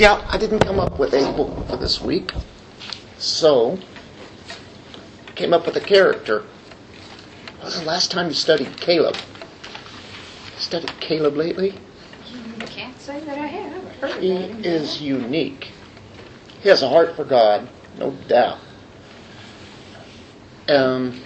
Yeah, 0.00 0.26
I 0.30 0.38
didn't 0.38 0.60
come 0.60 0.80
up 0.80 0.98
with 0.98 1.12
a 1.12 1.30
book 1.32 1.68
for 1.68 1.76
this 1.76 2.00
week. 2.00 2.32
So, 3.18 3.78
came 5.34 5.52
up 5.52 5.66
with 5.66 5.76
a 5.76 5.80
character. 5.80 6.38
When 7.58 7.64
was 7.66 7.78
the 7.78 7.84
last 7.84 8.10
time 8.10 8.28
you 8.28 8.32
studied 8.32 8.78
Caleb? 8.78 9.14
Studied 10.56 10.98
Caleb 11.00 11.36
lately? 11.36 11.74
I 12.60 12.64
can't 12.64 12.98
say 12.98 13.20
that 13.20 13.36
I 13.36 13.46
have. 13.46 14.22
He 14.22 14.36
is 14.66 15.02
unique. 15.02 15.68
He 16.62 16.70
has 16.70 16.80
a 16.80 16.88
heart 16.88 17.14
for 17.14 17.26
God, 17.26 17.68
no 17.98 18.12
doubt. 18.26 18.58
Um, 20.68 21.20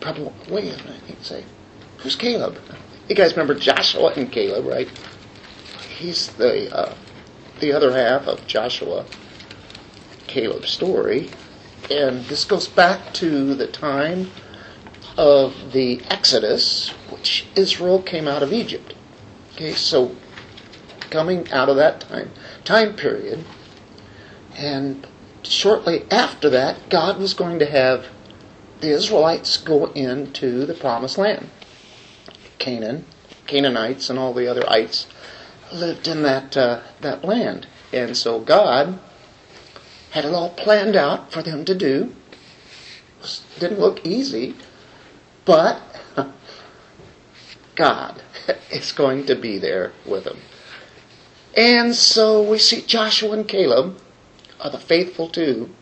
probably, 0.00 0.30
wait 0.50 0.74
a 0.74 0.76
minute, 0.84 1.02
I 1.04 1.06
think 1.06 1.24
say, 1.24 1.42
who's 1.96 2.16
Caleb? 2.16 2.58
You 3.08 3.14
guys 3.14 3.32
remember 3.32 3.54
Joshua 3.54 4.12
and 4.14 4.30
Caleb, 4.30 4.66
right? 4.66 4.90
He's 5.96 6.28
the 6.34 6.70
uh, 6.76 6.94
the 7.60 7.72
other 7.72 7.92
half 7.92 8.26
of 8.26 8.46
Joshua, 8.46 9.04
Caleb's 10.26 10.70
story, 10.70 11.30
and 11.90 12.24
this 12.26 12.44
goes 12.44 12.66
back 12.66 13.12
to 13.14 13.54
the 13.54 13.66
time 13.66 14.30
of 15.16 15.72
the 15.72 16.02
Exodus, 16.10 16.90
which 17.10 17.46
Israel 17.54 18.02
came 18.02 18.26
out 18.26 18.42
of 18.42 18.52
Egypt. 18.52 18.94
Okay, 19.54 19.72
so 19.74 20.16
coming 21.10 21.50
out 21.52 21.68
of 21.68 21.76
that 21.76 22.00
time 22.00 22.30
time 22.64 22.96
period, 22.96 23.44
and 24.56 25.06
shortly 25.42 26.04
after 26.10 26.50
that, 26.50 26.88
God 26.88 27.18
was 27.18 27.34
going 27.34 27.58
to 27.60 27.66
have 27.66 28.06
the 28.80 28.90
Israelites 28.90 29.56
go 29.56 29.86
into 29.92 30.66
the 30.66 30.74
promised 30.74 31.18
land. 31.18 31.48
Canaan, 32.58 33.04
Canaanites, 33.46 34.10
and 34.10 34.18
all 34.18 34.32
the 34.32 34.48
other 34.48 34.68
ites 34.68 35.06
lived 35.72 36.08
in 36.08 36.22
that 36.22 36.56
uh, 36.56 36.80
that 37.00 37.24
land, 37.24 37.66
and 37.92 38.16
so 38.16 38.40
God 38.40 38.98
had 40.10 40.24
it 40.24 40.34
all 40.34 40.50
planned 40.50 40.96
out 40.96 41.32
for 41.32 41.42
them 41.42 41.64
to 41.64 41.74
do. 41.74 42.14
Didn't 43.58 43.80
look 43.80 44.06
easy, 44.06 44.54
but 45.44 45.80
God 47.74 48.22
is 48.70 48.92
going 48.92 49.26
to 49.26 49.34
be 49.34 49.58
there 49.58 49.92
with 50.06 50.24
them. 50.24 50.38
And 51.56 51.94
so 51.94 52.42
we 52.42 52.58
see 52.58 52.82
Joshua 52.82 53.32
and 53.32 53.48
Caleb 53.48 53.98
are 54.60 54.70
the 54.70 54.78
faithful 54.78 55.28
two 55.28 55.74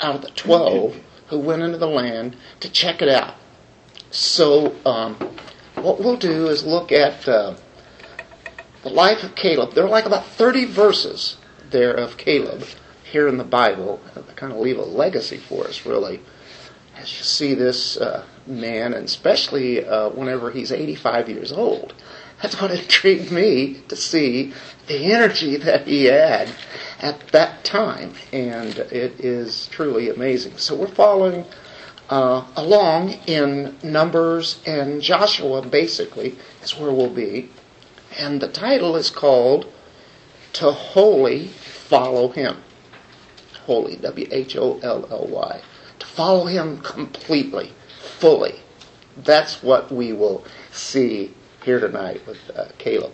out 0.00 0.16
of 0.16 0.22
the 0.22 0.30
12 0.30 0.96
who 1.28 1.38
went 1.38 1.62
into 1.62 1.78
the 1.78 1.86
land 1.86 2.36
to 2.60 2.70
check 2.70 3.00
it 3.00 3.08
out. 3.08 3.34
So, 4.10 4.74
um, 4.84 5.16
what 5.76 5.98
we'll 5.98 6.18
do 6.18 6.48
is 6.48 6.64
look 6.66 6.92
at 6.92 7.26
uh, 7.26 7.56
the 8.82 8.90
life 8.90 9.22
of 9.22 9.34
Caleb. 9.34 9.74
There 9.74 9.84
are 9.84 9.88
like 9.88 10.06
about 10.06 10.26
30 10.26 10.66
verses 10.66 11.36
there 11.70 11.94
of 11.94 12.16
Caleb 12.16 12.64
here 13.04 13.28
in 13.28 13.38
the 13.38 13.44
Bible 13.44 14.00
that 14.14 14.36
kind 14.36 14.52
of 14.52 14.58
leave 14.58 14.78
a 14.78 14.82
legacy 14.82 15.36
for 15.36 15.66
us, 15.66 15.86
really. 15.86 16.20
As 16.96 17.16
you 17.18 17.24
see 17.24 17.54
this 17.54 17.96
uh, 17.96 18.24
man, 18.46 18.94
and 18.94 19.04
especially 19.04 19.84
uh, 19.84 20.10
whenever 20.10 20.50
he's 20.50 20.72
85 20.72 21.28
years 21.28 21.52
old. 21.52 21.94
That's 22.40 22.60
what 22.60 22.70
intrigued 22.70 23.30
me 23.30 23.82
to 23.88 23.96
see 23.96 24.52
the 24.88 25.12
energy 25.12 25.56
that 25.56 25.86
he 25.86 26.04
had 26.04 26.50
at 27.00 27.28
that 27.28 27.64
time, 27.64 28.14
and 28.32 28.76
it 28.78 29.20
is 29.20 29.68
truly 29.68 30.10
amazing. 30.10 30.58
So 30.58 30.74
we're 30.74 30.88
following 30.88 31.44
uh, 32.10 32.44
along 32.56 33.12
in 33.26 33.76
Numbers 33.82 34.60
and 34.66 35.00
Joshua, 35.00 35.62
basically, 35.62 36.36
is 36.62 36.76
where 36.76 36.92
we'll 36.92 37.08
be. 37.08 37.48
And 38.18 38.40
the 38.40 38.48
title 38.48 38.96
is 38.96 39.10
called 39.10 39.72
To 40.54 40.72
Wholly 40.72 41.48
Follow 41.48 42.28
Him. 42.28 42.62
Holy, 43.66 43.96
W 43.96 44.26
H 44.30 44.56
O 44.56 44.78
L 44.82 45.06
L 45.10 45.26
Y. 45.28 45.60
To 46.00 46.06
follow 46.06 46.46
Him 46.46 46.78
completely, 46.78 47.72
fully. 48.18 48.60
That's 49.16 49.62
what 49.62 49.92
we 49.92 50.12
will 50.12 50.44
see 50.72 51.34
here 51.64 51.80
tonight 51.80 52.26
with 52.26 52.38
uh, 52.56 52.66
Caleb. 52.78 53.12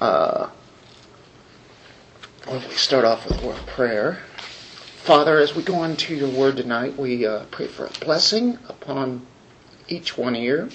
Uh, 0.00 0.48
well, 2.46 2.62
we 2.68 2.74
start 2.74 3.04
off 3.04 3.28
with 3.28 3.42
a 3.42 3.46
word 3.46 3.58
of 3.58 3.66
prayer. 3.66 4.18
Father, 5.02 5.38
as 5.38 5.54
we 5.54 5.62
go 5.62 5.84
into 5.84 6.14
your 6.14 6.28
word 6.28 6.56
tonight, 6.56 6.98
we 6.98 7.26
uh, 7.26 7.44
pray 7.50 7.66
for 7.66 7.86
a 7.86 7.90
blessing 8.04 8.58
upon 8.68 9.26
each 9.88 10.16
one 10.16 10.34
here 10.34 10.68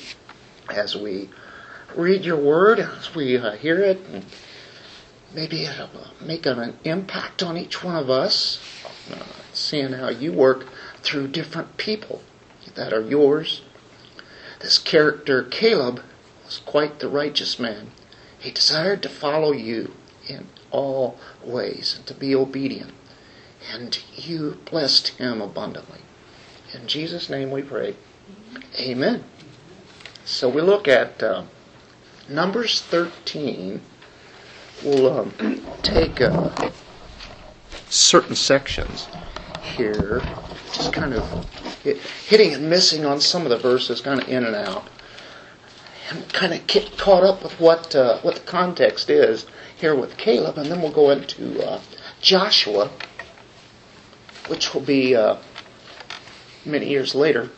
as 0.70 0.96
we 0.96 1.30
read 1.98 2.26
your 2.26 2.38
word, 2.38 2.80
as 2.80 3.14
we 3.16 3.38
uh, 3.38 3.54
hear 3.54 3.80
it, 3.80 4.00
and 4.12 4.26
maybe 5.34 5.64
it'll 5.64 5.90
make 6.22 6.46
an 6.46 6.78
impact 6.84 7.44
on 7.44 7.58
each 7.58 7.84
one 7.84 7.96
of 7.96 8.10
us, 8.10 8.60
uh, 9.12 9.24
seeing 9.54 9.94
how 9.94 10.10
you 10.10 10.32
work 10.32 10.68
through 11.02 11.28
different 11.28 11.78
people 11.78 12.22
that 12.76 12.94
are 12.94 13.02
yours. 13.02 13.62
This 14.60 14.78
character, 14.78 15.44
Caleb, 15.44 16.02
was 16.46 16.60
quite 16.60 17.00
the 17.00 17.10
righteous 17.10 17.60
man. 17.60 17.92
He 18.38 18.52
desired 18.52 19.02
to 19.04 19.10
follow 19.10 19.52
you 19.52 19.94
in 20.28 20.48
all 20.72 21.18
ways 21.44 21.96
and 21.98 22.06
to 22.08 22.14
be 22.14 22.36
obedient. 22.36 22.92
And 23.72 23.98
you 24.16 24.58
blessed 24.66 25.10
him 25.10 25.42
abundantly. 25.42 26.02
In 26.74 26.88
Jesus' 26.88 27.30
name 27.30 27.52
we 27.52 27.62
pray. 27.62 27.96
Amen. 28.80 29.24
So 30.26 30.50
we 30.50 30.62
look 30.62 30.88
at 30.88 31.22
uh, 31.24 31.44
Numbers 32.30 32.81
13. 32.81 33.81
We'll 34.84 35.19
um, 35.19 35.62
take 35.81 36.22
uh, 36.22 36.72
certain 37.90 38.36
sections 38.36 39.08
here, 39.62 40.22
just 40.74 40.91
kind 40.91 41.14
of 41.14 41.46
hit, 41.84 41.97
hitting 41.97 42.53
and 42.53 42.69
missing 42.69 43.06
on 43.06 43.22
some 43.22 43.44
of 43.44 43.50
the 43.50 43.58
verses, 43.58 44.02
kind 44.02 44.22
of 44.22 44.28
in 44.28 44.44
and 44.44 44.56
out 44.56 44.88
and 46.09 46.31
kind 46.34 46.53
of 46.53 46.66
get 46.68 46.97
caught 46.97 47.24
up 47.24 47.44
with 47.44 47.59
what 47.59 47.96
uh, 47.96 48.19
what 48.19 48.35
the 48.35 48.41
context 48.41 49.09
is 49.09 49.46
here 49.75 49.96
with 49.96 50.18
Caleb, 50.18 50.58
and 50.58 50.72
then 50.72 50.81
we'll 50.81 50.91
go 50.91 51.09
into 51.09 51.66
uh, 51.66 51.81
Joshua, 52.22 52.90
which 54.47 54.74
will 54.74 54.81
be 54.81 55.16
uh, 55.16 55.38
many 56.64 56.90
years 56.90 57.16
later, 57.16 57.50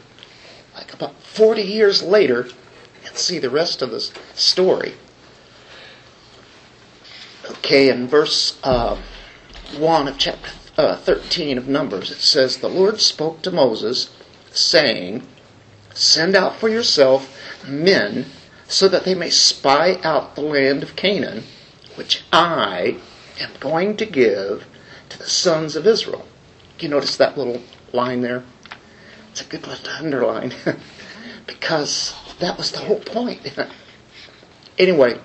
like 0.75 0.94
about 0.94 1.16
forty 1.22 1.61
years 1.61 2.01
later, 2.01 2.47
see 3.17 3.39
the 3.39 3.50
rest 3.50 3.81
of 3.81 3.91
this 3.91 4.11
story. 4.35 4.94
Okay, 7.50 7.89
in 7.89 8.07
verse 8.07 8.59
uh, 8.63 8.97
one 9.78 10.07
of 10.07 10.17
chapter 10.17 10.51
uh, 10.78 10.95
thirteen 10.95 11.57
of 11.57 11.67
Numbers, 11.67 12.11
it 12.11 12.19
says, 12.19 12.57
"The 12.57 12.69
Lord 12.69 13.01
spoke 13.01 13.41
to 13.44 13.51
Moses, 13.51 14.09
saying." 14.51 15.23
Send 15.94 16.35
out 16.35 16.57
for 16.57 16.69
yourself 16.69 17.35
men 17.67 18.27
so 18.67 18.88
that 18.88 19.03
they 19.03 19.16
may 19.16 19.31
spy 19.31 20.00
out 20.03 20.35
the 20.35 20.41
land 20.41 20.83
of 20.83 20.95
Canaan, 20.95 21.44
which 21.95 22.23
I 22.31 22.97
am 23.39 23.50
going 23.59 23.97
to 23.97 24.06
give 24.06 24.67
to 25.09 25.17
the 25.17 25.27
sons 25.27 25.75
of 25.75 25.88
Israel. 25.88 26.27
You 26.79 26.89
notice 26.89 27.17
that 27.17 27.35
little 27.35 27.63
line 27.94 28.22
there? 28.22 28.44
It's 29.31 29.41
a 29.41 29.45
good 29.45 29.66
one 29.66 29.77
to 29.77 29.95
underline 29.95 30.53
because 31.47 32.13
that 32.40 32.58
was 32.58 32.72
the 32.72 32.80
whole 32.80 33.00
point. 33.00 33.42
anyway, 34.78 35.20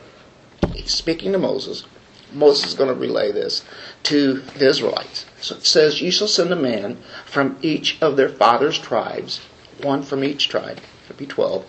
speaking 0.87 1.33
to 1.33 1.39
Moses. 1.39 1.85
Moses 2.33 2.69
is 2.69 2.75
going 2.75 2.89
to 2.89 2.95
relay 2.95 3.31
this 3.31 3.63
to 4.05 4.41
the 4.57 4.67
Israelites. 4.67 5.27
So 5.43 5.57
it 5.57 5.67
says, 5.67 6.01
You 6.01 6.11
shall 6.11 6.29
send 6.29 6.51
a 6.51 6.57
man 6.57 6.97
from 7.27 7.59
each 7.61 8.01
of 8.01 8.17
their 8.17 8.31
fathers' 8.31 8.79
tribes 8.79 9.43
one 9.83 10.03
from 10.03 10.25
each 10.25 10.49
tribe, 10.49 10.79
there'd 11.07 11.19
be 11.19 11.27
12, 11.27 11.67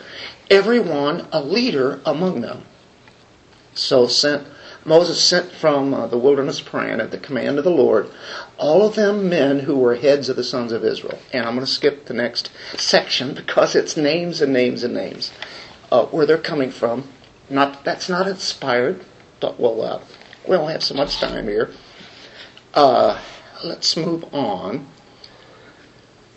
every 0.50 0.80
one 0.80 1.28
a 1.32 1.42
leader 1.42 2.00
among 2.06 2.42
them. 2.42 2.64
So 3.74 4.08
sent 4.08 4.48
Moses 4.86 5.24
sent 5.24 5.52
from 5.52 5.94
uh, 5.94 6.08
the 6.08 6.18
wilderness 6.18 6.62
Paran 6.62 7.00
at 7.00 7.12
the 7.12 7.18
command 7.18 7.58
of 7.58 7.64
the 7.64 7.72
Lord 7.72 8.10
all 8.58 8.86
of 8.86 8.96
them 8.96 9.30
men 9.30 9.60
who 9.60 9.78
were 9.78 9.96
heads 9.96 10.30
of 10.30 10.36
the 10.36 10.44
sons 10.44 10.72
of 10.72 10.84
Israel. 10.84 11.20
And 11.32 11.46
I'm 11.46 11.56
going 11.56 11.66
to 11.66 11.72
skip 11.72 12.06
the 12.06 12.14
next 12.14 12.52
section 12.78 13.34
because 13.36 13.76
it's 13.76 13.98
names 13.98 14.42
and 14.42 14.54
names 14.54 14.84
and 14.84 14.94
names 14.94 15.32
uh, 15.92 16.06
where 16.06 16.26
they're 16.26 16.38
coming 16.38 16.72
from. 16.72 17.08
Not 17.50 17.84
that's 17.84 18.10
not 18.10 18.28
inspired. 18.28 19.04
But 19.40 19.60
well, 19.60 19.82
uh, 19.82 20.02
we 20.48 20.56
don't 20.56 20.70
have 20.70 20.84
so 20.84 20.96
much 20.96 21.20
time 21.20 21.48
here. 21.48 21.72
Uh, 22.74 23.20
let's 23.64 23.98
move 23.98 24.24
on 24.34 24.88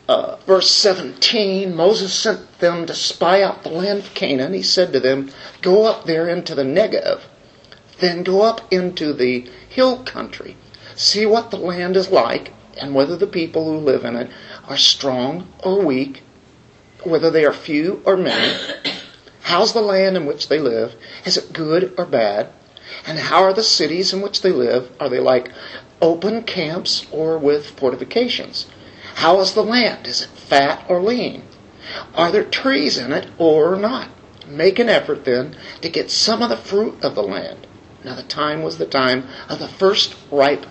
uh, 0.09 0.37
verse 0.47 0.71
17, 0.71 1.75
Moses 1.75 2.13
sent 2.13 2.61
them 2.61 2.87
to 2.87 2.95
spy 2.95 3.43
out 3.43 3.63
the 3.65 3.69
land 3.69 3.99
of 3.99 4.15
Canaan. 4.15 4.53
He 4.53 4.63
said 4.63 4.93
to 4.93 5.01
them, 5.01 5.31
Go 5.63 5.85
up 5.85 6.05
there 6.05 6.29
into 6.29 6.55
the 6.55 6.63
Negev, 6.63 7.23
then 7.99 8.23
go 8.23 8.43
up 8.43 8.61
into 8.73 9.13
the 9.13 9.49
hill 9.69 10.03
country. 10.05 10.57
See 10.95 11.27
what 11.27 11.51
the 11.51 11.57
land 11.57 11.97
is 11.97 12.11
like, 12.11 12.53
and 12.79 12.95
whether 12.95 13.17
the 13.17 13.27
people 13.27 13.65
who 13.65 13.79
live 13.79 14.05
in 14.05 14.17
it 14.17 14.31
are 14.69 14.77
strong 14.77 15.49
or 15.63 15.85
weak, 15.85 16.23
whether 17.05 17.31
they 17.31 17.45
are 17.45 17.53
few 17.53 18.03
or 18.05 18.17
many. 18.17 18.55
How's 19.43 19.73
the 19.73 19.81
land 19.81 20.17
in 20.17 20.27
which 20.27 20.49
they 20.49 20.59
live? 20.59 20.95
Is 21.25 21.37
it 21.37 21.53
good 21.53 21.95
or 21.97 22.05
bad? 22.05 22.49
And 23.07 23.19
how 23.19 23.43
are 23.43 23.53
the 23.53 23.63
cities 23.63 24.13
in 24.13 24.21
which 24.21 24.43
they 24.43 24.51
live? 24.51 24.91
Are 24.99 25.09
they 25.09 25.21
like 25.21 25.53
open 26.03 26.43
camps 26.43 27.07
or 27.11 27.39
with 27.39 27.71
fortifications? 27.71 28.67
How 29.17 29.41
is 29.41 29.55
the 29.55 29.63
land? 29.63 30.07
Is 30.07 30.23
it 30.23 30.29
fat 30.29 30.85
or 30.89 31.01
lean? 31.01 31.43
Are 32.15 32.33
there 32.33 32.45
trees 32.45 32.99
in 32.99 33.13
it 33.13 33.29
or 33.39 33.77
not? 33.77 34.09
Make 34.47 34.79
an 34.79 34.89
effort 34.89 35.25
then 35.25 35.57
to 35.81 35.89
get 35.89 36.11
some 36.11 36.43
of 36.43 36.49
the 36.49 36.57
fruit 36.57 37.03
of 37.03 37.15
the 37.15 37.23
land. 37.23 37.67
Now 38.05 38.15
the 38.15 38.23
time 38.23 38.63
was 38.63 38.79
the 38.79 38.87
time 38.87 39.27
of 39.49 39.59
the 39.59 39.69
first 39.69 40.15
ripe 40.31 40.67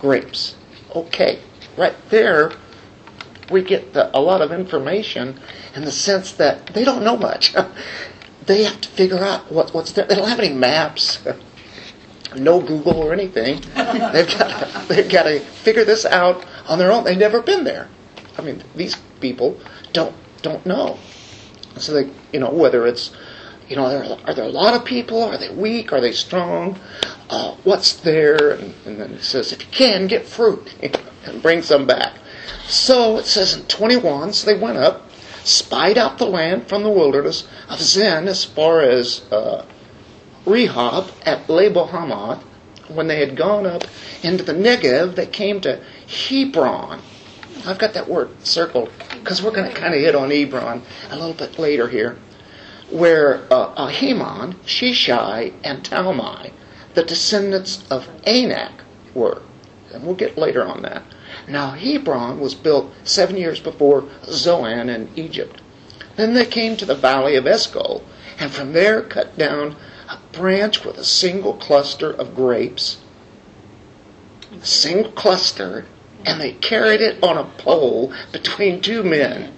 grapes. 0.00 0.56
Okay, 0.94 1.40
right 1.76 1.96
there 2.10 2.52
we 3.50 3.62
get 3.62 3.92
the, 3.92 4.16
a 4.16 4.20
lot 4.20 4.42
of 4.42 4.52
information 4.52 5.40
in 5.74 5.84
the 5.84 5.90
sense 5.90 6.32
that 6.32 6.66
they 6.68 6.84
don't 6.84 7.02
know 7.02 7.16
much. 7.16 7.54
they 8.46 8.64
have 8.64 8.80
to 8.80 8.88
figure 8.88 9.18
out 9.18 9.50
what, 9.50 9.72
what's 9.74 9.92
there. 9.92 10.06
They 10.06 10.14
don't 10.14 10.28
have 10.28 10.38
any 10.38 10.52
maps, 10.52 11.20
no 12.36 12.60
Google 12.60 12.96
or 12.96 13.12
anything. 13.12 13.60
they've 13.74 14.38
got 14.38 14.88
they've 14.88 15.08
got 15.08 15.24
to 15.24 15.40
figure 15.40 15.84
this 15.84 16.04
out 16.04 16.44
on 16.66 16.78
their 16.78 16.92
own. 16.92 17.04
They've 17.04 17.18
never 17.18 17.42
been 17.42 17.64
there. 17.64 17.88
I 18.36 18.42
mean, 18.42 18.62
these 18.74 18.96
people 19.20 19.60
don't 19.92 20.14
don't 20.42 20.64
know. 20.66 20.98
So 21.76 21.92
they, 21.92 22.10
you 22.32 22.40
know, 22.40 22.50
whether 22.50 22.86
it's, 22.86 23.12
you 23.68 23.76
know, 23.76 23.84
are, 23.84 24.18
are 24.26 24.34
there 24.34 24.44
a 24.44 24.48
lot 24.48 24.74
of 24.74 24.84
people? 24.84 25.22
Are 25.22 25.38
they 25.38 25.50
weak? 25.50 25.92
Are 25.92 26.00
they 26.00 26.12
strong? 26.12 26.78
Uh, 27.28 27.54
what's 27.64 27.94
there? 27.94 28.52
And, 28.52 28.74
and 28.86 29.00
then 29.00 29.12
it 29.14 29.22
says, 29.22 29.52
if 29.52 29.60
you 29.60 29.68
can, 29.70 30.06
get 30.06 30.26
fruit 30.26 30.74
and 31.24 31.42
bring 31.42 31.62
some 31.62 31.86
back. 31.86 32.14
So 32.66 33.18
it 33.18 33.26
says 33.26 33.54
in 33.54 33.64
21, 33.64 34.32
so 34.32 34.46
they 34.46 34.58
went 34.58 34.78
up, 34.78 35.10
spied 35.44 35.98
out 35.98 36.18
the 36.18 36.26
land 36.26 36.68
from 36.68 36.82
the 36.82 36.90
wilderness 36.90 37.46
of 37.68 37.80
Zin 37.80 38.28
as 38.28 38.44
far 38.44 38.82
as 38.82 39.22
uh, 39.30 39.64
Rehob 40.44 41.10
at 41.26 41.48
Lebo 41.48 41.84
Hamath. 41.84 42.42
When 42.88 43.06
they 43.06 43.20
had 43.20 43.36
gone 43.36 43.66
up 43.66 43.84
into 44.22 44.42
the 44.42 44.54
Negev, 44.54 45.14
they 45.14 45.26
came 45.26 45.60
to 45.60 45.82
Hebron. 46.06 47.00
I've 47.66 47.78
got 47.78 47.92
that 47.94 48.08
word 48.08 48.30
circled 48.46 48.90
because 49.10 49.42
we're 49.42 49.50
going 49.50 49.70
to 49.70 49.78
kind 49.78 49.92
of 49.92 50.00
hit 50.00 50.14
on 50.14 50.30
Hebron 50.30 50.82
a 51.10 51.16
little 51.16 51.34
bit 51.34 51.58
later 51.58 51.86
here, 51.88 52.16
where 52.90 53.42
uh, 53.50 53.74
Ahiman, 53.74 54.54
Sheshai, 54.64 55.52
and 55.62 55.82
Talmai, 55.82 56.52
the 56.94 57.02
descendants 57.02 57.84
of 57.90 58.08
Anak, 58.24 58.72
were. 59.14 59.42
And 59.92 60.04
we'll 60.04 60.14
get 60.14 60.38
later 60.38 60.64
on 60.64 60.82
that. 60.82 61.02
Now, 61.46 61.70
Hebron 61.70 62.40
was 62.40 62.54
built 62.54 62.92
seven 63.04 63.36
years 63.36 63.60
before 63.60 64.08
Zoan 64.24 64.88
in 64.88 65.08
Egypt. 65.16 65.60
Then 66.16 66.34
they 66.34 66.44
came 66.44 66.76
to 66.76 66.84
the 66.84 66.94
valley 66.94 67.36
of 67.36 67.46
Eshcol, 67.46 68.02
and 68.38 68.50
from 68.50 68.72
there 68.72 69.02
cut 69.02 69.38
down 69.38 69.76
a 70.08 70.18
branch 70.32 70.84
with 70.84 70.98
a 70.98 71.04
single 71.04 71.54
cluster 71.54 72.10
of 72.10 72.34
grapes, 72.34 72.98
a 74.60 74.64
single 74.64 75.12
cluster, 75.12 75.86
and 76.24 76.40
they 76.40 76.52
carried 76.52 77.00
it 77.00 77.22
on 77.22 77.38
a 77.38 77.44
pole 77.44 78.12
between 78.32 78.80
two 78.80 79.02
men. 79.02 79.52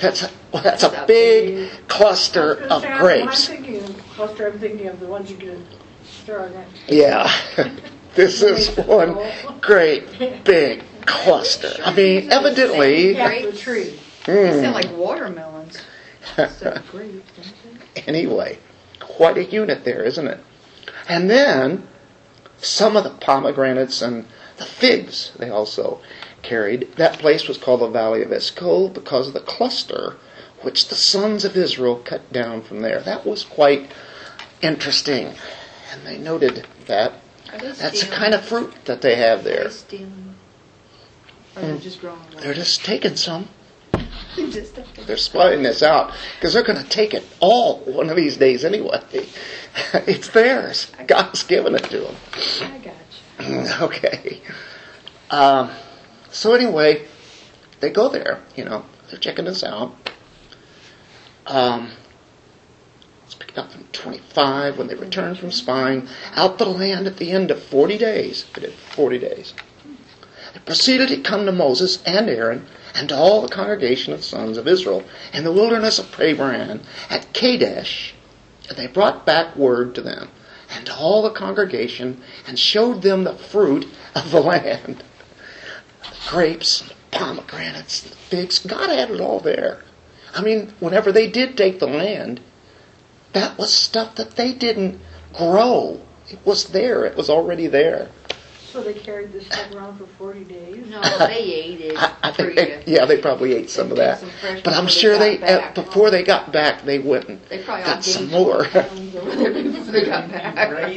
That's 0.00 0.28
well, 0.52 0.62
that's 0.62 0.82
a 0.82 1.04
big 1.06 1.70
cluster 1.88 2.62
of 2.64 2.82
grapes. 2.98 3.48
I'm 3.48 3.56
thinking 3.56 3.82
of 3.84 3.98
cluster, 4.10 4.48
I'm 4.48 4.58
thinking 4.58 4.86
of 4.88 5.00
the 5.00 5.06
ones 5.06 5.30
you 5.30 5.36
can 5.36 5.66
stir 6.04 6.44
on 6.46 6.52
that. 6.52 6.66
Yeah, 6.88 7.32
this 8.14 8.42
is 8.42 8.76
one 8.76 9.18
great 9.60 10.44
big 10.44 10.84
cluster. 11.06 11.72
I 11.84 11.94
mean, 11.94 12.30
evidently, 12.30 13.16
Yeah, 13.16 13.46
the 13.46 13.52
tree. 13.52 13.98
Hmm. 14.24 14.32
They 14.32 14.62
sound 14.62 14.74
like 14.74 14.90
watermelons. 14.92 15.80
Grapes, 16.36 16.92
don't 16.92 17.94
they? 17.94 18.02
anyway, 18.06 18.58
quite 19.00 19.36
a 19.36 19.44
unit 19.44 19.84
there, 19.84 20.02
isn't 20.04 20.26
it? 20.26 20.38
And 21.08 21.28
then 21.28 21.88
some 22.58 22.96
of 22.96 23.04
the 23.04 23.10
pomegranates 23.10 24.00
and 24.02 24.26
the 24.56 24.64
figs 24.64 25.32
they 25.38 25.50
also 25.50 26.00
carried. 26.42 26.92
That 26.96 27.18
place 27.18 27.48
was 27.48 27.58
called 27.58 27.80
the 27.80 27.88
Valley 27.88 28.22
of 28.22 28.32
Eshcol 28.32 28.88
because 28.88 29.28
of 29.28 29.34
the 29.34 29.40
cluster 29.40 30.16
which 30.64 30.88
the 30.88 30.94
sons 30.94 31.44
of 31.44 31.56
Israel 31.56 31.96
cut 32.04 32.32
down 32.32 32.62
from 32.62 32.80
there. 32.80 33.00
That 33.00 33.26
was 33.26 33.44
quite 33.44 33.90
interesting. 34.60 35.34
And 35.92 36.06
they 36.06 36.18
noted 36.18 36.66
that. 36.86 37.12
Are 37.52 37.58
they 37.58 37.72
That's 37.72 38.04
the 38.04 38.10
kind 38.14 38.34
of 38.34 38.44
fruit 38.44 38.72
that 38.86 39.02
they 39.02 39.16
have 39.16 39.40
Are 39.40 39.42
they 39.42 39.50
there. 39.56 39.70
stealing? 39.70 40.34
Or 41.56 41.62
they're 41.62 41.78
just. 41.78 42.00
They're 42.40 42.54
just 42.54 42.84
taking 42.84 43.16
some. 43.16 43.48
Just 44.36 44.78
They're 45.06 45.18
spotting 45.18 45.62
this 45.62 45.82
out 45.82 46.14
because 46.36 46.54
they're 46.54 46.62
going 46.62 46.82
to 46.82 46.88
take 46.88 47.12
it 47.12 47.22
all 47.40 47.80
one 47.80 48.08
of 48.08 48.16
these 48.16 48.38
days 48.38 48.64
anyway. 48.64 49.00
It's 49.94 50.28
theirs. 50.28 50.90
God's 51.06 51.42
given 51.44 51.74
it 51.74 51.84
to 51.84 51.98
them. 52.00 52.16
I 52.62 52.78
got 52.78 52.94
you. 53.46 53.74
okay. 53.86 54.40
Um, 55.30 55.70
so 56.30 56.54
anyway, 56.54 57.06
they 57.80 57.90
go 57.90 58.08
there. 58.08 58.40
You 58.56 58.64
know, 58.64 58.84
they're 59.10 59.18
checking 59.18 59.44
this 59.44 59.62
out. 59.64 59.94
Um, 61.52 61.90
let's 63.20 63.34
pick 63.34 63.50
it 63.50 63.58
up 63.58 63.70
from 63.70 63.84
25 63.92 64.78
when 64.78 64.86
they 64.86 64.94
returned 64.94 65.38
from 65.38 65.52
spying 65.52 66.08
out 66.34 66.56
the 66.56 66.64
land 66.64 67.06
at 67.06 67.18
the 67.18 67.30
end 67.30 67.50
of 67.50 67.62
40 67.62 67.98
days. 67.98 68.46
They 68.54 68.62
did 68.62 68.72
40 68.72 69.18
days. 69.18 69.52
They 70.54 70.60
proceeded 70.60 71.10
to 71.10 71.18
come 71.18 71.44
to 71.44 71.52
Moses 71.52 72.02
and 72.06 72.30
Aaron 72.30 72.66
and 72.94 73.10
to 73.10 73.14
all 73.14 73.42
the 73.42 73.54
congregation 73.54 74.14
of 74.14 74.20
the 74.20 74.24
sons 74.24 74.56
of 74.56 74.66
Israel 74.66 75.04
in 75.34 75.44
the 75.44 75.52
wilderness 75.52 75.98
of 75.98 76.10
Paran 76.10 76.80
at 77.10 77.34
Kadesh, 77.34 78.14
and 78.70 78.78
they 78.78 78.86
brought 78.86 79.26
back 79.26 79.54
word 79.54 79.94
to 79.96 80.00
them 80.00 80.30
and 80.70 80.86
to 80.86 80.96
all 80.96 81.20
the 81.20 81.28
congregation 81.28 82.22
and 82.46 82.58
showed 82.58 83.02
them 83.02 83.24
the 83.24 83.36
fruit 83.36 83.86
of 84.14 84.30
the 84.30 84.40
land. 84.52 85.04
The 86.02 86.30
grapes, 86.30 86.80
and 86.80 86.88
the 86.88 86.94
pomegranates, 87.10 88.04
and 88.04 88.12
the 88.12 88.16
figs. 88.16 88.58
God 88.58 88.88
had 88.88 89.10
it 89.10 89.20
all 89.20 89.38
there. 89.38 89.82
I 90.34 90.42
mean, 90.42 90.72
whenever 90.80 91.12
they 91.12 91.28
did 91.30 91.56
take 91.56 91.78
the 91.78 91.86
land, 91.86 92.40
that 93.32 93.58
was 93.58 93.72
stuff 93.72 94.14
that 94.16 94.36
they 94.36 94.52
didn't 94.52 95.00
grow. 95.34 96.00
It 96.28 96.38
was 96.44 96.66
there. 96.68 97.04
It 97.04 97.16
was 97.16 97.28
already 97.28 97.66
there. 97.66 98.08
So 98.72 98.82
they 98.82 98.94
carried 98.94 99.32
this 99.32 99.44
stuff 99.46 99.70
around 99.74 99.98
for 99.98 100.06
40 100.06 100.44
days? 100.44 100.86
No, 100.88 101.02
they 101.18 101.40
ate 101.42 101.80
it. 101.82 101.96
I, 101.98 102.14
I 102.22 102.32
think, 102.32 102.54
they, 102.56 102.82
yeah, 102.86 103.04
they 103.04 103.18
probably 103.20 103.52
ate 103.52 103.68
some 103.68 103.90
of 103.90 103.98
that. 103.98 104.20
some 104.20 104.30
But 104.40 104.68
I'm 104.68 104.86
before 104.86 104.88
sure 104.88 105.18
they 105.18 105.36
they, 105.36 105.46
uh, 105.52 105.74
before 105.74 106.10
they 106.10 106.22
got 106.22 106.52
back, 106.52 106.82
they 106.84 106.98
went 106.98 107.28
and 107.28 107.38
They 107.50 107.62
got 107.62 108.02
some 108.02 108.30
more. 108.30 108.64
pounds 108.64 109.14
over 109.14 109.36
there 109.36 109.52
before 109.52 109.92
they 109.92 110.06
got 110.06 110.30
back. 110.32 110.90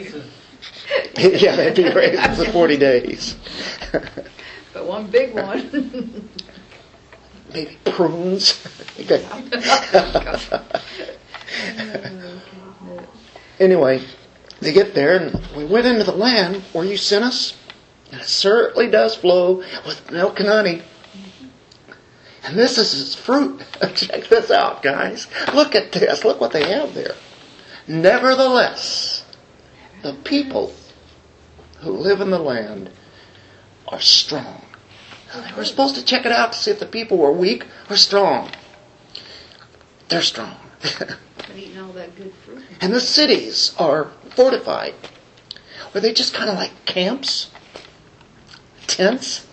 Yeah, 1.17 1.55
they'd 1.57 1.75
be 1.75 1.89
raised 1.89 2.37
for 2.37 2.51
40 2.51 2.77
days. 2.77 3.35
But 4.73 4.87
one 4.87 5.07
big 5.07 5.33
one. 5.33 6.29
Maybe 7.55 7.77
prunes. 7.85 8.61
Anyway, 13.59 14.01
they 14.59 14.73
get 14.73 14.93
there 14.93 15.15
and 15.17 15.41
we 15.55 15.63
went 15.63 15.87
into 15.87 16.03
the 16.03 16.11
land 16.11 16.61
where 16.73 16.85
you 16.85 16.97
sent 16.97 17.23
us, 17.23 17.55
and 18.11 18.21
it 18.21 18.27
certainly 18.27 18.89
does 18.89 19.15
flow 19.15 19.63
with 19.85 20.11
milk 20.11 20.39
and 20.39 20.49
honey. 20.49 20.81
And 22.43 22.57
this 22.57 22.77
is 22.77 23.01
its 23.01 23.15
fruit. 23.15 23.61
Check 23.95 24.27
this 24.27 24.51
out, 24.51 24.83
guys. 24.83 25.27
Look 25.53 25.73
at 25.73 25.91
this. 25.91 26.23
Look 26.23 26.39
what 26.39 26.51
they 26.51 26.69
have 26.69 26.93
there. 26.93 27.15
Nevertheless, 27.87 29.25
the 30.03 30.13
people 30.13 30.73
who 31.79 31.91
live 31.91 32.21
in 32.21 32.29
the 32.29 32.39
land 32.39 32.91
are 33.87 34.01
strong. 34.01 34.64
Were 35.57 35.65
supposed 35.65 35.95
to 35.95 36.03
check 36.03 36.25
it 36.25 36.31
out 36.31 36.53
to 36.53 36.57
see 36.57 36.71
if 36.71 36.79
the 36.79 36.85
people 36.85 37.17
were 37.17 37.31
weak 37.31 37.65
or 37.89 37.95
strong. 37.95 38.51
They're 40.09 40.21
strong. 40.21 40.55
Eating 41.55 41.79
all 41.79 41.93
that 41.93 42.15
good 42.15 42.33
fruit. 42.45 42.63
and 42.81 42.93
the 42.93 43.01
cities 43.01 43.73
are 43.79 44.11
fortified. 44.29 44.93
Were 45.93 46.01
they 46.01 46.13
just 46.13 46.33
kind 46.33 46.49
of 46.49 46.55
like 46.55 46.85
camps? 46.85 47.49
Tents? 48.87 49.47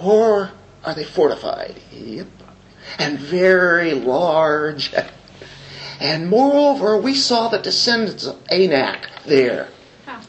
Or 0.00 0.52
are 0.84 0.94
they 0.94 1.04
fortified? 1.04 1.80
Yep. 1.92 2.26
And 2.98 3.18
very 3.18 3.94
large. 3.94 4.92
And 5.98 6.28
moreover, 6.28 6.98
we 6.98 7.14
saw 7.14 7.48
the 7.48 7.58
descendants 7.58 8.26
of 8.26 8.38
Anak 8.50 9.08
there. 9.24 9.68
How? 10.04 10.20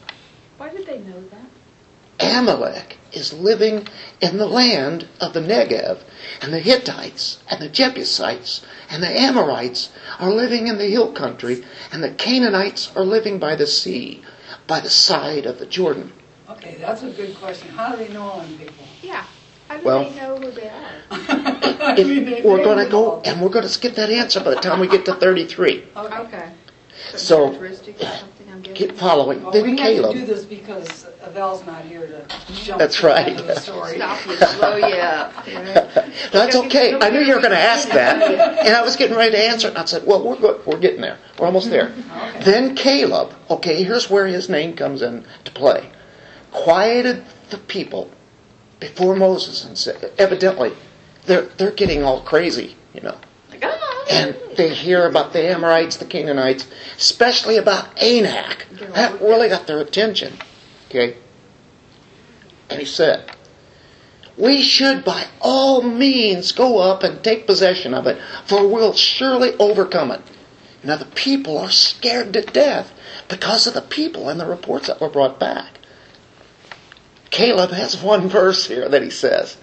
Why 0.56 0.70
did 0.70 0.86
they 0.86 0.98
know 0.98 1.22
that? 1.28 2.38
Amalek 2.38 2.93
is 3.16 3.32
living 3.32 3.86
in 4.20 4.36
the 4.38 4.46
land 4.46 5.06
of 5.20 5.32
the 5.32 5.40
Negev, 5.40 5.98
and 6.40 6.52
the 6.52 6.60
Hittites 6.60 7.38
and 7.50 7.60
the 7.60 7.68
Jebusites 7.68 8.62
and 8.90 9.02
the 9.02 9.20
Amorites 9.20 9.90
are 10.18 10.30
living 10.32 10.66
in 10.68 10.78
the 10.78 10.86
hill 10.86 11.12
country, 11.12 11.64
and 11.92 12.02
the 12.02 12.10
Canaanites 12.10 12.90
are 12.96 13.04
living 13.04 13.38
by 13.38 13.56
the 13.56 13.66
sea, 13.66 14.22
by 14.66 14.80
the 14.80 14.90
side 14.90 15.46
of 15.46 15.58
the 15.58 15.66
Jordan. 15.66 16.12
Okay, 16.50 16.76
that's 16.80 17.02
a 17.02 17.10
good 17.10 17.34
question. 17.36 17.68
How 17.70 17.94
do 17.94 18.04
they 18.04 18.12
know 18.12 18.22
all 18.22 18.40
them 18.40 18.58
people? 18.58 18.84
Yeah. 19.02 19.24
How 19.68 19.78
do 19.78 19.84
Well- 19.84 20.04
they 20.10 20.16
know 20.20 20.36
who 20.36 20.50
they 20.50 20.68
are? 20.68 20.94
If 21.96 22.44
we're 22.44 22.64
going 22.64 22.84
to 22.84 22.90
go, 22.90 23.20
and 23.24 23.40
we're 23.42 23.50
going 23.50 23.64
to 23.64 23.68
skip 23.68 23.94
that 23.96 24.10
answer 24.10 24.40
by 24.40 24.50
the 24.50 24.60
time 24.60 24.80
we 24.80 24.88
get 24.88 25.04
to 25.04 25.14
33. 25.14 25.84
Okay. 25.96 26.48
Some 26.48 26.63
So- 27.16 27.46
characteristics 27.46 28.02
or 28.02 28.06
something, 28.06 28.46
I'm 28.50 28.60
guessing. 28.62 28.74
Keep 28.88 28.96
following. 28.98 29.42
Well, 29.42 29.52
Then 29.52 29.62
we 29.64 29.70
have 29.78 29.78
to 29.78 29.94
do 29.94 30.02
Caleb. 30.02 30.26
this 30.26 30.44
because 30.44 31.06
Val's 31.32 31.64
not 31.66 31.82
here 31.84 32.06
to 32.06 32.24
jump. 32.54 32.78
That's 32.78 32.96
to 32.96 33.02
the 33.02 33.08
right. 33.08 33.26
end 33.28 33.40
of 33.40 33.46
the 33.46 33.56
story. 33.60 33.96
Stop 33.96 34.26
you, 34.26 34.36
slow 34.46 34.76
you 34.76 34.84
up. 34.84 35.44
That's 36.32 36.54
okay. 36.56 36.98
I 37.00 37.10
knew 37.10 37.20
you 37.20 37.34
were 37.34 37.40
going 37.40 37.52
to 37.52 37.58
ask 37.58 37.88
that, 37.88 38.22
and 38.22 38.74
I 38.74 38.82
was 38.82 38.96
getting 38.96 39.16
ready 39.16 39.32
to 39.32 39.38
answer 39.48 39.68
it. 39.68 39.70
And 39.70 39.78
I 39.78 39.84
said, 39.84 40.06
"Well, 40.06 40.22
we're 40.24 40.36
good. 40.36 40.64
We're 40.66 40.78
getting 40.78 41.00
there. 41.00 41.18
We're 41.38 41.46
almost 41.46 41.70
there." 41.70 41.92
Okay. 42.34 42.44
Then 42.44 42.74
Caleb. 42.76 43.34
Okay, 43.50 43.82
here's 43.84 44.08
where 44.10 44.26
his 44.26 44.48
name 44.48 44.74
comes 44.74 45.02
in 45.02 45.24
to 45.44 45.50
play. 45.52 45.90
Quieted 46.52 47.24
the 47.50 47.58
people 47.58 48.10
before 48.80 49.14
Moses 49.16 49.64
and 49.64 49.76
said, 49.76 50.12
evidently, 50.18 50.72
they're 51.26 51.42
they're 51.58 51.70
getting 51.72 52.02
all 52.02 52.22
crazy, 52.22 52.76
you 52.92 53.00
know. 53.02 53.16
And 54.10 54.36
they 54.56 54.74
hear 54.74 55.06
about 55.06 55.32
the 55.32 55.50
Amorites, 55.50 55.96
the 55.96 56.04
Canaanites, 56.04 56.66
especially 56.96 57.56
about 57.56 57.96
Anak. 58.02 58.66
That 58.94 59.20
really 59.20 59.48
got 59.48 59.66
their 59.66 59.80
attention. 59.80 60.34
Okay? 60.88 61.16
And 62.68 62.80
he 62.80 62.86
said, 62.86 63.30
We 64.36 64.62
should 64.62 65.04
by 65.04 65.26
all 65.40 65.82
means 65.82 66.52
go 66.52 66.78
up 66.78 67.02
and 67.02 67.22
take 67.22 67.46
possession 67.46 67.94
of 67.94 68.06
it, 68.06 68.18
for 68.46 68.66
we'll 68.66 68.92
surely 68.92 69.54
overcome 69.58 70.10
it. 70.10 70.20
Now 70.82 70.96
the 70.96 71.06
people 71.06 71.56
are 71.58 71.70
scared 71.70 72.32
to 72.34 72.42
death 72.42 72.92
because 73.28 73.66
of 73.66 73.74
the 73.74 73.80
people 73.80 74.28
and 74.28 74.38
the 74.38 74.46
reports 74.46 74.88
that 74.88 75.00
were 75.00 75.08
brought 75.08 75.40
back. 75.40 75.78
Caleb 77.30 77.70
has 77.70 78.00
one 78.00 78.28
verse 78.28 78.66
here 78.66 78.88
that 78.88 79.02
he 79.02 79.10
says. 79.10 79.56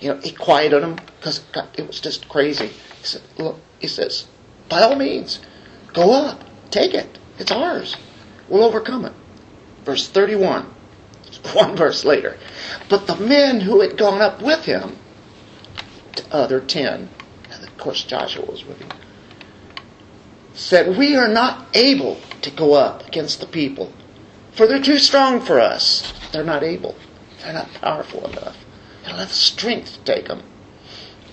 You 0.00 0.14
know, 0.14 0.20
he 0.20 0.30
quieted 0.30 0.82
them 0.82 0.96
because 1.18 1.42
it 1.76 1.86
was 1.86 2.00
just 2.00 2.28
crazy. 2.28 2.68
He 2.68 3.04
said, 3.04 3.22
look, 3.36 3.58
he 3.78 3.86
says, 3.86 4.26
by 4.68 4.82
all 4.82 4.96
means, 4.96 5.40
go 5.92 6.12
up, 6.12 6.44
take 6.70 6.94
it. 6.94 7.18
It's 7.38 7.50
ours. 7.50 7.96
We'll 8.48 8.64
overcome 8.64 9.04
it. 9.04 9.12
Verse 9.84 10.08
31, 10.08 10.66
one 11.52 11.76
verse 11.76 12.04
later. 12.04 12.36
But 12.88 13.06
the 13.06 13.16
men 13.16 13.60
who 13.60 13.80
had 13.80 13.96
gone 13.96 14.20
up 14.20 14.42
with 14.42 14.64
him, 14.64 14.96
the 16.16 16.34
other 16.34 16.60
ten, 16.60 17.08
and 17.50 17.62
of 17.62 17.76
course 17.78 18.04
Joshua 18.04 18.44
was 18.44 18.64
with 18.64 18.78
him, 18.78 18.90
said, 20.54 20.98
We 20.98 21.16
are 21.16 21.28
not 21.28 21.66
able 21.74 22.20
to 22.42 22.50
go 22.50 22.74
up 22.74 23.06
against 23.06 23.40
the 23.40 23.46
people, 23.46 23.92
for 24.52 24.66
they're 24.66 24.82
too 24.82 24.98
strong 24.98 25.40
for 25.40 25.60
us. 25.60 26.12
They're 26.32 26.44
not 26.44 26.62
able. 26.62 26.96
They're 27.42 27.52
not 27.52 27.72
powerful 27.74 28.26
enough. 28.26 28.56
They 29.02 29.10
don't 29.10 29.20
have 29.20 29.28
the 29.28 29.34
strength 29.34 29.94
to 29.94 30.00
take 30.00 30.26
them. 30.26 30.42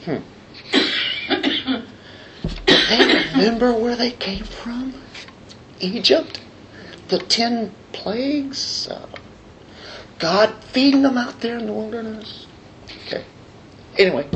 Hmm. 0.05 0.17
They 2.89 3.25
remember 3.33 3.73
where 3.73 3.95
they 3.95 4.11
came 4.11 4.43
from? 4.43 4.93
Egypt? 5.79 6.39
The 7.07 7.19
ten 7.19 7.71
plagues? 7.91 8.87
Uh, 8.87 9.07
God 10.19 10.53
feeding 10.63 11.01
them 11.01 11.17
out 11.17 11.41
there 11.41 11.57
in 11.57 11.65
the 11.65 11.73
wilderness? 11.73 12.47
Okay. 13.05 13.23
Anyway. 13.97 14.27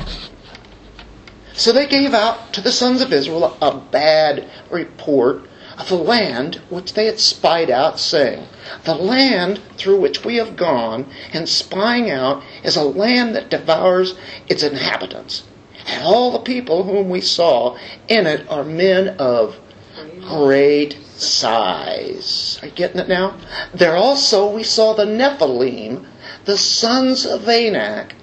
So 1.53 1.71
they 1.71 1.87
gave 1.87 2.13
out 2.13 2.53
to 2.53 2.61
the 2.61 2.71
sons 2.71 3.01
of 3.01 3.11
Israel 3.11 3.57
a 3.61 3.75
bad 3.77 4.49
report 4.69 5.45
of 5.77 5.87
the 5.87 5.95
land 5.95 6.55
which 6.69 6.93
they 6.93 7.05
had 7.05 7.19
spied 7.19 7.69
out, 7.69 7.99
saying, 7.99 8.45
The 8.83 8.95
land 8.95 9.61
through 9.77 9.99
which 9.99 10.25
we 10.25 10.35
have 10.35 10.55
gone 10.55 11.09
and 11.33 11.47
spying 11.47 12.09
out 12.09 12.43
is 12.63 12.75
a 12.75 12.83
land 12.83 13.35
that 13.35 13.49
devours 13.49 14.15
its 14.47 14.63
inhabitants. 14.63 15.43
And 15.89 16.03
all 16.03 16.31
the 16.31 16.39
people 16.39 16.83
whom 16.83 17.09
we 17.09 17.19
saw 17.19 17.75
in 18.07 18.27
it 18.27 18.47
are 18.49 18.63
men 18.63 19.17
of 19.17 19.57
great 20.21 20.97
size. 21.15 22.59
Are 22.61 22.67
you 22.67 22.73
getting 22.73 22.99
it 22.99 23.09
now? 23.09 23.37
There 23.73 23.95
also 23.95 24.49
we 24.49 24.63
saw 24.63 24.93
the 24.93 25.05
Nephilim, 25.05 26.05
the 26.45 26.57
sons 26.57 27.25
of 27.25 27.49
Anak, 27.49 28.13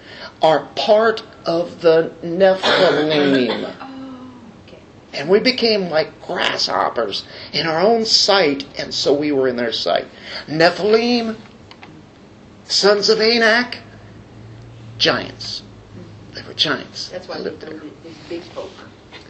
are 0.40 0.68
part 0.76 1.24
of 1.44 1.80
the 1.80 2.12
Nephilim. 2.22 3.74
Oh. 3.88 5.18
And 5.18 5.30
we 5.30 5.40
became 5.40 5.88
like 5.88 6.20
grasshoppers 6.20 7.24
in 7.52 7.66
our 7.66 7.80
own 7.80 8.04
sight, 8.04 8.66
and 8.78 8.92
so 8.92 9.14
we 9.14 9.32
were 9.32 9.48
in 9.48 9.56
their 9.56 9.72
sight. 9.72 10.06
Nephilim, 10.46 11.36
sons 12.64 13.08
of 13.08 13.20
Anak, 13.20 13.78
giants. 14.98 15.62
They 16.56 16.62
giants. 16.62 17.08
That's 17.10 17.28
why 17.28 17.36
They 17.38 17.44
we 17.44 17.50
lived 17.50 17.60
there. 17.62 17.80
these 18.04 18.16
big 18.28 18.42
folk. 18.42 18.70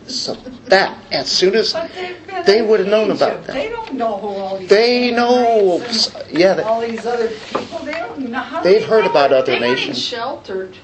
So 0.07 0.35
that, 0.69 0.97
as 1.11 1.29
soon 1.29 1.57
as 1.57 1.73
they've 1.73 2.27
been 2.27 2.45
they 2.45 2.59
in 2.61 2.69
would 2.69 2.79
have 2.81 2.89
known 2.89 3.11
about 3.11 3.45
that. 3.45 3.55
They 3.55 3.69
don't 3.69 3.95
know 3.95 4.19
who 4.19 4.29
all 4.29 4.57
these 4.59 4.69
They 4.69 5.11
know, 5.11 5.79
Canaanites 5.81 6.15
yeah, 6.31 6.55
they- 6.55 6.63
all 6.63 6.81
these 6.81 7.05
other 7.07 7.29
people. 7.29 7.79
They 7.81 7.93
don't 7.93 8.19
know 8.31 8.39
how. 8.39 8.63
They've 8.63 8.81
they 8.81 8.87
heard 8.87 9.05
know 9.05 9.11
about 9.11 9.33
it. 9.33 9.39
other 9.39 9.47
They 9.53 9.59
weren't 9.59 9.79
nations. 9.81 10.01
sheltered 10.01 10.77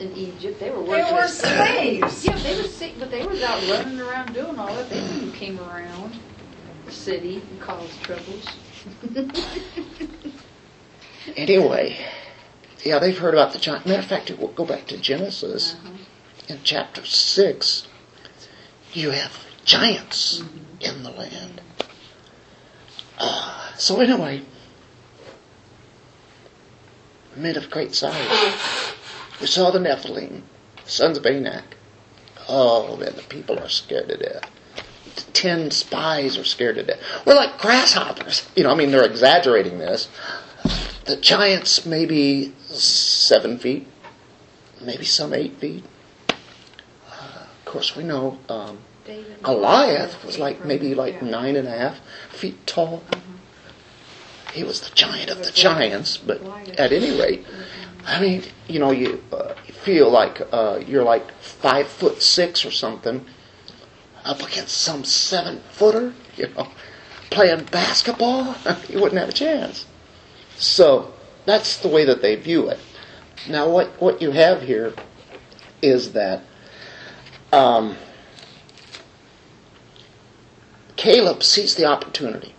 in 0.00 0.12
Egypt. 0.16 0.58
They 0.58 0.70
were 0.70 0.82
They 0.82 1.12
were 1.12 1.28
slaves. 1.28 2.24
Yeah, 2.24 2.36
they 2.38 2.56
were 2.56 2.64
sick, 2.68 2.94
but 2.98 3.10
they 3.12 3.24
was 3.24 3.40
out 3.42 3.62
running 3.68 4.00
around 4.00 4.34
doing 4.34 4.58
all 4.58 4.74
that. 4.74 4.90
They 4.90 5.00
knew 5.00 5.30
came 5.30 5.60
around 5.60 6.18
the 6.86 6.92
city 6.92 7.36
and 7.50 7.60
caused 7.60 8.02
troubles. 8.02 8.46
Anyway, 11.36 11.96
yeah, 12.86 12.98
they've 12.98 13.16
heard 13.18 13.34
about 13.34 13.52
the 13.52 13.58
giant. 13.58 13.86
Matter 13.86 14.00
of 14.00 14.06
fact, 14.06 14.30
we'll 14.38 14.48
go 14.48 14.64
back 14.64 14.86
to 14.86 14.96
Genesis 14.98 15.74
Uh-huh. 15.74 15.90
in 16.48 16.60
chapter 16.64 17.04
six. 17.04 17.86
You 18.92 19.10
have 19.10 19.44
giants 19.64 20.42
in 20.80 21.02
the 21.02 21.10
land. 21.10 21.60
Uh, 23.18 23.74
so 23.76 24.00
anyway, 24.00 24.42
men 27.34 27.56
of 27.56 27.70
great 27.70 27.94
size. 27.94 28.92
We 29.40 29.46
saw 29.46 29.70
the 29.70 29.78
Nephilim, 29.78 30.42
sons 30.84 31.18
of 31.18 31.26
Anak. 31.26 31.76
Oh, 32.48 32.96
man, 32.96 33.14
the 33.16 33.22
people 33.22 33.58
are 33.58 33.68
scared 33.68 34.08
to 34.08 34.16
death. 34.16 34.50
Ten 35.32 35.70
spies 35.70 36.38
are 36.38 36.44
scared 36.44 36.76
to 36.76 36.82
death. 36.82 37.00
We're 37.26 37.34
like 37.34 37.58
grasshoppers. 37.58 38.48
You 38.54 38.62
know, 38.64 38.70
I 38.70 38.74
mean, 38.74 38.90
they're 38.90 39.04
exaggerating 39.04 39.78
this. 39.78 40.08
The 41.06 41.16
giants 41.16 41.86
maybe 41.86 42.52
seven 42.68 43.58
feet, 43.58 43.86
maybe 44.80 45.04
some 45.04 45.32
eight 45.32 45.56
feet. 45.58 45.84
Uh, 46.28 47.44
of 47.44 47.64
course, 47.64 47.94
we 47.94 48.02
know 48.02 48.38
um, 48.48 48.78
Goliath 49.42 50.24
was 50.24 50.38
like 50.38 50.64
maybe 50.64 50.96
like 50.96 51.22
nine 51.22 51.54
and 51.54 51.68
a 51.68 51.70
half 51.70 52.00
feet 52.30 52.66
tall. 52.66 53.04
Uh-huh. 53.12 53.20
He 54.52 54.64
was 54.64 54.80
the 54.80 54.94
giant 54.96 55.30
of 55.30 55.38
the 55.44 55.52
giants, 55.52 56.16
but 56.16 56.40
at 56.78 56.90
any 56.90 57.16
rate, 57.20 57.44
I 58.04 58.20
mean, 58.20 58.42
you 58.66 58.80
know, 58.80 58.90
you, 58.90 59.22
uh, 59.32 59.54
you 59.66 59.74
feel 59.74 60.10
like 60.10 60.40
uh, 60.50 60.80
you're 60.86 61.04
like 61.04 61.30
five 61.40 61.86
foot 61.86 62.22
six 62.22 62.64
or 62.64 62.70
something 62.72 63.24
up 64.24 64.40
against 64.40 64.76
some 64.78 65.04
seven 65.04 65.60
footer, 65.70 66.14
you 66.36 66.48
know, 66.48 66.68
playing 67.30 67.64
basketball. 67.66 68.56
you 68.88 69.00
wouldn't 69.00 69.20
have 69.20 69.28
a 69.28 69.32
chance. 69.32 69.86
So 70.56 71.12
that's 71.44 71.78
the 71.78 71.88
way 71.88 72.04
that 72.04 72.22
they 72.22 72.36
view 72.36 72.68
it. 72.68 72.78
Now, 73.48 73.68
what 73.68 74.00
what 74.00 74.20
you 74.20 74.32
have 74.32 74.62
here 74.62 74.94
is 75.82 76.12
that 76.12 76.42
um, 77.52 77.96
Caleb 80.96 81.42
sees 81.42 81.74
the 81.74 81.84
opportunity. 81.84 82.54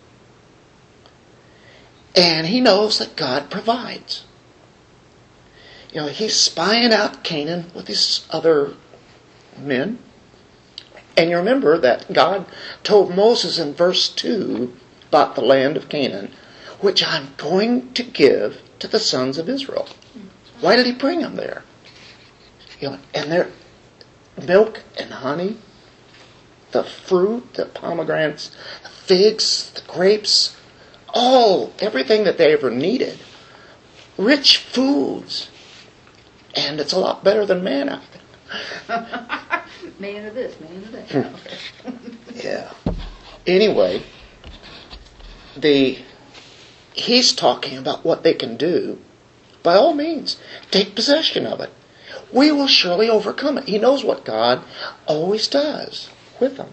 And 2.16 2.46
he 2.46 2.60
knows 2.60 2.98
that 2.98 3.16
God 3.16 3.50
provides. 3.50 4.24
You 5.92 6.02
know, 6.02 6.08
he's 6.08 6.34
spying 6.34 6.92
out 6.92 7.22
Canaan 7.22 7.70
with 7.74 7.86
his 7.86 8.26
other 8.30 8.74
men. 9.56 9.98
And 11.16 11.30
you 11.30 11.36
remember 11.36 11.78
that 11.78 12.12
God 12.12 12.46
told 12.82 13.14
Moses 13.14 13.58
in 13.58 13.74
verse 13.74 14.08
2 14.08 14.74
about 15.08 15.34
the 15.34 15.40
land 15.40 15.76
of 15.76 15.88
Canaan, 15.88 16.32
which 16.80 17.06
I'm 17.06 17.34
going 17.36 17.92
to 17.94 18.02
give 18.02 18.60
to 18.78 18.88
the 18.88 18.98
sons 18.98 19.38
of 19.38 19.48
Israel. 19.48 19.88
Why 20.60 20.76
did 20.76 20.86
he 20.86 20.92
bring 20.92 21.20
them 21.20 21.36
there? 21.36 21.62
You 22.80 22.90
know, 22.90 22.98
and 23.14 23.30
their 23.30 23.50
milk 24.46 24.82
and 24.98 25.12
honey, 25.12 25.56
the 26.70 26.84
fruit, 26.84 27.54
the 27.54 27.66
pomegranates, 27.66 28.50
the 28.82 28.88
figs, 28.88 29.70
the 29.72 29.82
grapes, 29.92 30.56
all, 31.08 31.72
everything 31.80 32.24
that 32.24 32.38
they 32.38 32.52
ever 32.52 32.70
needed. 32.70 33.18
Rich 34.16 34.58
foods. 34.58 35.50
And 36.54 36.80
it's 36.80 36.92
a 36.92 36.98
lot 36.98 37.24
better 37.24 37.46
than 37.46 37.64
manna. 37.64 38.02
Man 39.98 40.26
of 40.26 40.34
this, 40.34 40.58
man 40.60 40.76
of 40.76 40.92
that. 40.92 41.10
Hmm. 41.10 42.36
Yeah. 42.36 42.72
Anyway, 43.46 44.02
the 45.56 45.98
he's 47.00 47.32
talking 47.32 47.78
about 47.78 48.04
what 48.04 48.22
they 48.22 48.34
can 48.34 48.56
do. 48.56 48.98
By 49.62 49.74
all 49.74 49.94
means, 49.94 50.38
take 50.70 50.94
possession 50.94 51.46
of 51.46 51.60
it. 51.60 51.70
We 52.32 52.52
will 52.52 52.66
surely 52.66 53.08
overcome 53.08 53.58
it. 53.58 53.68
He 53.68 53.78
knows 53.78 54.04
what 54.04 54.24
God 54.24 54.62
always 55.06 55.48
does 55.48 56.10
with 56.40 56.56
them. 56.56 56.70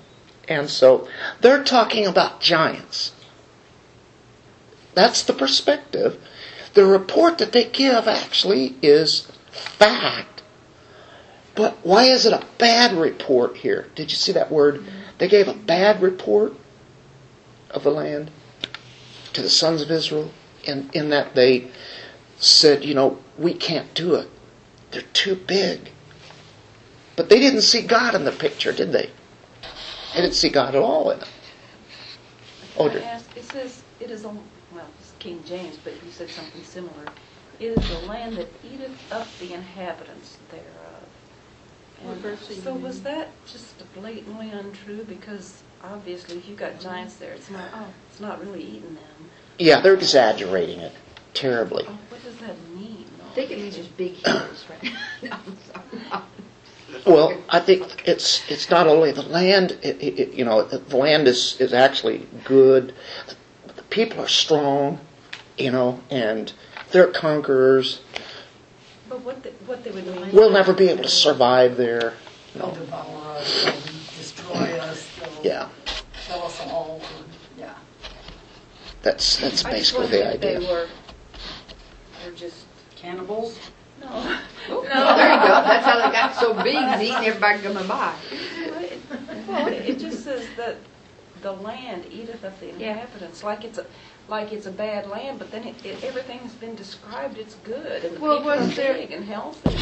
And 0.47 0.69
so 0.69 1.07
they're 1.41 1.63
talking 1.63 2.05
about 2.05 2.41
giants. 2.41 3.13
That's 4.93 5.23
the 5.23 5.33
perspective. 5.33 6.21
The 6.73 6.85
report 6.85 7.37
that 7.39 7.51
they 7.51 7.65
give 7.65 8.07
actually 8.07 8.75
is 8.81 9.27
fact. 9.51 10.43
But 11.55 11.77
why 11.83 12.05
is 12.05 12.25
it 12.25 12.33
a 12.33 12.45
bad 12.57 12.93
report 12.93 13.57
here? 13.57 13.87
Did 13.95 14.11
you 14.11 14.17
see 14.17 14.33
that 14.33 14.51
word? 14.51 14.85
They 15.17 15.27
gave 15.27 15.47
a 15.47 15.53
bad 15.53 16.01
report 16.01 16.53
of 17.69 17.83
the 17.83 17.91
land 17.91 18.29
to 19.35 19.41
the 19.41 19.49
sons 19.49 19.81
of 19.81 19.91
Israel 19.91 20.31
in, 20.63 20.89
in 20.93 21.09
that 21.09 21.35
they 21.35 21.69
said, 22.37 22.83
you 22.83 22.93
know, 22.93 23.17
we 23.37 23.53
can't 23.53 23.93
do 23.93 24.15
it. 24.15 24.29
They're 24.91 25.01
too 25.13 25.35
big. 25.35 25.91
But 27.15 27.29
they 27.29 27.39
didn't 27.39 27.61
see 27.61 27.81
God 27.81 28.15
in 28.15 28.25
the 28.25 28.31
picture, 28.31 28.71
did 28.71 28.91
they? 28.91 29.09
They 30.13 30.21
didn't 30.21 30.35
see 30.35 30.49
God 30.49 30.75
at 30.75 30.81
all 30.81 31.11
in 31.11 31.21
it. 31.21 31.27
Audrey. 32.77 33.01
I 33.03 33.05
ask, 33.05 33.37
it 33.37 33.45
says, 33.45 33.83
it 33.99 34.11
is 34.11 34.25
a, 34.25 34.29
well, 34.29 34.87
it's 34.99 35.13
King 35.19 35.41
James, 35.45 35.77
but 35.83 35.93
you 36.03 36.11
said 36.11 36.29
something 36.29 36.63
similar. 36.63 37.05
It 37.59 37.67
is 37.67 37.87
the 37.87 38.07
land 38.07 38.37
that 38.37 38.47
eateth 38.63 39.11
up 39.11 39.27
the 39.39 39.53
inhabitants 39.53 40.37
thereof. 40.49 40.65
And 42.03 42.17
verse 42.17 42.49
are 42.49 42.53
you 42.53 42.61
so 42.61 42.73
was 42.73 43.01
that 43.03 43.29
just 43.45 43.93
blatantly 43.93 44.49
untrue? 44.49 45.05
Because 45.05 45.63
obviously 45.83 46.37
if 46.37 46.47
you've 46.47 46.57
got 46.57 46.79
giants 46.79 47.15
there, 47.15 47.33
it's 47.33 47.49
not, 47.49 47.65
oh, 47.73 47.87
it's 48.09 48.19
not 48.19 48.39
really 48.45 48.63
eating 48.63 48.95
them. 48.95 49.29
Yeah, 49.57 49.81
they're 49.81 49.93
exaggerating 49.93 50.79
it 50.79 50.91
terribly. 51.33 51.85
Oh, 51.87 51.97
what 52.09 52.23
does 52.23 52.35
that 52.37 52.55
mean? 52.75 53.05
I 53.31 53.33
think 53.35 53.51
it 53.51 53.57
means 53.59 53.75
just 53.75 53.95
big 53.97 54.13
hills, 54.15 54.65
right? 54.69 54.93
No, 55.23 55.31
I'm 55.31 55.57
sorry. 55.73 56.23
Well, 57.05 57.37
I 57.49 57.59
think 57.59 58.03
it's 58.07 58.49
it's 58.49 58.69
not 58.69 58.87
only 58.87 59.11
the 59.11 59.21
land. 59.23 59.77
It, 59.83 60.01
it, 60.01 60.19
it- 60.19 60.33
you 60.33 60.45
know, 60.45 60.63
the 60.63 60.95
land 60.95 61.27
is 61.27 61.59
is 61.59 61.73
actually 61.73 62.25
good. 62.45 62.93
The 63.75 63.83
people 63.83 64.21
are 64.21 64.27
strong, 64.29 64.99
you 65.57 65.71
know, 65.71 65.99
and 66.09 66.51
they're 66.91 67.07
conquerors. 67.07 67.99
But 69.09 69.21
what, 69.21 69.43
the- 69.43 69.49
what 69.65 69.83
they 69.83 69.91
would 69.91 70.05
mean. 70.07 70.31
We'll 70.31 70.51
never 70.51 70.73
be 70.73 70.87
able 70.89 71.03
to 71.03 71.09
survive 71.09 71.75
there. 71.77 72.13
They'll 72.55 72.69
No. 72.69 72.75
devour 72.75 73.31
us, 73.37 73.63
they'll 73.65 73.73
destroy 74.17 74.77
us, 74.79 75.05
they'll 75.14 75.14
Yeah, 75.45 75.69
kill 76.27 76.41
us 76.43 76.59
all, 76.61 76.99
yeah. 77.57 77.73
that's 79.03 79.37
that's 79.37 79.63
I 79.63 79.71
just 79.71 79.93
basically 79.93 80.01
wondered 80.05 80.21
the 80.21 80.33
if 80.35 80.41
they 80.41 80.55
idea. 80.55 80.69
were, 80.71 80.87
they're 82.23 82.31
just, 82.33 82.65
Cannibals? 82.95 83.59
no. 84.01 84.09
No, 84.67 84.81
there 84.81 85.33
you 85.33 85.39
go. 85.41 85.61
That's 85.69 85.85
how 85.85 85.97
they 86.03 86.11
got 86.11 86.35
so 86.35 86.51
big, 86.63 86.75
is 86.75 87.01
eating 87.01 87.25
everybody 87.27 87.59
coming 87.61 87.87
by. 87.87 88.15
Well, 89.47 89.67
it 89.67 89.89
it 89.91 89.99
just 89.99 90.23
says 90.23 90.43
that 90.57 90.77
the 91.43 91.51
land 91.51 92.07
eateth 92.11 92.43
up 92.43 92.59
the 92.59 92.65
Yeah. 92.65 92.93
inhabitants, 92.93 93.43
like 93.43 93.63
it's 93.63 93.77
a, 93.77 93.85
like 94.27 94.51
it's 94.51 94.65
a 94.65 94.71
bad 94.71 95.07
land, 95.07 95.37
but 95.37 95.51
then 95.51 95.65
it, 95.67 95.85
it, 95.85 96.03
everything's 96.03 96.53
been 96.53 96.73
described, 96.73 97.37
it's 97.37 97.53
good, 97.63 98.03
and 98.05 98.15
the 98.17 98.19
Well, 98.19 98.37
people 98.37 98.51
are 98.53 98.57
was 98.61 98.75
there- 98.75 98.95
big 98.95 99.11
and 99.11 99.23
healthy. 99.23 99.77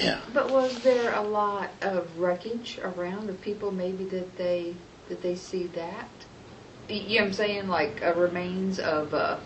Yeah. 0.00 0.20
But 0.32 0.52
was 0.52 0.78
there 0.84 1.12
a 1.14 1.22
lot 1.22 1.70
of 1.82 2.06
wreckage 2.20 2.78
around 2.84 3.28
of 3.28 3.40
people 3.40 3.72
maybe 3.72 4.04
that 4.04 4.36
they, 4.36 4.76
that 5.08 5.22
they 5.22 5.34
see 5.34 5.66
that? 5.68 6.08
Y- 6.88 6.96
You 6.96 7.18
know 7.18 7.24
what 7.24 7.28
I'm 7.28 7.32
saying, 7.34 7.68
like 7.68 8.02
uh, 8.04 8.14
remains 8.14 8.78
of 8.78 9.12
uh, 9.14 9.36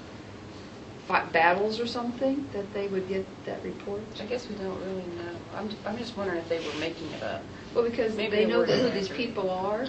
fight 1.06 1.32
battles 1.32 1.80
or 1.80 1.86
something, 1.86 2.48
that 2.52 2.72
they 2.72 2.88
would 2.88 3.08
get 3.08 3.26
that 3.44 3.62
report? 3.64 4.02
I 4.20 4.24
guess 4.24 4.48
we 4.48 4.56
don't 4.56 4.78
really 4.80 5.06
know. 5.16 5.36
I'm, 5.56 5.70
I'm 5.86 5.98
just 5.98 6.16
wondering 6.16 6.38
if 6.38 6.48
they 6.48 6.60
were 6.60 6.74
making 6.78 7.10
it 7.12 7.22
up. 7.22 7.42
Well, 7.74 7.84
because 7.84 8.16
Maybe 8.16 8.30
they 8.36 8.44
they 8.44 8.50
know 8.50 8.60
were 8.60 8.66
who 8.66 8.90
these 8.90 9.08
people 9.08 9.50
are, 9.50 9.86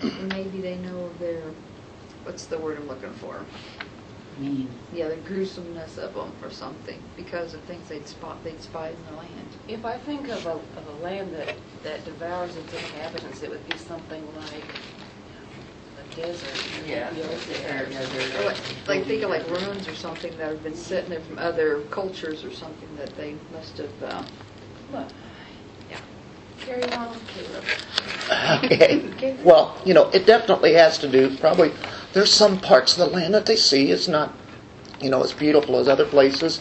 and 0.00 0.28
maybe 0.28 0.60
they 0.60 0.76
know 0.76 1.10
their, 1.18 1.42
what's 2.24 2.46
the 2.46 2.58
word 2.58 2.78
I'm 2.78 2.88
looking 2.88 3.12
for? 3.12 3.44
Mean. 4.38 4.68
Yeah, 4.92 5.08
the 5.08 5.16
gruesomeness 5.16 5.98
of 5.98 6.14
them 6.14 6.32
or 6.42 6.50
something, 6.50 6.98
because 7.16 7.54
of 7.54 7.60
things 7.62 7.88
they'd 7.88 8.06
spot, 8.08 8.42
they'd 8.42 8.60
spy 8.60 8.88
in 8.88 8.96
the 9.08 9.16
land. 9.16 9.56
If 9.68 9.84
I 9.84 9.96
think 9.98 10.28
of 10.28 10.46
a, 10.46 10.52
of 10.52 10.86
a 10.88 11.04
land 11.04 11.32
that, 11.34 11.48
that 11.84 12.04
devours 12.04 12.56
its 12.56 12.72
inhabitants, 12.72 13.42
it 13.42 13.50
would 13.50 13.64
be 13.66 13.78
something 13.78 14.24
like 14.36 14.64
a 16.12 16.16
desert. 16.16 16.64
Yeah. 16.86 17.10
You 17.14 17.22
know, 17.22 18.40
Or 18.40 18.44
like, 18.44 18.56
like 18.88 19.04
think 19.06 19.22
of 19.22 19.30
like 19.30 19.48
ruins 19.48 19.88
or 19.88 19.94
something 19.94 20.36
that 20.38 20.48
have 20.48 20.62
been 20.62 20.76
sitting 20.76 21.10
there 21.10 21.20
from 21.20 21.38
other 21.38 21.82
cultures 21.90 22.44
or 22.44 22.52
something 22.52 22.88
that 22.96 23.16
they 23.16 23.36
must 23.52 23.78
have, 23.78 24.02
uh, 24.02 24.22
Look. 24.92 25.08
Yeah. 25.90 26.00
Carry 26.60 26.84
on, 26.92 27.16
Caleb. 27.28 27.64
Okay. 28.64 29.36
Well, 29.42 29.80
you 29.84 29.94
know, 29.94 30.08
it 30.10 30.26
definitely 30.26 30.74
has 30.74 30.98
to 30.98 31.08
do. 31.08 31.36
Probably, 31.36 31.72
there's 32.12 32.32
some 32.32 32.60
parts 32.60 32.96
of 32.96 32.98
the 33.08 33.16
land 33.16 33.34
that 33.34 33.46
they 33.46 33.56
see 33.56 33.90
is 33.90 34.08
not, 34.08 34.32
you 35.00 35.10
know, 35.10 35.22
as 35.22 35.32
beautiful 35.32 35.76
as 35.78 35.88
other 35.88 36.04
places. 36.06 36.60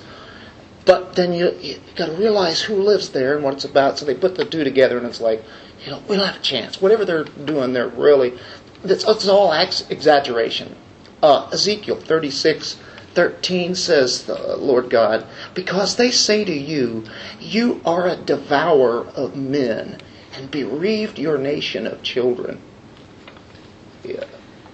But 0.85 1.15
then 1.15 1.33
you 1.33 1.51
you 1.61 1.79
got 1.95 2.07
to 2.07 2.13
realize 2.13 2.61
who 2.61 2.75
lives 2.81 3.09
there 3.09 3.35
and 3.35 3.43
what 3.43 3.53
it's 3.53 3.65
about. 3.65 3.99
So 3.99 4.05
they 4.05 4.15
put 4.15 4.35
the 4.35 4.45
two 4.45 4.63
together, 4.63 4.97
and 4.97 5.05
it's 5.05 5.21
like, 5.21 5.43
you 5.85 5.91
know, 5.91 6.01
we 6.07 6.15
don't 6.15 6.25
have 6.25 6.37
a 6.37 6.39
chance. 6.39 6.81
Whatever 6.81 7.05
they're 7.05 7.25
doing, 7.25 7.73
they're 7.73 7.89
really. 7.89 8.37
It's, 8.83 9.03
it's 9.07 9.27
all 9.27 9.53
ex- 9.53 9.89
exaggeration. 9.89 10.75
Uh, 11.21 11.49
Ezekiel 11.51 11.97
36, 11.97 12.77
13 13.13 13.75
says, 13.75 14.23
the 14.23 14.55
Lord 14.57 14.89
God, 14.89 15.25
because 15.53 15.97
they 15.97 16.11
say 16.11 16.45
to 16.45 16.53
you, 16.53 17.03
You 17.39 17.81
are 17.85 18.07
a 18.07 18.15
devourer 18.15 19.07
of 19.15 19.35
men, 19.35 19.99
and 20.33 20.49
bereaved 20.49 21.19
your 21.19 21.37
nation 21.37 21.85
of 21.85 22.01
children. 22.03 22.61
Yeah, 24.03 24.23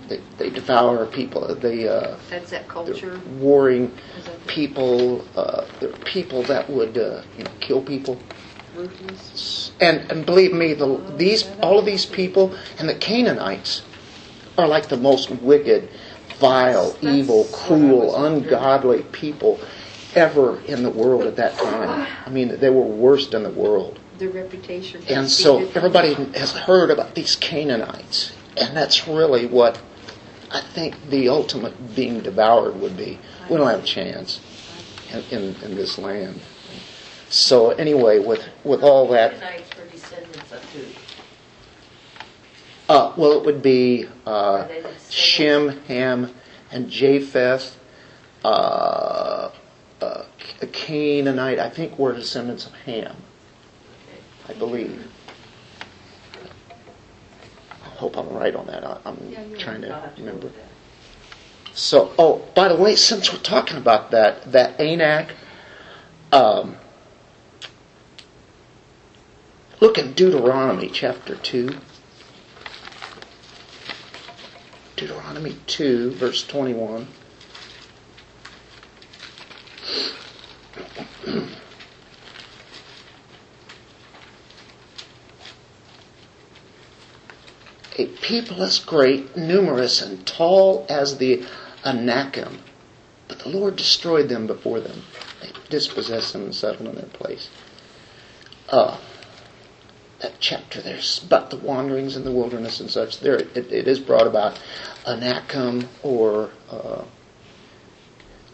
they, 0.07 0.19
they 0.37 0.49
devour 0.51 1.07
people. 1.07 1.55
They, 1.55 1.87
uh, 1.87 2.17
that's 2.29 2.51
that 2.51 2.67
culture. 2.67 3.19
warring 3.39 3.91
that 4.25 4.47
people. 4.47 5.25
Uh, 5.35 5.65
they're 5.79 5.89
people 5.89 6.43
that 6.43 6.69
would, 6.69 6.97
uh, 6.97 7.23
you 7.37 7.43
know, 7.43 7.51
kill 7.59 7.81
people. 7.81 8.19
ruthless? 8.75 9.71
And 9.79 10.11
and 10.11 10.25
believe 10.25 10.53
me, 10.53 10.73
the, 10.73 11.01
these 11.17 11.49
all 11.63 11.79
of 11.79 11.85
these 11.85 12.05
people 12.05 12.55
and 12.77 12.87
the 12.87 12.93
Canaanites 12.93 13.81
are 14.57 14.67
like 14.67 14.87
the 14.87 14.97
most 14.97 15.29
wicked, 15.29 15.89
vile, 16.39 16.91
That's 16.91 17.03
evil, 17.03 17.45
cruel, 17.51 18.25
ungodly 18.25 19.03
people 19.11 19.59
ever 20.15 20.59
in 20.61 20.83
the 20.83 20.89
world 20.89 21.23
at 21.23 21.35
that 21.35 21.57
time. 21.57 22.07
I 22.25 22.29
mean, 22.29 22.57
they 22.59 22.69
were 22.69 22.81
worst 22.81 23.33
in 23.33 23.43
the 23.43 23.49
world. 23.49 23.99
Their 24.17 24.29
reputation. 24.29 25.03
And 25.09 25.29
so 25.29 25.59
everybody 25.75 26.13
has 26.13 26.53
heard 26.53 26.89
about 26.89 27.15
these 27.15 27.35
Canaanites, 27.35 28.31
and 28.55 28.75
that's 28.75 29.07
really 29.07 29.45
what 29.45 29.81
I 30.51 30.61
think 30.61 31.09
the 31.09 31.27
ultimate 31.29 31.95
being 31.95 32.21
devoured 32.21 32.79
would 32.79 32.95
be. 32.95 33.19
We 33.49 33.57
don't 33.57 33.67
have 33.67 33.83
a 33.83 33.85
chance 33.85 34.39
in, 35.11 35.23
in, 35.37 35.55
in 35.63 35.75
this 35.75 35.97
land. 35.97 36.39
So 37.29 37.71
anyway, 37.71 38.19
with 38.19 38.47
with 38.63 38.83
all 38.83 39.09
that, 39.09 39.33
Canaanites 39.39 39.77
were 39.77 39.85
descendants 39.87 40.51
of 40.53 40.63
who? 40.71 40.83
Uh, 42.89 43.13
well, 43.17 43.33
it 43.33 43.45
would 43.45 43.61
be 43.61 44.07
uh, 44.25 44.29
Are 44.29 44.67
they 44.67 44.75
descendants? 44.81 45.11
Shem, 45.11 45.69
Ham, 45.87 46.33
and 46.71 46.89
Japheth. 46.89 47.77
Uh, 48.43 49.49
uh, 50.01 50.23
Canaanite, 50.71 51.59
I 51.59 51.69
think, 51.69 51.97
were 51.97 52.13
descendants 52.13 52.65
of 52.67 52.73
Ham. 52.73 53.15
I 54.47 54.53
believe. 54.53 55.11
I 57.83 57.87
hope 57.97 58.17
I'm 58.17 58.29
right 58.29 58.55
on 58.55 58.67
that. 58.67 58.83
I, 58.85 58.99
I'm 59.05 59.17
Yeah, 59.29 59.57
trying 59.57 59.81
to 59.81 59.93
have 59.93 60.15
to 60.15 60.21
go 60.21 60.27
remember. 60.27 60.51
So, 61.73 62.13
oh, 62.17 62.47
by 62.55 62.67
the 62.69 62.75
way, 62.75 62.95
since 62.95 63.33
we're 63.33 63.39
talking 63.39 63.77
about 63.77 64.11
that, 64.11 64.51
that 64.51 64.79
Anak, 64.79 65.31
um, 66.31 66.77
look 69.81 69.97
in 69.97 70.13
Deuteronomy 70.13 70.89
chapter 70.89 71.35
2. 71.35 71.69
Deuteronomy 74.95 75.57
2, 75.67 76.11
verse 76.11 76.45
21. 76.47 77.07
a 87.97 88.07
people 88.07 88.61
as 88.61 88.79
great, 88.79 89.37
numerous, 89.37 90.01
and 90.01 90.25
tall 90.25 90.85
as 90.89 91.17
the 91.17 91.45
Anakim. 91.85 92.59
But 93.27 93.39
the 93.39 93.49
Lord 93.49 93.75
destroyed 93.75 94.29
them 94.29 94.47
before 94.47 94.79
them. 94.79 95.03
They 95.41 95.51
dispossessed 95.69 96.33
them 96.33 96.43
and 96.43 96.55
settled 96.55 96.89
in 96.89 96.95
their 96.95 97.05
place. 97.05 97.49
Uh, 98.69 98.97
that 100.21 100.33
chapter 100.39 100.81
there's 100.81 101.23
about 101.23 101.49
the 101.49 101.57
wanderings 101.57 102.15
in 102.15 102.23
the 102.23 102.31
wilderness 102.31 102.79
and 102.79 102.89
such. 102.89 103.19
There, 103.19 103.35
it, 103.35 103.57
it 103.57 103.87
is 103.87 103.99
brought 103.99 104.27
about 104.27 104.59
Anakim 105.05 105.87
or 106.03 106.51
uh, 106.69 107.03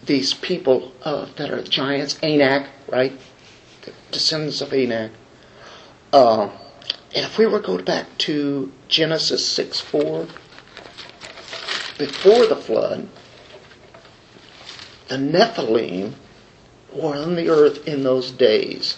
these 0.05 0.33
people 0.33 0.91
uh, 1.03 1.27
that 1.37 1.51
are 1.51 1.61
giants, 1.63 2.17
Anak, 2.23 2.67
right? 2.89 3.13
The 3.83 3.93
descendants 4.11 4.61
of 4.61 4.73
Anak. 4.73 5.11
Uh, 6.11 6.49
And 7.13 7.25
if 7.25 7.37
we 7.37 7.45
were 7.45 7.59
to 7.59 7.67
go 7.67 7.77
back 7.77 8.17
to 8.19 8.71
Genesis 8.87 9.45
6 9.45 9.81
4, 9.81 10.27
before 11.97 12.45
the 12.47 12.55
flood, 12.55 13.09
the 15.09 15.17
Nephilim 15.17 16.13
were 16.93 17.15
on 17.15 17.35
the 17.35 17.49
earth 17.49 17.85
in 17.85 18.03
those 18.03 18.31
days. 18.31 18.97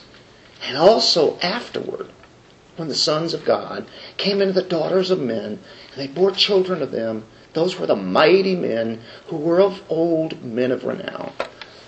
And 0.64 0.78
also 0.78 1.40
afterward, 1.40 2.10
when 2.76 2.88
the 2.88 2.96
sons 2.96 3.34
of 3.34 3.46
God 3.46 3.86
came 4.18 4.42
into 4.42 4.54
the 4.54 4.62
daughters 4.68 5.12
of 5.12 5.20
men, 5.20 5.60
and 5.92 5.98
they 5.98 6.08
bore 6.08 6.32
children 6.32 6.80
to 6.80 6.86
them, 6.86 7.26
those 7.54 7.78
were 7.78 7.86
the 7.86 7.96
mighty 7.96 8.56
men 8.56 9.02
who 9.28 9.38
were 9.38 9.62
of 9.62 9.82
old 9.90 10.44
men 10.44 10.72
of 10.72 10.84
renown. 10.84 11.32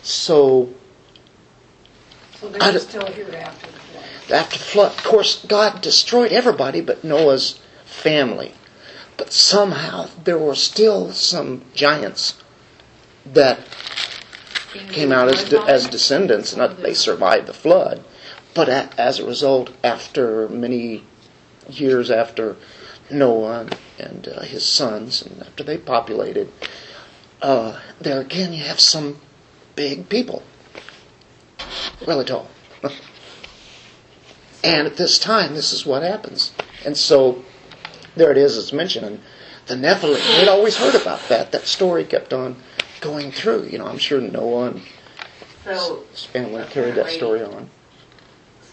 So 0.03 0.69
So 2.39 2.49
they 2.49 2.59
were 2.59 2.79
still 2.79 3.07
here 3.07 3.33
after 3.35 3.67
the 3.67 3.79
flood. 3.79 4.31
after 4.31 4.57
the 4.59 4.63
flood, 4.63 4.91
of 4.91 5.03
course, 5.03 5.45
God 5.45 5.81
destroyed 5.81 6.31
everybody 6.31 6.81
but 6.81 7.03
Noah's 7.03 7.59
family. 7.85 8.53
But 9.17 9.31
somehow 9.31 10.09
there 10.23 10.37
were 10.37 10.55
still 10.55 11.11
some 11.11 11.63
giants 11.73 12.35
that 13.25 13.59
came 14.91 15.11
out 15.11 15.29
as, 15.29 15.49
de- 15.49 15.61
as 15.61 15.87
descendants, 15.87 16.55
not 16.55 16.75
that 16.75 16.83
they 16.83 16.93
survived 16.93 17.47
the 17.47 17.53
flood, 17.53 18.03
but 18.55 18.69
a, 18.69 18.89
as 18.97 19.19
a 19.19 19.25
result, 19.25 19.69
after 19.83 20.49
many 20.49 21.03
years 21.69 22.09
after 22.09 22.55
Noah 23.11 23.67
and, 23.99 24.27
uh, 24.27 24.41
his 24.41 24.65
sons, 24.65 25.21
and 25.21 25.41
after 25.41 25.63
they 25.63 25.77
populated, 25.77 26.51
uh, 27.41 27.79
there 27.99 28.21
again 28.21 28.53
you 28.53 28.63
have 28.63 28.79
some 28.79 29.19
big 29.75 30.09
people, 30.09 30.41
really 32.07 32.25
tall. 32.25 32.47
and 34.63 34.87
at 34.87 34.95
this 34.97 35.19
time, 35.19 35.53
this 35.53 35.73
is 35.73 35.85
what 35.85 36.01
happens. 36.01 36.53
And 36.85 36.97
so, 36.97 37.43
there 38.15 38.31
it 38.31 38.37
is, 38.37 38.57
it's 38.57 38.73
mentioned. 38.73 39.05
And 39.05 39.19
the 39.67 39.75
Nephilim, 39.75 40.37
they'd 40.37 40.47
always 40.47 40.77
heard 40.77 40.95
about 40.95 41.27
that. 41.27 41.51
That 41.51 41.67
story 41.67 42.05
kept 42.05 42.31
on 42.33 42.55
going 43.01 43.31
through. 43.31 43.67
You 43.67 43.79
know, 43.79 43.87
I'm 43.87 43.97
sure 43.97 44.21
Noah 44.21 44.71
and 44.71 44.81
So 45.65 46.03
his 46.11 46.23
family 46.23 46.63
carried 46.69 46.95
that 46.95 47.09
story 47.09 47.43
on. 47.43 47.69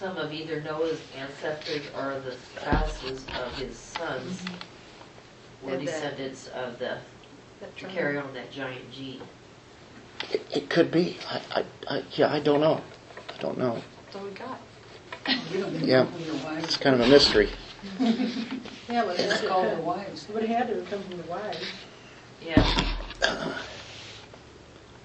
Some 0.03 0.19
of 0.19 0.33
either 0.33 0.61
Noah's 0.62 1.01
ancestors 1.17 1.83
or 1.97 2.21
the 2.25 2.35
spouses 2.57 3.25
of 3.41 3.55
his 3.55 3.79
sons 3.79 4.43
mm-hmm. 4.43 5.65
were 5.65 5.79
Did 5.79 5.87
that. 5.87 5.93
descendants 5.93 6.49
of 6.49 6.77
the, 6.81 6.99
to 7.77 7.87
carry 7.87 8.19
on 8.19 8.35
that 8.35 8.51
giant 8.51 8.91
gene. 8.91 9.23
It, 10.33 10.45
it 10.53 10.69
could 10.69 10.91
be. 10.91 11.19
I, 11.31 11.41
I, 11.55 11.65
I, 11.88 12.03
yeah, 12.15 12.33
I 12.33 12.41
don't 12.41 12.61
know. 12.61 12.81
I 13.33 13.41
don't 13.41 13.57
know. 13.57 13.81
That's 14.05 14.17
all 14.17 14.25
we 14.25 14.31
got. 14.31 14.61
We 15.53 15.61
don't 15.61 15.73
even 15.77 15.88
Yeah. 15.88 16.03
know 16.03 16.05
who 16.07 16.25
your 16.25 16.45
wives 16.45 16.65
It's 16.65 16.77
kind 16.77 16.97
of 16.97 17.07
a 17.07 17.09
mystery. 17.09 17.51
Yeah, 18.88 19.05
but 19.07 19.19
It's 19.19 19.41
it's 19.41 19.49
called 19.49 19.67
their 19.67 19.81
wives. 19.81 20.29
It 20.29 20.35
would 20.35 20.45
have 20.45 20.59
had 20.59 20.69
to 20.69 20.75
have 20.81 20.91
come 20.91 21.03
from 21.03 21.17
the 21.17 21.23
wives. 21.31 21.65
Yeah, 22.45 23.55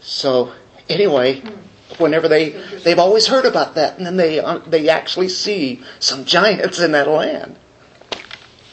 So 0.01 0.51
anyway, 0.89 1.39
hmm. 1.39 1.55
Whenever 1.97 2.27
they 2.27 2.49
they've 2.83 2.99
always 2.99 3.27
heard 3.27 3.45
about 3.45 3.75
that, 3.75 3.97
and 3.97 4.05
then 4.05 4.17
they 4.17 4.39
uh, 4.39 4.59
they 4.59 4.89
actually 4.89 5.29
see 5.29 5.81
some 5.99 6.25
giants 6.25 6.79
in 6.79 6.91
that 6.91 7.07
land. 7.07 7.57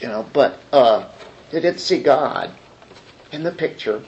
You 0.01 0.09
know, 0.09 0.25
but 0.33 0.59
uh, 0.71 1.09
they 1.51 1.61
didn't 1.61 1.79
see 1.79 2.01
God 2.01 2.51
in 3.31 3.43
the 3.43 3.51
picture. 3.51 4.03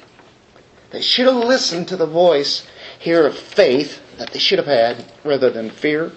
They 0.91 1.01
should 1.01 1.25
have 1.27 1.35
listened 1.35 1.87
to 1.89 1.97
the 1.97 2.05
voice 2.05 2.65
here 2.99 3.25
of 3.25 3.37
faith 3.37 4.01
that 4.17 4.31
they 4.31 4.39
should 4.39 4.59
have 4.59 4.67
had 4.67 5.11
rather 5.23 5.49
than 5.49 5.69
fear. 5.69 6.11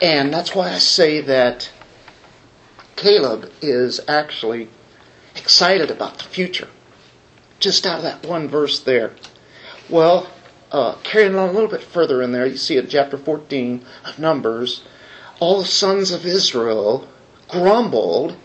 And 0.00 0.32
that's 0.32 0.54
why 0.54 0.70
I 0.70 0.78
say 0.78 1.20
that 1.22 1.70
Caleb 2.96 3.50
is 3.60 4.00
actually 4.08 4.68
excited 5.36 5.90
about 5.90 6.18
the 6.18 6.24
future. 6.24 6.68
Just 7.58 7.86
out 7.86 7.98
of 7.98 8.02
that 8.04 8.26
one 8.26 8.48
verse 8.48 8.80
there. 8.80 9.12
Well, 9.88 10.28
uh, 10.72 10.94
carrying 11.02 11.34
on 11.34 11.48
a 11.48 11.52
little 11.52 11.68
bit 11.68 11.82
further 11.82 12.22
in 12.22 12.32
there, 12.32 12.46
you 12.46 12.56
see 12.56 12.76
in 12.76 12.88
chapter 12.88 13.18
14 13.18 13.84
of 14.04 14.18
Numbers, 14.18 14.82
all 15.38 15.58
the 15.58 15.66
sons 15.66 16.10
of 16.10 16.24
Israel 16.24 17.08
grumbled. 17.48 18.36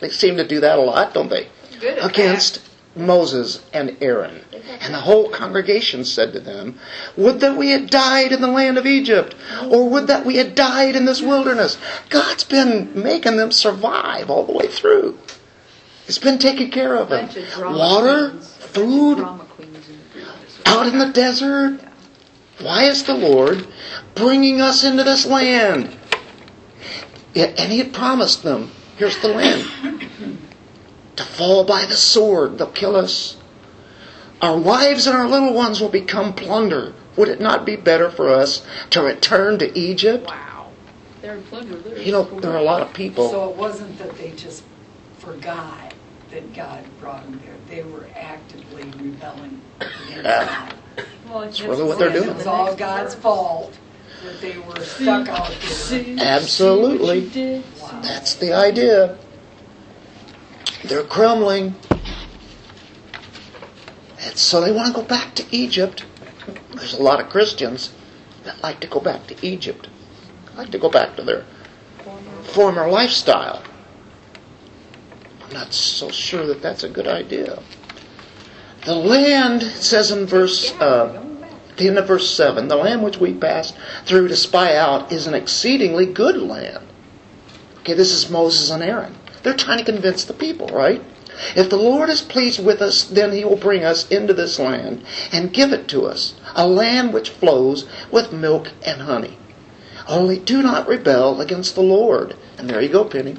They 0.00 0.08
seem 0.08 0.36
to 0.36 0.46
do 0.46 0.60
that 0.60 0.78
a 0.78 0.82
lot, 0.82 1.14
don't 1.14 1.28
they? 1.28 1.48
Good 1.80 1.98
Against 1.98 2.60
Moses 2.96 3.62
and 3.72 3.96
Aaron. 4.00 4.42
And 4.80 4.94
the 4.94 5.00
whole 5.00 5.28
congregation 5.28 6.04
said 6.04 6.32
to 6.32 6.40
them, 6.40 6.78
Would 7.16 7.40
that 7.40 7.56
we 7.56 7.70
had 7.70 7.90
died 7.90 8.32
in 8.32 8.40
the 8.40 8.48
land 8.48 8.78
of 8.78 8.86
Egypt, 8.86 9.34
or 9.68 9.88
would 9.88 10.06
that 10.06 10.24
we 10.24 10.36
had 10.36 10.54
died 10.54 10.96
in 10.96 11.04
this 11.04 11.20
wilderness. 11.20 11.76
God's 12.08 12.44
been 12.44 12.90
making 12.94 13.36
them 13.36 13.52
survive 13.52 14.30
all 14.30 14.46
the 14.46 14.52
way 14.52 14.68
through. 14.68 15.18
He's 16.06 16.18
been 16.18 16.38
taking 16.38 16.70
care 16.70 16.94
of 16.94 17.08
them. 17.08 17.26
Bunch 17.26 17.36
of 17.36 17.50
drama 17.50 17.78
Water, 17.78 18.30
queens. 18.30 18.52
Bunch 18.52 18.64
of 18.64 18.70
food, 18.70 19.18
Drama 19.18 19.44
queens 19.44 19.88
in 19.88 19.96
the 19.96 20.20
group. 20.20 20.28
Out 20.66 20.86
in 20.86 20.98
the 20.98 21.12
desert. 21.12 21.80
Why 22.60 22.84
is 22.84 23.04
the 23.04 23.14
Lord 23.14 23.66
bringing 24.14 24.60
us 24.60 24.84
into 24.84 25.04
this 25.04 25.26
land? 25.26 25.96
And 27.34 27.72
He 27.72 27.78
had 27.78 27.92
promised 27.92 28.42
them, 28.42 28.70
here's 28.96 29.18
the 29.18 29.28
land. 29.28 30.00
To 31.16 31.24
fall 31.24 31.64
by 31.64 31.86
the 31.86 31.94
sword, 31.94 32.58
they'll 32.58 32.68
kill 32.68 32.96
us. 32.96 33.36
Our 34.42 34.58
wives 34.58 35.06
and 35.06 35.16
our 35.16 35.28
little 35.28 35.54
ones 35.54 35.80
will 35.80 35.88
become 35.88 36.34
plunder. 36.34 36.92
Would 37.16 37.28
it 37.28 37.40
not 37.40 37.64
be 37.64 37.76
better 37.76 38.10
for 38.10 38.28
us 38.28 38.66
to 38.90 39.02
return 39.02 39.58
to 39.58 39.78
Egypt? 39.78 40.26
Wow. 40.26 40.70
They're 41.22 41.36
in 41.36 41.42
plunder. 41.44 41.76
They're 41.76 41.98
You 41.98 42.12
know, 42.12 42.24
there 42.40 42.52
are 42.52 42.58
a 42.58 42.62
lot 42.62 42.82
of 42.82 42.92
people. 42.92 43.30
So 43.30 43.50
it 43.50 43.56
wasn't 43.56 43.98
that 43.98 44.16
they 44.18 44.32
just 44.32 44.62
forgot 45.18 45.85
that 46.30 46.54
God 46.54 46.84
brought 47.00 47.24
them 47.24 47.40
there. 47.44 47.54
They 47.68 47.88
were 47.88 48.06
actively 48.14 48.84
rebelling 48.84 49.60
against 49.80 50.26
ah. 50.26 50.68
God. 50.96 51.06
Well, 51.28 51.42
it's 51.42 51.60
really 51.60 51.84
what 51.84 51.98
they're 51.98 52.12
doing. 52.12 52.30
It 52.30 52.36
was 52.36 52.46
all 52.46 52.74
God's 52.74 53.14
fault 53.14 53.76
that 54.24 54.40
they 54.40 54.58
were 54.58 54.80
stuck 54.80 55.28
out 55.28 55.54
there. 55.88 56.16
Absolutely. 56.18 57.62
That's 58.02 58.34
the 58.36 58.52
idea. 58.54 59.18
They're 60.84 61.04
crumbling. 61.04 61.74
And 64.20 64.36
so 64.36 64.60
they 64.60 64.72
want 64.72 64.88
to 64.88 65.00
go 65.00 65.06
back 65.06 65.34
to 65.34 65.44
Egypt. 65.50 66.04
There's 66.74 66.94
a 66.94 67.02
lot 67.02 67.20
of 67.20 67.28
Christians 67.28 67.92
that 68.44 68.62
like 68.62 68.80
to 68.80 68.86
go 68.86 69.00
back 69.00 69.26
to 69.26 69.46
Egypt, 69.46 69.88
like 70.56 70.70
to 70.70 70.78
go 70.78 70.88
back 70.88 71.16
to 71.16 71.22
their 71.22 71.44
former 72.42 72.88
lifestyle. 72.88 73.62
I'm 75.46 75.52
not 75.52 75.72
so 75.72 76.10
sure 76.10 76.44
that 76.46 76.60
that's 76.60 76.82
a 76.82 76.88
good 76.88 77.06
idea. 77.06 77.62
The 78.84 78.96
land, 78.96 79.62
says 79.62 80.10
in 80.10 80.26
verse, 80.26 80.72
uh, 80.80 81.22
the 81.76 81.86
end 81.86 81.98
of 81.98 82.08
verse 82.08 82.28
7, 82.30 82.66
the 82.66 82.76
land 82.76 83.04
which 83.04 83.18
we 83.18 83.32
passed 83.32 83.76
through 84.06 84.26
to 84.28 84.36
spy 84.36 84.74
out 84.76 85.12
is 85.12 85.28
an 85.28 85.34
exceedingly 85.34 86.06
good 86.06 86.36
land. 86.36 86.84
Okay, 87.80 87.94
this 87.94 88.10
is 88.10 88.28
Moses 88.28 88.70
and 88.70 88.82
Aaron. 88.82 89.14
They're 89.44 89.54
trying 89.54 89.78
to 89.78 89.84
convince 89.84 90.24
the 90.24 90.34
people, 90.34 90.66
right? 90.68 91.00
If 91.54 91.70
the 91.70 91.76
Lord 91.76 92.08
is 92.08 92.22
pleased 92.22 92.64
with 92.64 92.82
us, 92.82 93.04
then 93.04 93.32
he 93.32 93.44
will 93.44 93.56
bring 93.56 93.84
us 93.84 94.08
into 94.08 94.34
this 94.34 94.58
land 94.58 95.04
and 95.30 95.52
give 95.52 95.72
it 95.72 95.86
to 95.88 96.06
us, 96.06 96.34
a 96.56 96.66
land 96.66 97.12
which 97.12 97.30
flows 97.30 97.86
with 98.10 98.32
milk 98.32 98.72
and 98.84 99.02
honey. 99.02 99.38
Only 100.08 100.38
do 100.38 100.62
not 100.62 100.88
rebel 100.88 101.40
against 101.40 101.76
the 101.76 101.82
Lord. 101.82 102.34
And 102.58 102.68
there 102.68 102.80
you 102.80 102.88
go, 102.88 103.04
Penny. 103.04 103.36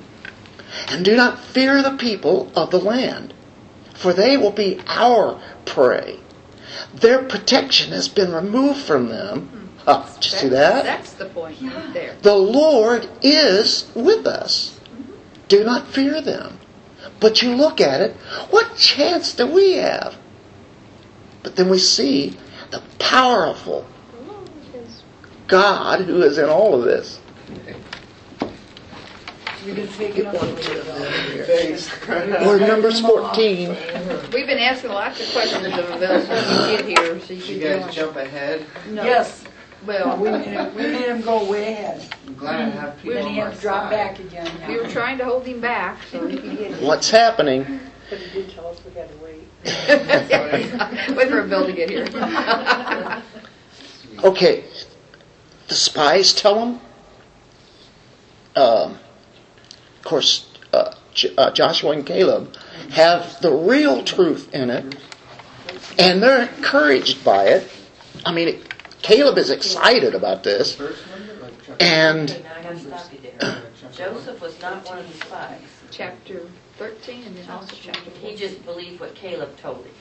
And 0.87 1.03
do 1.03 1.15
not 1.15 1.39
fear 1.39 1.81
the 1.81 1.97
people 1.97 2.51
of 2.55 2.71
the 2.71 2.79
land, 2.79 3.33
for 3.93 4.13
they 4.13 4.37
will 4.37 4.51
be 4.51 4.79
our 4.87 5.41
prey. 5.65 6.19
Their 6.93 7.23
protection 7.23 7.91
has 7.91 8.07
been 8.07 8.31
removed 8.31 8.81
from 8.81 9.09
them. 9.09 9.71
Ah, 9.87 10.09
did 10.15 10.25
you 10.25 10.37
see 10.37 10.49
that? 10.49 10.83
That's 10.83 11.13
the 11.13 11.25
point 11.25 11.61
right 11.61 11.93
there. 11.93 12.15
The 12.21 12.35
Lord 12.35 13.09
is 13.21 13.89
with 13.95 14.27
us. 14.27 14.79
Do 15.47 15.63
not 15.63 15.87
fear 15.87 16.21
them. 16.21 16.59
But 17.19 17.41
you 17.41 17.55
look 17.55 17.79
at 17.79 18.01
it, 18.01 18.15
what 18.49 18.75
chance 18.75 19.33
do 19.33 19.47
we 19.47 19.73
have? 19.73 20.17
But 21.43 21.55
then 21.55 21.69
we 21.69 21.79
see 21.79 22.37
the 22.71 22.83
powerful 22.99 23.87
God 25.47 26.01
who 26.01 26.21
is 26.21 26.37
in 26.37 26.49
all 26.49 26.75
of 26.75 26.83
this. 26.83 27.19
You've 29.67 29.75
been 29.75 29.87
taking 29.89 30.25
up 30.25 30.33
a 30.33 30.45
little 30.45 30.55
bit. 30.55 32.47
Or 32.47 32.57
Numbers 32.57 33.01
14. 33.01 33.67
We've 34.31 34.47
been 34.47 34.59
asking 34.59 34.91
lots 34.91 35.19
of 35.19 35.29
questions 35.33 35.65
of 35.65 35.99
those 35.99 36.25
when 36.29 36.71
you 36.71 36.77
get 36.77 36.85
here, 36.85 37.19
so 37.19 37.33
you 37.33 37.39
Did 37.41 37.49
you 37.49 37.59
can 37.59 37.79
guys 37.81 37.85
do 37.93 38.01
jump 38.01 38.15
ahead? 38.15 38.65
No. 38.91 39.03
Yes, 39.03 39.43
Well, 39.85 40.15
we 40.17 40.29
made 40.31 40.45
him, 40.47 40.73
we 40.73 40.83
made 40.83 41.09
him 41.09 41.19
go 41.21 41.43
way 41.51 41.73
ahead. 41.73 42.15
I'm 42.27 42.35
glad 42.35 42.61
I 42.61 42.69
have 42.69 42.95
people 43.01 43.15
Then 43.15 43.25
on 43.25 43.31
he 43.33 43.39
my 43.41 43.45
had 43.47 43.55
to 43.55 43.61
drop 43.61 43.83
side. 43.83 43.89
back 43.91 44.19
again. 44.19 44.51
we 44.69 44.77
were 44.77 44.87
trying 44.87 45.17
to 45.17 45.25
hold 45.25 45.45
him 45.45 45.59
back 45.59 45.97
so 46.11 46.25
he 46.25 46.37
could 46.37 46.57
get 46.57 46.73
here. 46.75 46.87
What's 46.87 47.09
happening? 47.09 47.81
But 48.09 48.19
he 48.19 48.41
did 48.43 48.49
tell 48.51 48.67
us 48.67 48.79
we 48.85 48.93
had 48.93 49.09
to 49.09 49.17
wait. 49.17 49.43
Wait 51.17 51.27
for 51.29 51.41
a 51.41 51.45
bill 51.47 51.65
to 51.65 51.73
get 51.73 51.89
here. 51.89 52.07
Okay, 54.23 54.63
the 55.67 55.75
spies 55.75 56.33
tell 56.33 56.55
them 56.55 56.81
um, 58.55 58.97
course, 60.07 60.47
uh, 60.73 60.93
J- 61.13 61.33
uh, 61.37 61.51
Joshua 61.51 61.91
and 61.91 62.05
Caleb 62.05 62.55
have 62.91 63.39
the 63.41 63.51
real 63.51 64.03
truth 64.03 64.53
in 64.53 64.69
it, 64.69 64.95
and 65.99 66.23
they're 66.23 66.43
encouraged 66.47 67.23
by 67.23 67.45
it. 67.47 67.69
I 68.25 68.31
mean, 68.31 68.47
it, 68.47 69.01
Caleb 69.01 69.37
is 69.37 69.49
excited 69.49 70.15
about 70.15 70.43
this, 70.43 70.79
and 71.79 72.29
Okay, 72.31 72.41
now 72.43 72.53
I 72.57 72.63
gotta 72.63 72.79
stop 72.79 73.11
you 73.13 73.19
there. 73.39 73.61
Joseph 73.93 74.41
was 74.41 74.59
not 74.61 74.85
one 74.85 74.99
of 74.99 75.07
the 75.07 75.25
spies. 75.25 75.59
Chapter 75.91 76.41
13 76.77 77.23
and 77.23 77.35
then 77.35 77.49
also 77.49 77.75
chapter 77.81 78.11
He 78.21 78.35
just 78.35 78.63
believed 78.65 78.99
what 78.99 79.15
Caleb 79.15 79.57
told 79.57 79.85
him. 79.85 79.93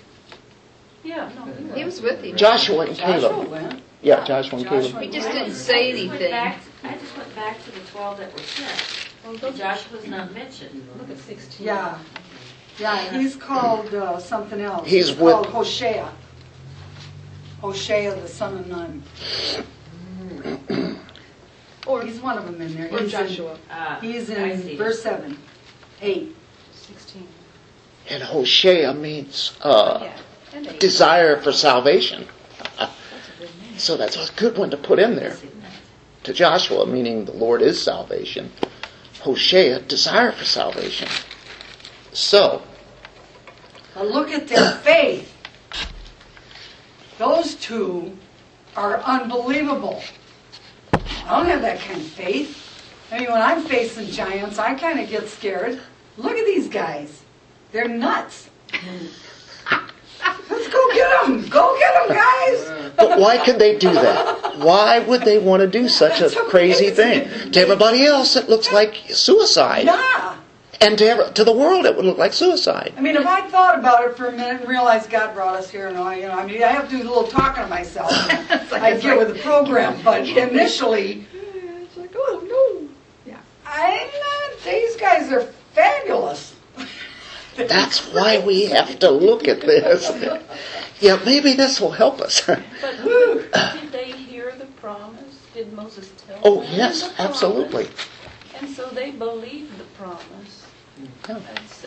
Yeah, 1.05 1.31
no, 1.37 1.45
he 1.53 1.79
He 1.81 1.85
was. 1.85 2.01
was 2.01 2.03
with 2.03 2.23
him. 2.25 2.37
Joshua 2.37 2.87
and 2.87 2.97
Joshua 2.97 3.21
Caleb. 3.31 3.51
went. 3.51 3.83
Yeah, 4.03 4.25
Joshua 4.25 4.59
and 4.59 4.69
Joshua 4.69 4.91
Caleb. 4.91 5.03
He 5.05 5.11
just 5.11 5.31
didn't 5.33 5.55
say 5.55 5.91
I 5.93 5.93
just 5.93 6.09
went 6.09 6.21
anything. 6.23 6.31
back- 6.31 6.61
I 6.85 6.93
just 6.99 7.17
went 7.17 7.35
back 7.37 7.65
to 7.65 7.71
the 7.71 7.81
twelve 7.93 8.19
that 8.19 8.33
were 8.33 8.43
sent. 8.43 9.09
Joshua's 9.35 10.07
not 10.07 10.33
mentioned. 10.33 10.87
Look 10.99 11.11
at 11.11 11.19
16. 11.19 11.67
Yeah, 11.67 11.99
yeah, 12.79 13.19
he's 13.19 13.37
called 13.37 13.93
uh, 13.95 14.19
something 14.19 14.61
else. 14.61 14.89
He's 14.89 15.11
with- 15.11 15.33
called 15.33 15.47
Hoshea. 15.47 16.05
Hoshea, 17.61 18.11
the 18.11 18.29
son 18.29 18.59
of 18.59 18.67
Nun. 18.67 19.03
Or, 21.87 22.03
He's 22.03 22.19
one 22.21 22.37
of 22.37 22.45
them 22.47 22.61
in 22.61 22.75
there. 22.77 22.87
or 22.93 22.99
He's 22.99 23.15
in- 23.15 23.29
Joshua. 23.29 23.57
Ah, 23.71 23.99
He's 24.01 24.29
I 24.29 24.57
see. 24.57 24.73
in 24.73 24.77
verse 24.77 25.01
seven, 25.01 25.39
eight. 26.03 26.35
16. 26.75 27.29
And 28.11 28.23
Hosea 28.25 28.93
means 28.95 29.57
uh, 29.63 30.01
Yeah. 30.03 30.17
And 30.53 30.67
eight. 30.67 30.81
desire 30.81 31.41
for 31.41 31.53
salvation. 31.53 32.27
That's 32.77 32.91
a 32.91 33.39
good 33.39 33.51
name. 33.63 33.79
So 33.79 33.97
that's 33.97 34.17
a 34.17 34.33
good 34.35 34.59
one 34.59 34.69
to 34.71 34.77
put 34.77 34.99
in 34.99 35.15
there. 35.15 35.37
To 36.25 36.33
Joshua, 36.33 36.87
meaning 36.87 37.25
the 37.25 37.33
Lord 37.35 37.63
is 37.63 37.81
salvation. 37.81 38.51
Hosea, 39.27 39.81
desire 39.81 40.31
for 40.31 40.45
salvation. 40.45 41.09
So, 42.13 42.63
look 43.97 44.31
at 44.31 44.47
their 44.47 44.71
faith. 44.71 45.35
Those 47.19 47.57
two 47.57 48.17
are 48.77 48.99
unbelievable. 49.01 50.01
I 50.93 51.39
don't 51.39 51.47
have 51.47 51.63
that 51.63 51.81
kind 51.81 52.01
of 52.01 52.07
faith. 52.07 52.63
I 53.11 53.19
mean, 53.19 53.33
when 53.33 53.43
I'm 53.43 53.63
facing 53.63 54.13
giants, 54.13 54.61
I 54.61 54.77
kind 54.77 55.01
of 55.01 55.09
get 55.09 55.27
scared. 55.27 55.81
Look 56.17 56.37
at 56.37 56.47
these 56.47 56.69
guys. 56.69 57.25
They're 57.73 57.89
nuts. 57.89 58.49
Let's 60.51 60.69
go 60.69 60.93
get 60.95 61.27
them. 61.27 61.49
Go 61.49 61.79
get 61.79 62.09
them, 62.09 62.17
guys. 62.17 62.93
but 62.97 63.19
why 63.19 63.39
could 63.45 63.59
they 63.59 63.79
do 63.79 63.93
that? 63.93 64.57
Why 64.59 64.99
would 65.01 65.23
they 65.23 65.39
want 65.39 65.61
to 65.61 65.67
do 65.67 65.89
such 65.89 66.21
a 66.21 66.29
That's 66.29 66.35
crazy 66.51 66.89
amazing. 66.89 67.29
thing? 67.29 67.53
To 67.53 67.61
everybody 67.61 68.05
else, 68.05 68.37
it 68.37 68.49
looks 68.49 68.73
like 68.73 68.95
suicide. 69.09 69.85
Yeah. 69.87 70.37
And 70.81 70.99
to, 70.99 71.07
ever, 71.07 71.31
to 71.33 71.45
the 71.45 71.53
world, 71.53 71.87
it 71.87 71.97
would 71.97 72.05
look 72.05 72.19
like 72.19 72.35
suicide. 72.35 72.93
I 72.97 73.01
mean, 73.01 73.17
if 73.17 73.27
I 73.27 73.49
thought 73.49 73.79
about 73.79 74.05
it 74.05 74.17
for 74.17 74.27
a 74.27 74.33
minute 74.33 74.61
and 74.61 74.69
realized 74.69 75.09
God 75.09 75.35
brought 75.35 75.57
us 75.57 75.71
here, 75.71 75.89
and 75.89 75.97
I, 75.97 76.17
you 76.17 76.23
know, 76.29 76.33
I 76.33 76.47
mean, 76.47 76.63
I 76.63 76.69
have 76.69 76.91
to 76.91 76.97
do 76.99 77.03
a 77.03 77.09
little 77.09 77.27
talking 77.27 77.63
to 77.63 77.69
myself. 77.69 78.11
I 78.73 78.99
get 79.01 79.17
with 79.17 79.29
the 79.35 79.43
program, 79.43 79.99
but 80.05 80.29
initially, 80.29 81.27
It's 81.33 81.97
like, 81.97 82.13
oh 82.15 82.47
I, 83.69 84.09
uh, 84.09 84.65
these 84.65 84.97
guys 84.97 85.31
are 85.33 85.43
fabulous. 85.75 86.56
That's 87.57 88.01
why 88.13 88.39
we 88.45 88.67
have 88.67 88.99
to 89.01 89.11
look 89.11 89.49
at 89.49 89.61
this. 89.61 90.11
Yeah, 91.01 91.21
maybe 91.25 91.53
this 91.55 91.81
will 91.81 91.91
help 91.91 92.21
us. 92.21 92.43
But 92.47 92.61
did 93.05 93.93
they 93.93 94.13
hear 94.13 94.53
the 94.59 94.67
promise? 94.81 95.41
Did 95.55 95.73
Moses 95.73 96.11
tell 96.27 96.39
Oh, 96.45 96.61
them 96.63 96.71
yes, 96.75 97.03
the 97.03 97.15
promise? 97.15 97.31
absolutely. 97.35 97.89
And 98.59 98.69
so 98.71 98.87
they 98.89 99.11
believed 99.11 99.77
the 99.79 99.85
promise. 99.99 100.67
Yeah. 101.29 101.35
That's- 101.39 101.87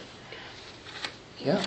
Yeah. 1.40 1.64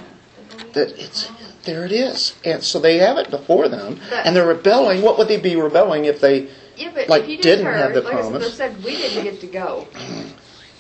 That 0.74 0.90
it's 0.98 1.30
there 1.64 1.84
it 1.86 1.92
is, 1.92 2.34
and 2.44 2.62
so 2.62 2.78
they 2.78 2.98
have 2.98 3.16
it 3.18 3.30
before 3.30 3.68
them, 3.68 4.00
But- 4.10 4.26
and 4.26 4.36
they're 4.36 4.46
rebelling. 4.46 5.00
What 5.00 5.16
would 5.18 5.28
they 5.28 5.38
be 5.38 5.56
rebelling 5.56 6.04
if 6.04 6.20
they? 6.20 6.40
no. 6.42 6.48
Yeah, 6.76 6.90
but 6.94 7.08
Like, 7.08 7.22
if 7.24 7.28
you 7.30 7.36
didn't 7.38 7.64
just 7.64 7.76
have 7.76 7.92
heard, 7.92 7.94
the 7.94 8.00
like 8.02 8.14
I 8.14 8.20
promise. 8.20 8.54
said, 8.54 8.84
we 8.84 8.96
didn't 8.96 9.24
get 9.24 9.40
to 9.40 9.46
go. 9.46 9.86
Mm. 9.94 10.26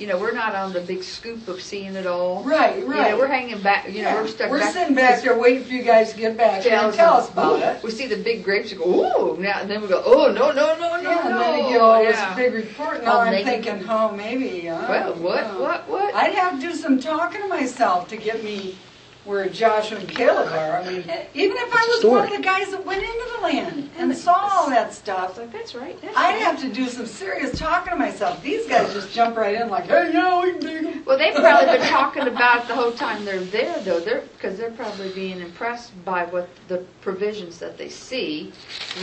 You 0.02 0.08
know, 0.08 0.18
we're 0.18 0.32
not 0.32 0.56
on 0.56 0.72
the 0.72 0.80
big 0.80 1.04
scoop 1.04 1.46
of 1.46 1.60
seeing 1.62 1.94
it 1.94 2.08
all. 2.08 2.42
Right, 2.42 2.76
You 2.80 2.88
know, 2.88 2.90
right. 2.90 3.16
we're 3.16 3.28
hanging 3.28 3.62
back, 3.62 3.86
you 3.86 4.02
know, 4.02 4.08
Yeah, 4.08 4.14
we're 4.20 4.26
stuck 4.26 4.50
We're 4.50 4.58
back. 4.58 4.72
sitting 4.72 4.96
back 4.96 5.22
there 5.22 5.38
waiting 5.38 5.62
for 5.62 5.72
you 5.74 5.84
guys 5.84 6.12
to 6.12 6.18
get 6.18 6.36
back 6.36 6.62
here 6.64 6.72
and 6.74 6.92
tell 6.92 7.14
us 7.14 7.30
about 7.30 7.60
ooh, 7.60 7.62
it. 7.62 7.84
We 7.84 7.92
see 7.92 8.08
the 8.08 8.16
big 8.16 8.42
grapes, 8.42 8.72
we 8.72 8.78
go, 8.78 8.84
ooh, 8.84 9.36
now, 9.40 9.60
and 9.60 9.70
then 9.70 9.80
we 9.80 9.86
go, 9.86 10.02
oh, 10.04 10.32
no, 10.32 10.50
no, 10.50 10.74
no, 10.76 11.00
no, 11.00 11.08
Yeah, 11.08 11.20
and 11.20 11.30
no. 11.30 11.38
then 11.38 11.58
you 11.66 11.70
get 11.74 11.80
all 11.80 12.02
this 12.02 12.16
Yeah. 12.16 12.34
big 12.34 12.52
report. 12.52 13.04
Now 13.04 13.20
I'm 13.20 13.44
thinking, 13.44 13.84
oh, 13.88 14.10
maybe. 14.10 14.68
Uh, 14.68 14.88
Well, 14.88 15.14
what, 15.14 15.44
uh, 15.44 15.54
what, 15.60 15.88
what? 15.88 16.12
I'd 16.16 16.34
have 16.34 16.54
to 16.56 16.60
do 16.60 16.74
some 16.74 16.98
talking 16.98 17.40
to 17.42 17.46
myself 17.46 18.08
to 18.08 18.16
get 18.16 18.42
me 18.42 18.74
where 19.24 19.48
Joshua 19.48 19.98
and 19.98 20.08
Caleb 20.08 20.48
are. 20.52 20.78
I 20.78 20.84
mean, 20.88 21.04
even 21.34 21.56
if 21.56 21.72
I 21.72 21.86
was 21.94 22.04
one 22.04 22.24
of 22.26 22.36
the 22.36 22.42
guys 22.42 22.70
that 22.72 22.84
went 22.84 23.02
into 23.02 23.30
the 23.36 23.42
land 23.42 23.90
and 23.96 24.16
saw 24.16 24.34
all 24.34 24.68
that 24.70 24.92
stuff, 24.92 25.38
Like, 25.38 25.52
that's 25.52 25.74
right, 25.76 26.00
that's 26.02 26.16
I'd 26.16 26.32
right. 26.34 26.42
have 26.42 26.60
to 26.62 26.68
do 26.72 26.88
some 26.88 27.06
serious 27.06 27.56
talking 27.58 27.92
to 27.92 27.98
myself. 27.98 28.42
These 28.42 28.66
guys 28.66 28.92
just 28.92 29.12
jump 29.12 29.36
right 29.36 29.54
in 29.54 29.68
like, 29.70 29.84
hey, 29.84 30.10
yeah, 30.12 30.42
we 30.42 30.50
can 30.52 30.60
dig 30.60 30.84
'em." 30.86 31.04
Well, 31.04 31.18
they've 31.18 31.34
probably 31.34 31.78
been 31.78 31.86
talking 31.88 32.26
about 32.26 32.62
it 32.64 32.68
the 32.68 32.74
whole 32.74 32.90
time 32.92 33.24
they're 33.24 33.38
there, 33.40 33.78
though. 33.80 34.00
They're 34.00 34.22
because 34.36 34.58
they're 34.58 34.70
probably 34.72 35.10
being 35.10 35.40
impressed 35.40 35.92
by 36.04 36.24
what 36.24 36.48
the 36.66 36.78
provisions 37.00 37.58
that 37.58 37.78
they 37.78 37.88
see, 37.88 38.52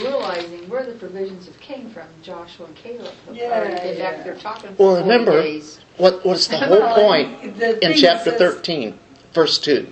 realizing 0.01 0.67
where 0.69 0.85
the 0.85 0.93
provisions 0.93 1.45
have 1.45 1.59
came 1.61 1.89
from. 1.91 2.03
Joshua 2.23 2.65
and 2.65 2.75
Caleb 2.75 3.13
have 3.27 3.35
Yeah, 3.35 3.43
already 3.45 3.97
yeah. 3.97 4.11
back 4.11 4.23
there 4.25 4.35
talking 4.35 4.75
for 4.75 4.83
Well, 4.83 4.95
40 4.97 5.01
remember- 5.09 5.41
days. 5.41 5.79
What 5.97 6.25
what's 6.25 6.47
the 6.47 6.57
whole 6.59 6.79
Well, 6.79 6.95
point 6.95 7.57
the 7.57 7.83
in 7.85 7.93
chapter 7.97 8.31
says- 8.31 8.39
thirteen, 8.39 8.99
verse 9.33 9.57
two? 9.59 9.87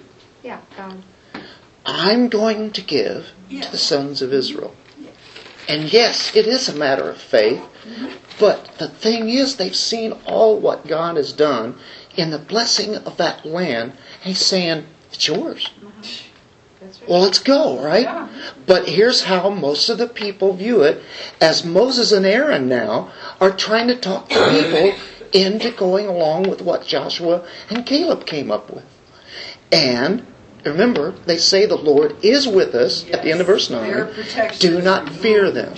Yeah, 0.48 0.62
um, 0.78 1.04
I'm 1.86 2.30
going 2.30 2.72
to 2.72 2.82
give 2.82 3.32
Yeah. 3.50 3.64
to 3.64 3.72
the 3.72 3.78
sons 3.78 4.22
of 4.22 4.32
Israel. 4.32 4.74
And 5.68 5.92
yes, 5.92 6.34
it 6.38 6.48
is 6.48 6.70
a 6.70 6.74
matter 6.74 7.10
of 7.10 7.18
faith, 7.18 7.62
but 8.40 8.70
the 8.78 8.88
thing 8.88 9.28
is, 9.28 9.58
they've 9.58 9.76
seen 9.76 10.14
all 10.26 10.58
what 10.58 10.88
God 10.88 11.18
has 11.18 11.34
done 11.34 11.76
in 12.16 12.32
the 12.32 12.38
blessing 12.40 12.96
of 12.96 13.18
that 13.18 13.46
land. 13.46 13.92
And 13.92 14.30
He's 14.32 14.46
saying, 14.46 14.86
It's 15.12 15.28
yours. 15.28 15.70
that's 16.80 17.02
right. 17.02 17.10
Well, 17.10 17.20
let's 17.24 17.40
go, 17.40 17.84
right? 17.84 18.04
Yeah. 18.04 18.30
But 18.66 18.88
here's 18.88 19.24
how 19.24 19.50
most 19.50 19.90
of 19.90 19.98
the 19.98 20.08
people 20.08 20.54
view 20.54 20.82
it 20.84 21.04
as 21.42 21.66
Moses 21.66 22.14
and 22.14 22.26
Aaron 22.26 22.70
now 22.70 23.12
are 23.42 23.52
trying 23.52 23.90
to 23.90 23.98
talk 23.98 24.30
the 24.30 24.36
people 24.96 25.04
into 25.34 25.72
going 25.72 26.08
along 26.08 26.44
with 26.50 26.62
what 26.62 26.86
Joshua 26.86 27.46
and 27.70 27.86
Caleb 27.86 28.26
came 28.26 28.50
up 28.50 28.72
with. 28.74 28.86
And 29.74 30.26
remember, 30.67 31.12
they 31.25 31.38
say 31.38 31.65
the 31.65 31.75
Lord 31.75 32.15
is 32.23 32.47
with 32.47 32.75
us 32.75 33.10
at 33.12 33.23
the 33.23 33.32
end 33.32 33.41
of 33.41 33.47
verse 33.47 33.69
9. 33.69 34.10
Do 34.60 34.82
not 34.82 35.10
fear 35.10 35.51
them. 35.51 35.73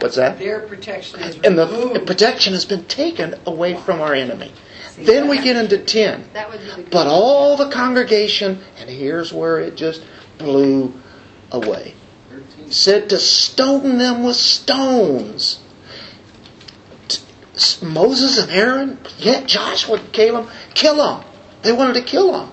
What's 0.00 0.16
that? 0.16 0.38
Their 0.38 0.60
protection 0.60 1.20
is 1.20 1.36
And 1.42 1.58
the 1.58 2.02
protection 2.06 2.52
has 2.52 2.64
been 2.64 2.84
taken 2.84 3.34
away 3.46 3.74
from 3.74 4.00
our 4.00 4.14
enemy. 4.14 4.52
Then 4.96 5.28
we 5.28 5.40
get 5.40 5.56
into 5.56 5.78
10. 5.78 6.30
that 6.32 6.50
would 6.50 6.60
be 6.60 6.82
the 6.82 6.88
But 6.90 7.06
all 7.06 7.56
the 7.56 7.70
congregation, 7.70 8.60
and 8.78 8.90
here's 8.90 9.32
where 9.32 9.58
it 9.60 9.76
just 9.76 10.04
blew 10.38 10.92
away, 11.52 11.94
said 12.66 13.08
to 13.10 13.18
stone 13.18 13.98
them 13.98 14.24
with 14.24 14.36
stones. 14.36 15.60
Moses 17.82 18.38
and 18.38 18.50
Aaron, 18.52 18.98
yet 19.18 19.46
Joshua 19.46 19.98
and 19.98 20.12
Caleb, 20.12 20.48
kill 20.74 20.96
them. 20.96 21.24
They 21.62 21.72
wanted 21.72 21.94
to 21.94 22.02
kill 22.02 22.32
them. 22.32 22.52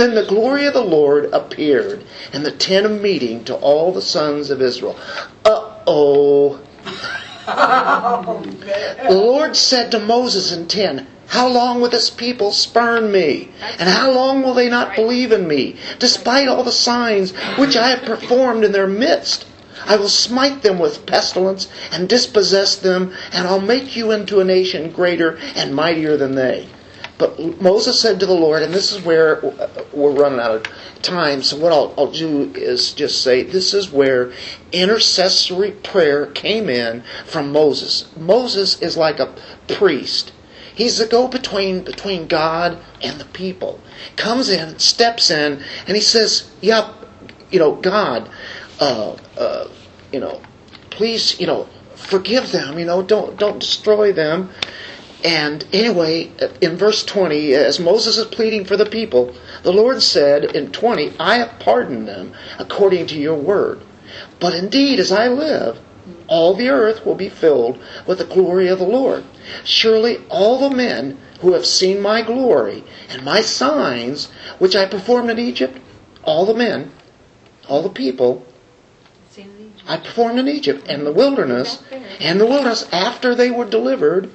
Then 0.00 0.14
the 0.14 0.24
glory 0.24 0.64
of 0.64 0.72
the 0.72 0.80
Lord 0.80 1.28
appeared 1.30 2.04
in 2.32 2.42
the 2.42 2.50
tent 2.50 2.86
of 2.86 3.02
meeting 3.02 3.44
to 3.44 3.54
all 3.56 3.92
the 3.92 4.00
sons 4.00 4.50
of 4.50 4.62
Israel. 4.62 4.96
Uh 5.44 5.74
oh. 5.86 6.58
The 7.44 9.10
Lord 9.10 9.54
said 9.56 9.90
to 9.90 9.98
Moses 9.98 10.52
in 10.52 10.68
10, 10.68 11.06
How 11.26 11.46
long 11.48 11.82
will 11.82 11.90
this 11.90 12.08
people 12.08 12.50
spurn 12.50 13.12
me? 13.12 13.50
And 13.78 13.90
how 13.90 14.10
long 14.10 14.42
will 14.42 14.54
they 14.54 14.70
not 14.70 14.96
believe 14.96 15.32
in 15.32 15.46
me, 15.46 15.76
despite 15.98 16.48
all 16.48 16.64
the 16.64 16.72
signs 16.72 17.32
which 17.58 17.76
I 17.76 17.88
have 17.88 18.00
performed 18.00 18.64
in 18.64 18.72
their 18.72 18.86
midst? 18.86 19.44
I 19.84 19.96
will 19.96 20.08
smite 20.08 20.62
them 20.62 20.78
with 20.78 21.04
pestilence 21.04 21.68
and 21.92 22.08
dispossess 22.08 22.74
them, 22.74 23.12
and 23.34 23.46
I'll 23.46 23.60
make 23.60 23.96
you 23.96 24.12
into 24.12 24.40
a 24.40 24.44
nation 24.44 24.92
greater 24.92 25.38
and 25.54 25.74
mightier 25.74 26.16
than 26.16 26.36
they. 26.36 26.68
But 27.20 27.60
Moses 27.60 28.00
said 28.00 28.18
to 28.20 28.26
the 28.26 28.32
Lord, 28.32 28.62
and 28.62 28.72
this 28.72 28.92
is 28.92 29.04
where 29.04 29.44
uh, 29.44 29.68
we're 29.92 30.10
running 30.10 30.40
out 30.40 30.52
of 30.52 31.02
time, 31.02 31.42
so 31.42 31.58
what 31.58 31.70
I'll, 31.70 31.92
I'll 31.98 32.10
do 32.10 32.50
is 32.54 32.94
just 32.94 33.22
say 33.22 33.42
this 33.42 33.74
is 33.74 33.92
where 33.92 34.32
intercessory 34.72 35.72
prayer 35.72 36.28
came 36.28 36.70
in 36.70 37.04
from 37.26 37.52
Moses. 37.52 38.10
Moses 38.16 38.80
is 38.80 38.96
like 38.96 39.18
a 39.20 39.34
priest. 39.68 40.32
He's 40.74 40.96
the 40.96 41.04
go 41.04 41.28
between 41.28 41.84
between 41.84 42.26
God 42.26 42.78
and 43.02 43.20
the 43.20 43.26
people. 43.26 43.80
Comes 44.16 44.48
in, 44.48 44.78
steps 44.78 45.30
in, 45.30 45.62
and 45.86 45.94
he 45.94 46.00
says, 46.00 46.50
Yep, 46.62 46.86
you 47.50 47.58
know, 47.58 47.74
God, 47.74 48.30
uh, 48.80 49.16
uh, 49.36 49.68
you 50.10 50.20
know, 50.20 50.40
please, 50.88 51.38
you 51.38 51.46
know, 51.46 51.68
forgive 51.96 52.50
them, 52.50 52.78
you 52.78 52.86
know, 52.86 53.02
don't 53.02 53.38
don't 53.38 53.58
destroy 53.58 54.10
them. 54.10 54.48
And 55.24 55.66
anyway, 55.72 56.30
in 56.60 56.76
verse 56.76 57.04
20, 57.04 57.54
as 57.54 57.78
Moses 57.78 58.16
is 58.16 58.26
pleading 58.26 58.64
for 58.64 58.76
the 58.76 58.86
people, 58.86 59.34
the 59.62 59.72
Lord 59.72 60.02
said 60.02 60.44
in 60.44 60.72
20, 60.72 61.14
I 61.18 61.38
have 61.38 61.58
pardoned 61.58 62.08
them 62.08 62.32
according 62.58 63.06
to 63.08 63.18
your 63.18 63.36
word. 63.36 63.80
But 64.38 64.54
indeed, 64.54 64.98
as 64.98 65.12
I 65.12 65.28
live, 65.28 65.78
all 66.26 66.54
the 66.54 66.70
earth 66.70 67.04
will 67.04 67.14
be 67.14 67.28
filled 67.28 67.78
with 68.06 68.18
the 68.18 68.24
glory 68.24 68.68
of 68.68 68.78
the 68.78 68.86
Lord. 68.86 69.24
Surely 69.64 70.18
all 70.28 70.58
the 70.58 70.74
men 70.74 71.18
who 71.40 71.52
have 71.52 71.66
seen 71.66 72.00
my 72.00 72.22
glory 72.22 72.84
and 73.08 73.24
my 73.24 73.40
signs, 73.40 74.28
which 74.58 74.74
I 74.74 74.86
performed 74.86 75.30
in 75.30 75.38
Egypt, 75.38 75.78
all 76.24 76.46
the 76.46 76.54
men, 76.54 76.92
all 77.68 77.82
the 77.82 77.88
people, 77.88 78.46
Seen 79.30 79.50
in 79.58 79.66
Egypt. 79.66 79.82
I 79.86 79.96
performed 79.98 80.38
in 80.38 80.48
Egypt 80.48 80.86
and 80.88 81.06
the 81.06 81.12
wilderness, 81.12 81.82
and 82.20 82.40
the 82.40 82.46
wilderness 82.46 82.88
after 82.90 83.34
they 83.34 83.50
were 83.50 83.64
delivered, 83.64 84.30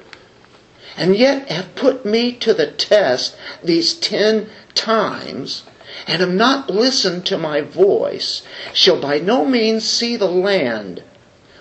and 0.97 1.15
yet 1.15 1.49
have 1.49 1.75
put 1.75 2.05
me 2.05 2.31
to 2.31 2.53
the 2.53 2.67
test 2.67 3.35
these 3.63 3.93
ten 3.93 4.49
times, 4.73 5.63
and 6.07 6.21
have 6.21 6.33
not 6.33 6.69
listened 6.69 7.25
to 7.25 7.37
my 7.37 7.61
voice, 7.61 8.43
shall 8.73 8.99
by 8.99 9.19
no 9.19 9.45
means 9.45 9.83
see 9.83 10.15
the 10.15 10.27
land 10.27 11.03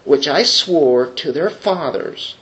which 0.05 0.29
I 0.29 0.43
swore 0.43 1.07
to 1.07 1.33
their 1.33 1.51
fathers, 1.51 2.37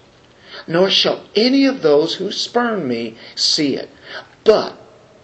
nor 0.66 0.90
shall 0.90 1.24
any 1.34 1.64
of 1.64 1.82
those 1.82 2.16
who 2.16 2.32
spurn 2.32 2.86
me 2.88 3.16
see 3.34 3.76
it. 3.76 3.88
But 4.44 4.76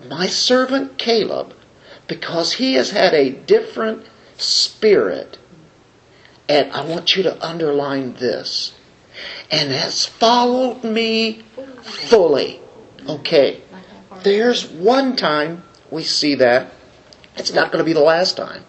my 0.09 0.27
servant 0.27 0.99
Caleb, 0.99 1.55
because 2.07 2.55
he 2.55 2.75
has 2.75 2.91
had 2.91 3.13
a 3.13 3.31
different 3.31 4.07
spirit, 4.37 5.37
and 6.49 6.73
I 6.73 6.83
want 6.83 7.17
you 7.17 7.23
to 7.25 7.47
underline 7.47 8.15
this, 8.15 8.73
and 9.51 9.71
has 9.71 10.07
followed 10.07 10.85
me 10.85 11.43
fully. 11.83 12.61
Okay, 13.09 13.63
there's 14.23 14.69
one 14.69 15.17
time 15.17 15.63
we 15.91 16.03
see 16.03 16.35
that. 16.37 16.73
It's 17.37 17.53
not 17.53 17.73
going 17.73 17.79
to 17.79 17.85
be 17.85 17.93
the 17.93 18.01
last 18.01 18.37
time. 18.37 18.65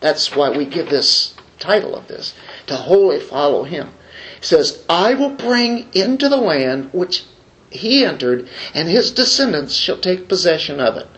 That's 0.00 0.34
why 0.34 0.50
we 0.50 0.64
give 0.64 0.88
this 0.88 1.34
title 1.58 1.94
of 1.94 2.08
this 2.08 2.34
to 2.66 2.76
wholly 2.76 3.20
follow 3.20 3.64
him. 3.64 3.90
He 4.38 4.46
says, 4.46 4.84
I 4.88 5.14
will 5.14 5.30
bring 5.30 5.88
into 5.92 6.28
the 6.28 6.36
land 6.36 6.90
which 6.92 7.24
he 7.70 8.04
entered, 8.04 8.48
and 8.74 8.88
his 8.88 9.12
descendants 9.12 9.74
shall 9.74 9.98
take 9.98 10.28
possession 10.28 10.80
of 10.80 10.96
it. 10.96 11.08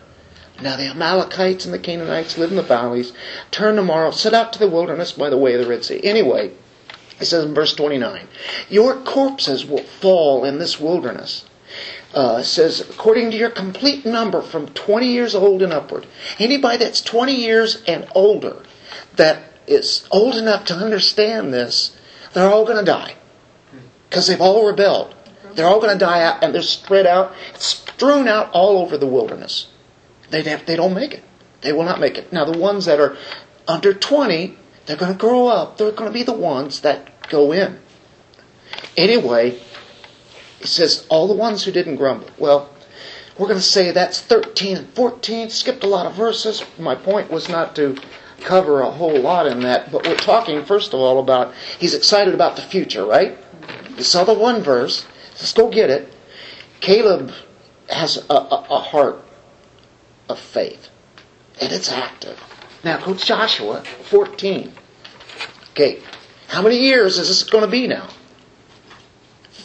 Now 0.61 0.75
the 0.75 0.87
Amalekites 0.87 1.65
and 1.65 1.73
the 1.73 1.79
Canaanites 1.79 2.37
live 2.37 2.51
in 2.51 2.57
the 2.57 2.63
valleys. 2.63 3.13
Turn 3.49 3.75
tomorrow, 3.75 4.11
set 4.11 4.33
out 4.33 4.53
to 4.53 4.59
the 4.59 4.67
wilderness 4.67 5.13
by 5.13 5.29
the 5.29 5.37
way 5.37 5.53
of 5.53 5.61
the 5.61 5.67
Red 5.67 5.83
Sea. 5.83 5.99
Anyway, 6.03 6.51
it 7.23 7.27
says 7.27 7.45
in 7.45 7.53
verse 7.53 7.73
29, 7.73 8.27
Your 8.69 8.95
corpses 8.97 9.65
will 9.65 9.83
fall 9.83 10.45
in 10.45 10.59
this 10.59 10.79
wilderness. 10.79 11.45
Uh, 12.13 12.43
says, 12.43 12.79
according 12.81 13.31
to 13.31 13.37
your 13.37 13.49
complete 13.49 14.05
number 14.05 14.41
from 14.41 14.67
20 14.67 15.07
years 15.07 15.33
old 15.33 15.63
and 15.63 15.73
upward. 15.73 16.05
Anybody 16.37 16.77
that's 16.77 17.01
20 17.01 17.33
years 17.33 17.81
and 17.87 18.07
older 18.13 18.61
that 19.15 19.41
is 19.65 20.07
old 20.11 20.35
enough 20.35 20.65
to 20.65 20.75
understand 20.75 21.51
this, 21.51 21.97
they're 22.33 22.51
all 22.51 22.65
going 22.65 22.77
to 22.77 22.85
die. 22.85 23.15
Because 24.07 24.27
they've 24.27 24.39
all 24.39 24.67
rebelled. 24.67 25.15
They're 25.55 25.65
all 25.65 25.79
going 25.79 25.97
to 25.97 26.05
die 26.05 26.21
out 26.21 26.43
and 26.43 26.53
they're 26.53 26.61
spread 26.61 27.07
out, 27.07 27.33
strewn 27.55 28.27
out 28.27 28.51
all 28.51 28.77
over 28.77 28.97
the 28.97 29.07
wilderness. 29.07 29.67
They, 30.29 30.41
they 30.41 30.75
don't 30.75 30.93
make 30.93 31.13
it. 31.13 31.23
They 31.61 31.73
will 31.73 31.85
not 31.85 31.99
make 31.99 32.17
it. 32.17 32.31
Now, 32.31 32.45
the 32.45 32.57
ones 32.57 32.85
that 32.85 32.99
are 32.99 33.17
under 33.67 33.93
20, 33.93 34.57
they're 34.85 34.97
going 34.97 35.13
to 35.13 35.17
grow 35.17 35.47
up. 35.47 35.77
They're 35.77 35.91
going 35.91 36.09
to 36.09 36.13
be 36.13 36.23
the 36.23 36.33
ones 36.33 36.81
that 36.81 37.12
go 37.29 37.51
in. 37.51 37.79
Anyway, 38.97 39.59
he 40.59 40.67
says 40.67 41.05
all 41.09 41.27
the 41.27 41.33
ones 41.33 41.63
who 41.63 41.71
didn't 41.71 41.97
grumble. 41.97 42.29
Well, 42.37 42.69
we're 43.37 43.47
going 43.47 43.59
to 43.59 43.65
say 43.65 43.91
that's 43.91 44.21
13 44.21 44.77
and 44.77 44.89
14. 44.93 45.49
Skipped 45.49 45.83
a 45.83 45.87
lot 45.87 46.05
of 46.05 46.13
verses. 46.13 46.63
My 46.77 46.95
point 46.95 47.31
was 47.31 47.49
not 47.49 47.75
to 47.77 47.97
cover 48.41 48.81
a 48.81 48.91
whole 48.91 49.19
lot 49.19 49.47
in 49.47 49.61
that, 49.61 49.91
but 49.91 50.05
we're 50.05 50.15
talking 50.15 50.63
first 50.65 50.93
of 50.93 50.99
all 50.99 51.19
about 51.19 51.53
he's 51.79 51.93
excited 51.93 52.33
about 52.33 52.55
the 52.55 52.61
future, 52.61 53.05
right? 53.05 53.37
You 53.97 54.03
saw 54.03 54.23
the 54.23 54.33
one 54.33 54.61
verse. 54.61 55.05
Let's 55.31 55.53
go 55.53 55.69
get 55.69 55.89
it. 55.89 56.13
Caleb 56.79 57.31
has 57.89 58.17
a, 58.29 58.33
a, 58.33 58.65
a 58.69 58.79
heart 58.79 59.23
of 60.29 60.39
faith, 60.39 60.89
and 61.61 61.71
it's 61.71 61.91
active. 61.91 62.39
Now 62.83 63.03
go 63.03 63.13
Joshua 63.13 63.83
14. 64.03 64.73
Okay, 65.71 66.01
how 66.53 66.61
many 66.61 66.77
years 66.77 67.17
is 67.17 67.29
this 67.29 67.41
going 67.41 67.63
to 67.63 67.69
be 67.69 67.87
now? 67.87 68.07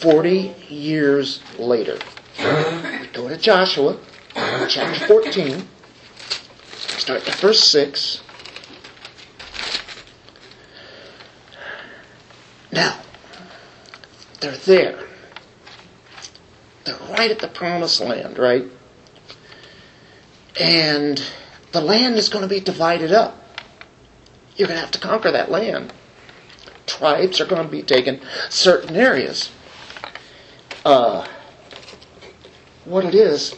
40 0.01 0.55
years 0.69 1.39
later. 1.59 1.99
We 2.39 3.07
go 3.13 3.29
to 3.29 3.37
Joshua, 3.37 3.99
chapter 4.33 5.05
14, 5.05 5.67
start 6.71 7.27
at 7.27 7.35
verse 7.35 7.63
6. 7.65 8.23
Now, 12.71 12.99
they're 14.39 14.57
there. 14.57 15.03
They're 16.85 16.97
right 17.11 17.29
at 17.29 17.37
the 17.37 17.49
promised 17.49 18.01
land, 18.01 18.39
right? 18.39 18.65
And 20.59 21.23
the 21.71 21.81
land 21.81 22.15
is 22.15 22.29
going 22.29 22.41
to 22.41 22.49
be 22.49 22.61
divided 22.61 23.11
up. 23.11 23.37
You're 24.55 24.67
going 24.67 24.77
to 24.77 24.81
have 24.81 24.91
to 24.93 24.99
conquer 24.99 25.29
that 25.29 25.51
land. 25.51 25.93
Tribes 26.89 27.39
are 27.39 27.45
going 27.45 27.63
to 27.63 27.71
be 27.71 27.83
taken 27.83 28.19
certain 28.49 28.95
areas. 28.95 29.51
Uh, 30.83 31.27
what 32.85 33.05
it 33.05 33.13
is, 33.13 33.55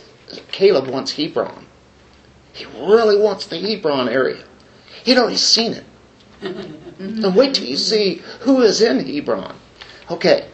Caleb 0.51 0.87
wants 0.87 1.13
Hebron. 1.13 1.65
He 2.51 2.65
really 2.65 3.17
wants 3.17 3.45
the 3.45 3.57
Hebron 3.57 4.09
area. 4.09 4.43
He'd 5.03 5.17
already 5.17 5.37
seen 5.37 5.73
it. 5.73 5.85
and 6.41 7.35
wait 7.35 7.55
till 7.55 7.65
you 7.65 7.77
see 7.77 8.21
who 8.41 8.61
is 8.61 8.81
in 8.81 9.05
Hebron. 9.05 9.55
Okay. 10.09 10.47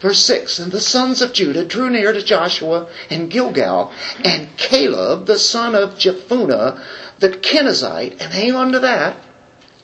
Verse 0.00 0.20
6 0.20 0.60
And 0.60 0.70
the 0.70 0.80
sons 0.80 1.22
of 1.22 1.32
Judah 1.32 1.64
drew 1.64 1.90
near 1.90 2.12
to 2.12 2.22
Joshua 2.22 2.88
and 3.10 3.30
Gilgal, 3.30 3.92
and 4.24 4.56
Caleb, 4.56 5.26
the 5.26 5.38
son 5.38 5.74
of 5.74 5.98
Jephunneh, 5.98 6.80
the 7.18 7.30
Kenizzite, 7.30 8.12
and 8.20 8.32
hang 8.32 8.54
on 8.54 8.72
to 8.72 8.80
that, 8.80 9.16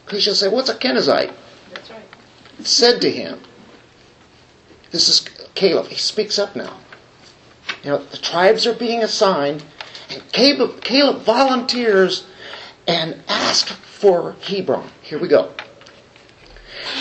because 0.04 0.24
you'll 0.24 0.36
say, 0.36 0.48
What's 0.48 0.68
a 0.68 0.74
Kenizzite? 0.74 1.32
Said 2.62 3.00
to 3.02 3.10
him, 3.10 3.40
This 4.90 5.08
is 5.08 5.28
Caleb. 5.54 5.88
He 5.88 5.96
speaks 5.96 6.38
up 6.38 6.56
now. 6.56 6.78
You 7.82 7.90
know, 7.90 7.98
the 7.98 8.16
tribes 8.16 8.66
are 8.66 8.74
being 8.74 9.02
assigned, 9.02 9.64
and 10.10 10.22
Caleb, 10.32 10.80
Caleb 10.82 11.22
volunteers 11.22 12.24
and 12.86 13.22
asks 13.28 13.72
for 13.72 14.36
Hebron. 14.42 14.90
Here 15.02 15.18
we 15.18 15.28
go. 15.28 15.52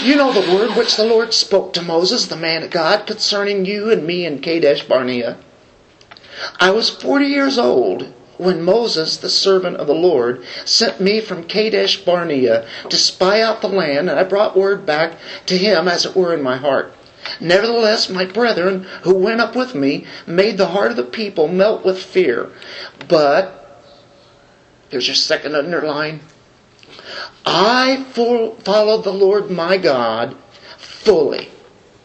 You 0.04 0.16
know 0.16 0.32
the 0.32 0.54
word 0.54 0.76
which 0.76 0.96
the 0.96 1.06
Lord 1.06 1.34
spoke 1.34 1.74
to 1.74 1.82
Moses, 1.82 2.28
the 2.28 2.36
man 2.36 2.64
of 2.64 2.70
God, 2.70 3.08
concerning 3.08 3.66
you 3.66 3.92
and 3.92 4.06
me 4.06 4.26
in 4.26 4.42
Kadesh 4.42 4.84
Barnea. 4.84 5.38
I 6.60 6.72
was 6.72 6.90
forty 6.90 7.28
years 7.28 7.58
old 7.58 8.14
when 8.38 8.62
Moses, 8.62 9.18
the 9.18 9.30
servant 9.30 9.78
of 9.78 9.88
the 9.88 9.96
Lord, 9.96 10.46
sent 10.66 11.02
me 11.02 11.22
from 11.22 11.44
Kadesh 11.44 11.98
Barnea 11.98 12.68
to 12.90 12.98
spy 12.98 13.42
out 13.42 13.62
the 13.62 13.68
land, 13.68 14.10
and 14.10 14.20
I 14.20 14.24
brought 14.24 14.56
word 14.56 14.86
back 14.86 15.18
to 15.48 15.58
him 15.58 15.88
as 15.88 16.06
it 16.06 16.16
were 16.16 16.34
in 16.34 16.44
my 16.44 16.58
heart. 16.58 16.94
Nevertheless, 17.40 18.10
my 18.10 18.26
brethren 18.26 18.86
who 19.04 19.16
went 19.16 19.42
up 19.42 19.56
with 19.56 19.76
me 19.76 20.06
made 20.26 20.58
the 20.58 20.68
heart 20.68 20.92
of 20.92 20.98
the 20.98 21.04
people 21.04 21.48
melt 21.48 21.84
with 21.84 22.02
fear. 22.02 22.52
But, 23.08 23.84
here's 24.90 25.08
your 25.08 25.16
second 25.16 25.56
underline, 25.56 26.22
I 27.46 28.06
followed 28.14 29.04
the 29.04 29.14
Lord 29.14 29.50
my 29.50 29.78
God 29.78 30.36
fully. 30.78 31.50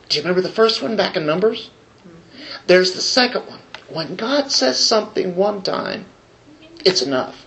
Do 0.08 0.16
you 0.16 0.22
remember 0.22 0.40
the 0.40 0.48
first 0.48 0.82
one 0.82 0.96
back 0.96 1.16
in 1.16 1.26
Numbers? 1.26 1.70
Mm-hmm. 1.98 2.66
There's 2.66 2.92
the 2.92 3.00
second 3.00 3.46
one. 3.46 3.60
When 3.88 4.16
God 4.16 4.50
says 4.50 4.78
something 4.78 5.36
one 5.36 5.62
time, 5.62 6.06
it's 6.84 7.02
enough. 7.02 7.46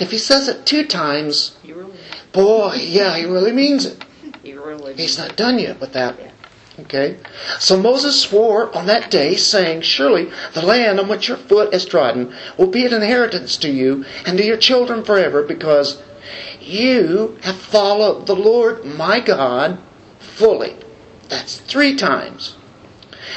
If 0.00 0.10
He 0.10 0.18
says 0.18 0.48
it 0.48 0.66
two 0.66 0.86
times, 0.86 1.56
really, 1.66 1.96
boy, 2.32 2.74
yeah, 2.80 3.16
He 3.16 3.24
really 3.24 3.52
means 3.52 3.86
it. 3.86 4.04
you 4.42 4.64
really. 4.64 4.94
He's 4.94 5.18
not 5.18 5.36
done 5.36 5.58
yet 5.58 5.80
with 5.80 5.92
that. 5.92 6.16
Okay? 6.80 7.16
So 7.58 7.78
Moses 7.78 8.20
swore 8.20 8.74
on 8.76 8.86
that 8.86 9.10
day, 9.10 9.36
saying, 9.36 9.80
Surely 9.82 10.30
the 10.52 10.62
land 10.62 11.00
on 11.00 11.08
which 11.08 11.28
your 11.28 11.38
foot 11.38 11.72
is 11.72 11.86
trodden 11.86 12.34
will 12.58 12.66
be 12.66 12.84
an 12.84 12.92
inheritance 12.92 13.56
to 13.58 13.70
you 13.70 14.04
and 14.26 14.36
to 14.36 14.44
your 14.44 14.58
children 14.58 15.02
forever, 15.04 15.42
because 15.42 16.02
you 16.60 17.38
have 17.42 17.56
followed 17.56 18.26
the 18.26 18.36
Lord 18.36 18.84
my 18.84 19.20
God 19.20 19.78
fully. 20.18 20.76
That's 21.28 21.56
three 21.60 21.96
times. 21.96 22.56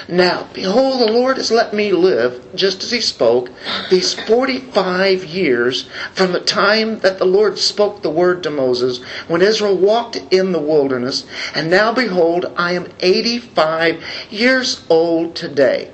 Now, 0.08 0.48
behold, 0.54 1.02
the 1.02 1.12
Lord 1.12 1.38
has 1.38 1.52
let 1.52 1.74
me 1.74 1.92
live, 1.92 2.56
just 2.56 2.84
as 2.84 2.92
he 2.92 3.02
spoke, 3.02 3.50
these 3.90 4.14
45 4.14 5.26
years 5.26 5.90
from 6.14 6.32
the 6.32 6.40
time 6.40 7.00
that 7.00 7.18
the 7.18 7.26
Lord 7.26 7.58
spoke 7.58 8.02
the 8.02 8.10
word 8.10 8.44
to 8.44 8.50
Moses, 8.50 9.04
when 9.28 9.42
Israel 9.42 9.78
walked 9.78 10.16
in 10.32 10.52
the 10.52 10.60
wilderness. 10.60 11.26
And 11.56 11.70
now, 11.70 11.94
behold, 11.94 12.52
I 12.56 12.74
am 12.74 12.92
85 13.00 14.04
years 14.30 14.84
old 14.90 15.36
today. 15.36 15.92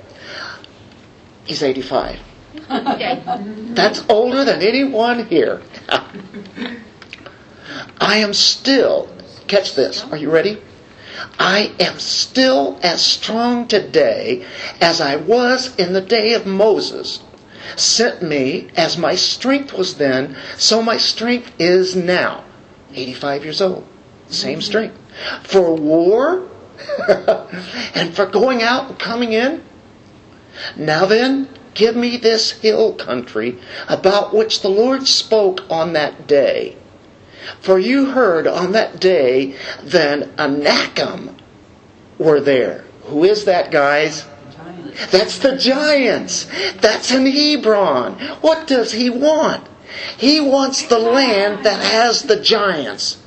He's 1.44 1.62
85. 1.62 2.18
Okay. 2.70 3.22
That's 3.74 4.04
older 4.08 4.44
than 4.44 4.62
anyone 4.62 5.26
here. 5.26 5.62
I 8.00 8.16
am 8.18 8.34
still, 8.34 9.08
catch 9.46 9.74
this, 9.74 10.04
are 10.04 10.16
you 10.16 10.30
ready? 10.30 10.62
I 11.38 11.72
am 11.80 11.98
still 11.98 12.78
as 12.82 13.02
strong 13.02 13.68
today 13.68 14.44
as 14.80 15.00
I 15.00 15.16
was 15.16 15.74
in 15.76 15.92
the 15.92 16.00
day 16.00 16.34
of 16.34 16.46
Moses. 16.46 17.20
Sent 17.74 18.22
me 18.22 18.68
as 18.76 18.96
my 18.96 19.14
strength 19.14 19.72
was 19.72 19.94
then, 19.94 20.36
so 20.56 20.82
my 20.82 20.96
strength 20.96 21.52
is 21.58 21.96
now. 21.96 22.44
85 22.94 23.44
years 23.44 23.60
old. 23.60 23.86
Same 24.28 24.58
mm-hmm. 24.58 24.60
strength. 24.60 24.98
For 25.42 25.74
war 25.74 26.48
and 27.94 28.14
for 28.14 28.26
going 28.26 28.62
out 28.62 28.90
and 28.90 28.98
coming 28.98 29.32
in. 29.32 29.62
Now 30.76 31.06
then, 31.06 31.48
give 31.74 31.96
me 31.96 32.16
this 32.16 32.52
hill 32.52 32.94
country 32.94 33.58
about 33.88 34.34
which 34.34 34.62
the 34.62 34.68
Lord 34.68 35.06
spoke 35.06 35.62
on 35.70 35.92
that 35.92 36.26
day. 36.26 36.76
For 37.60 37.78
you 37.78 38.06
heard 38.06 38.46
on 38.46 38.72
that 38.72 39.00
day 39.00 39.56
then 39.82 40.32
Anakim 40.38 41.36
were 42.18 42.40
there. 42.40 42.84
Who 43.04 43.24
is 43.24 43.44
that, 43.44 43.70
guys? 43.70 44.26
That's 45.10 45.38
the 45.38 45.56
giants. 45.56 46.46
That's 46.80 47.12
in 47.12 47.26
Hebron. 47.26 48.14
What 48.40 48.66
does 48.66 48.92
he 48.92 49.10
want? 49.10 49.66
He 50.16 50.40
wants 50.40 50.86
the 50.86 50.98
land 50.98 51.64
that 51.64 51.82
has 51.82 52.22
the 52.22 52.40
giants. 52.40 53.18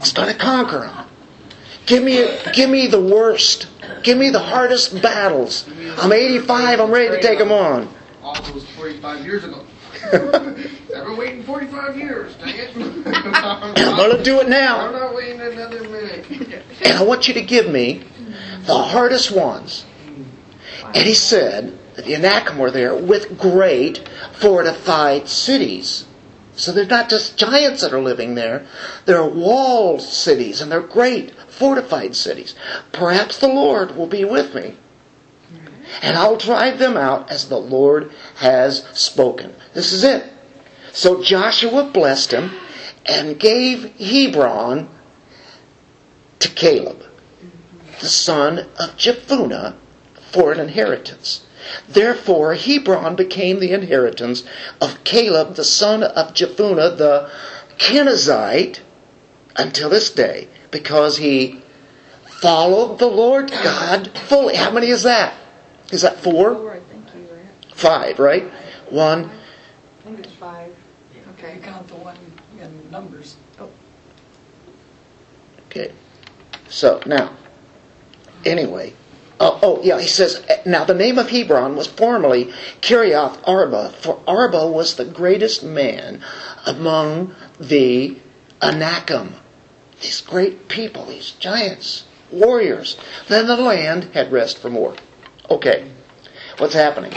He's 0.00 0.12
going 0.12 0.32
to 0.32 0.38
conquer 0.38 0.80
them. 0.80 1.06
Give 1.86 2.02
me, 2.02 2.26
give 2.52 2.68
me 2.68 2.88
the 2.88 3.00
worst. 3.00 3.68
Give 4.02 4.18
me 4.18 4.30
the 4.30 4.40
hardest 4.40 5.00
battles. 5.02 5.68
I'm 5.98 6.12
85. 6.12 6.80
I'm 6.80 6.90
ready 6.90 7.08
to 7.08 7.22
take 7.22 7.38
them 7.38 7.52
on. 7.52 7.88
All 8.22 8.40
those 8.42 8.68
45 8.70 9.24
years 9.24 9.44
ago. 9.44 9.64
I've 10.04 11.06
been 11.06 11.16
waiting 11.16 11.42
45 11.42 11.96
years, 11.96 12.34
dang 12.36 12.54
it. 12.54 12.76
I'm 12.76 13.96
going 13.96 14.16
to 14.16 14.22
do 14.22 14.40
it 14.40 14.44
I'm 14.44 14.50
now. 14.50 14.90
not 14.90 15.14
waiting 15.14 15.40
another 15.40 15.82
minute. 15.88 16.26
And 16.82 16.96
I 16.98 17.02
want 17.02 17.28
you 17.28 17.34
to 17.34 17.42
give 17.42 17.70
me 17.70 18.04
the 18.66 18.76
hardest 18.76 19.30
ones. 19.30 19.84
And 20.84 20.96
he 20.96 21.14
said 21.14 21.78
the 21.96 22.14
Anakim 22.14 22.58
were 22.58 22.70
there 22.70 22.94
with 22.94 23.38
great 23.38 24.08
fortified 24.32 25.28
cities. 25.28 26.06
So 26.56 26.72
they're 26.72 26.86
not 26.86 27.10
just 27.10 27.36
giants 27.36 27.82
that 27.82 27.92
are 27.92 28.00
living 28.00 28.34
there. 28.34 28.66
They're 29.04 29.24
walled 29.24 30.00
cities 30.00 30.60
and 30.60 30.72
they're 30.72 30.80
great 30.80 31.34
fortified 31.48 32.16
cities. 32.16 32.54
Perhaps 32.92 33.38
the 33.38 33.48
Lord 33.48 33.96
will 33.96 34.06
be 34.06 34.24
with 34.24 34.54
me. 34.54 34.76
And 36.02 36.16
I'll 36.16 36.36
drive 36.36 36.78
them 36.78 36.96
out 36.96 37.30
as 37.30 37.48
the 37.48 37.58
Lord 37.58 38.12
has 38.36 38.84
spoken. 38.92 39.54
This 39.74 39.92
is 39.92 40.04
it. 40.04 40.24
So 40.92 41.22
Joshua 41.22 41.84
blessed 41.84 42.32
him 42.32 42.52
and 43.04 43.38
gave 43.38 43.94
Hebron 43.96 44.88
to 46.38 46.48
Caleb, 46.48 47.04
the 48.00 48.08
son 48.08 48.58
of 48.78 48.96
Jephunneh, 48.96 49.74
for 50.32 50.52
an 50.52 50.60
inheritance. 50.60 51.44
Therefore, 51.88 52.54
Hebron 52.54 53.16
became 53.16 53.60
the 53.60 53.72
inheritance 53.72 54.44
of 54.80 55.02
Caleb, 55.04 55.54
the 55.54 55.64
son 55.64 56.02
of 56.02 56.34
Jephunneh, 56.34 56.96
the 56.96 57.30
Kenizzite, 57.78 58.80
until 59.56 59.90
this 59.90 60.10
day, 60.10 60.48
because 60.70 61.18
he 61.18 61.62
followed 62.24 62.98
the 62.98 63.06
Lord 63.06 63.50
God 63.50 64.16
fully. 64.16 64.56
How 64.56 64.70
many 64.70 64.88
is 64.88 65.02
that? 65.04 65.34
Is 65.90 66.02
that 66.02 66.18
four? 66.18 66.54
Four, 66.54 66.74
I 66.74 66.80
think 66.80 67.04
you 67.14 67.22
were. 67.30 67.40
Five, 67.74 68.18
right? 68.18 68.44
One. 68.90 69.30
I 70.00 70.02
think 70.04 70.20
it's 70.20 70.34
five. 70.34 70.74
Okay. 71.38 71.56
You 71.56 71.60
count 71.60 71.86
the 71.88 71.96
one 71.96 72.16
in 72.60 72.90
numbers. 72.90 73.36
Oh. 73.60 73.70
Okay. 75.66 75.92
So 76.68 77.00
now, 77.06 77.34
anyway, 78.44 78.94
oh, 79.38 79.58
oh 79.62 79.82
yeah, 79.82 80.00
he 80.00 80.08
says 80.08 80.44
now 80.64 80.84
the 80.84 80.94
name 80.94 81.18
of 81.18 81.30
Hebron 81.30 81.76
was 81.76 81.86
formerly 81.86 82.52
Kiriath 82.80 83.40
Arba, 83.46 83.90
for 83.90 84.20
Arba 84.26 84.66
was 84.66 84.96
the 84.96 85.04
greatest 85.04 85.62
man 85.62 86.22
among 86.64 87.34
the 87.60 88.16
Anakim, 88.62 89.34
these 90.00 90.20
great 90.22 90.68
people, 90.68 91.06
these 91.06 91.32
giants, 91.32 92.04
warriors. 92.30 92.96
Then 93.28 93.46
the 93.46 93.56
land 93.56 94.04
had 94.14 94.32
rest 94.32 94.58
from 94.58 94.74
war. 94.74 94.96
Okay, 95.50 95.88
what's 96.58 96.74
happening? 96.74 97.12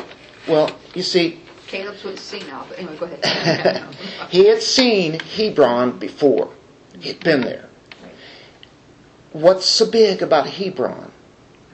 Well, 0.47 0.69
you 0.93 1.03
see, 1.03 1.39
Caleb's 1.67 2.03
with 2.03 2.19
C 2.19 2.39
now, 2.47 2.65
but 2.67 2.79
anyway, 2.79 2.97
go 2.97 3.05
ahead. 3.05 3.83
he 4.29 4.47
had 4.47 4.61
seen 4.61 5.19
Hebron 5.19 5.99
before. 5.99 6.51
He'd 6.99 7.23
been 7.23 7.41
there. 7.41 7.69
What's 9.33 9.65
so 9.65 9.89
big 9.89 10.21
about 10.21 10.47
Hebron? 10.47 11.11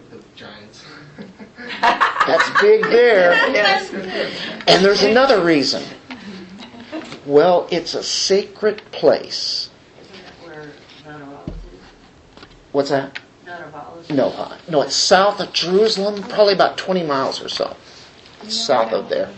The 0.10 0.22
giants. 0.36 0.86
That's 1.82 2.62
big 2.62 2.84
there. 2.84 3.32
Yes. 3.54 3.92
And 4.68 4.84
there's 4.84 5.04
another 5.04 5.44
reason. 5.44 5.84
Well, 7.26 7.68
it's 7.72 7.96
a 7.96 8.04
sacred 8.04 8.82
place. 8.92 9.70
Isn't 10.02 10.26
that 10.26 10.48
where 10.48 10.72
Venerables 11.04 11.50
is? 11.50 12.44
What's 12.72 12.90
that 12.90 13.20
where 13.60 13.68
Nanarala 13.68 14.02
is? 14.02 14.10
What's? 14.10 14.10
No, 14.10 14.58
no, 14.70 14.82
it's 14.82 14.96
south 14.96 15.40
of 15.40 15.54
Jerusalem, 15.54 16.24
probably 16.24 16.54
about 16.54 16.78
20 16.78 17.04
miles 17.04 17.42
or 17.42 17.50
so. 17.50 17.76
It's 18.44 18.56
south 18.56 18.92
of 18.92 19.10
there. 19.10 19.30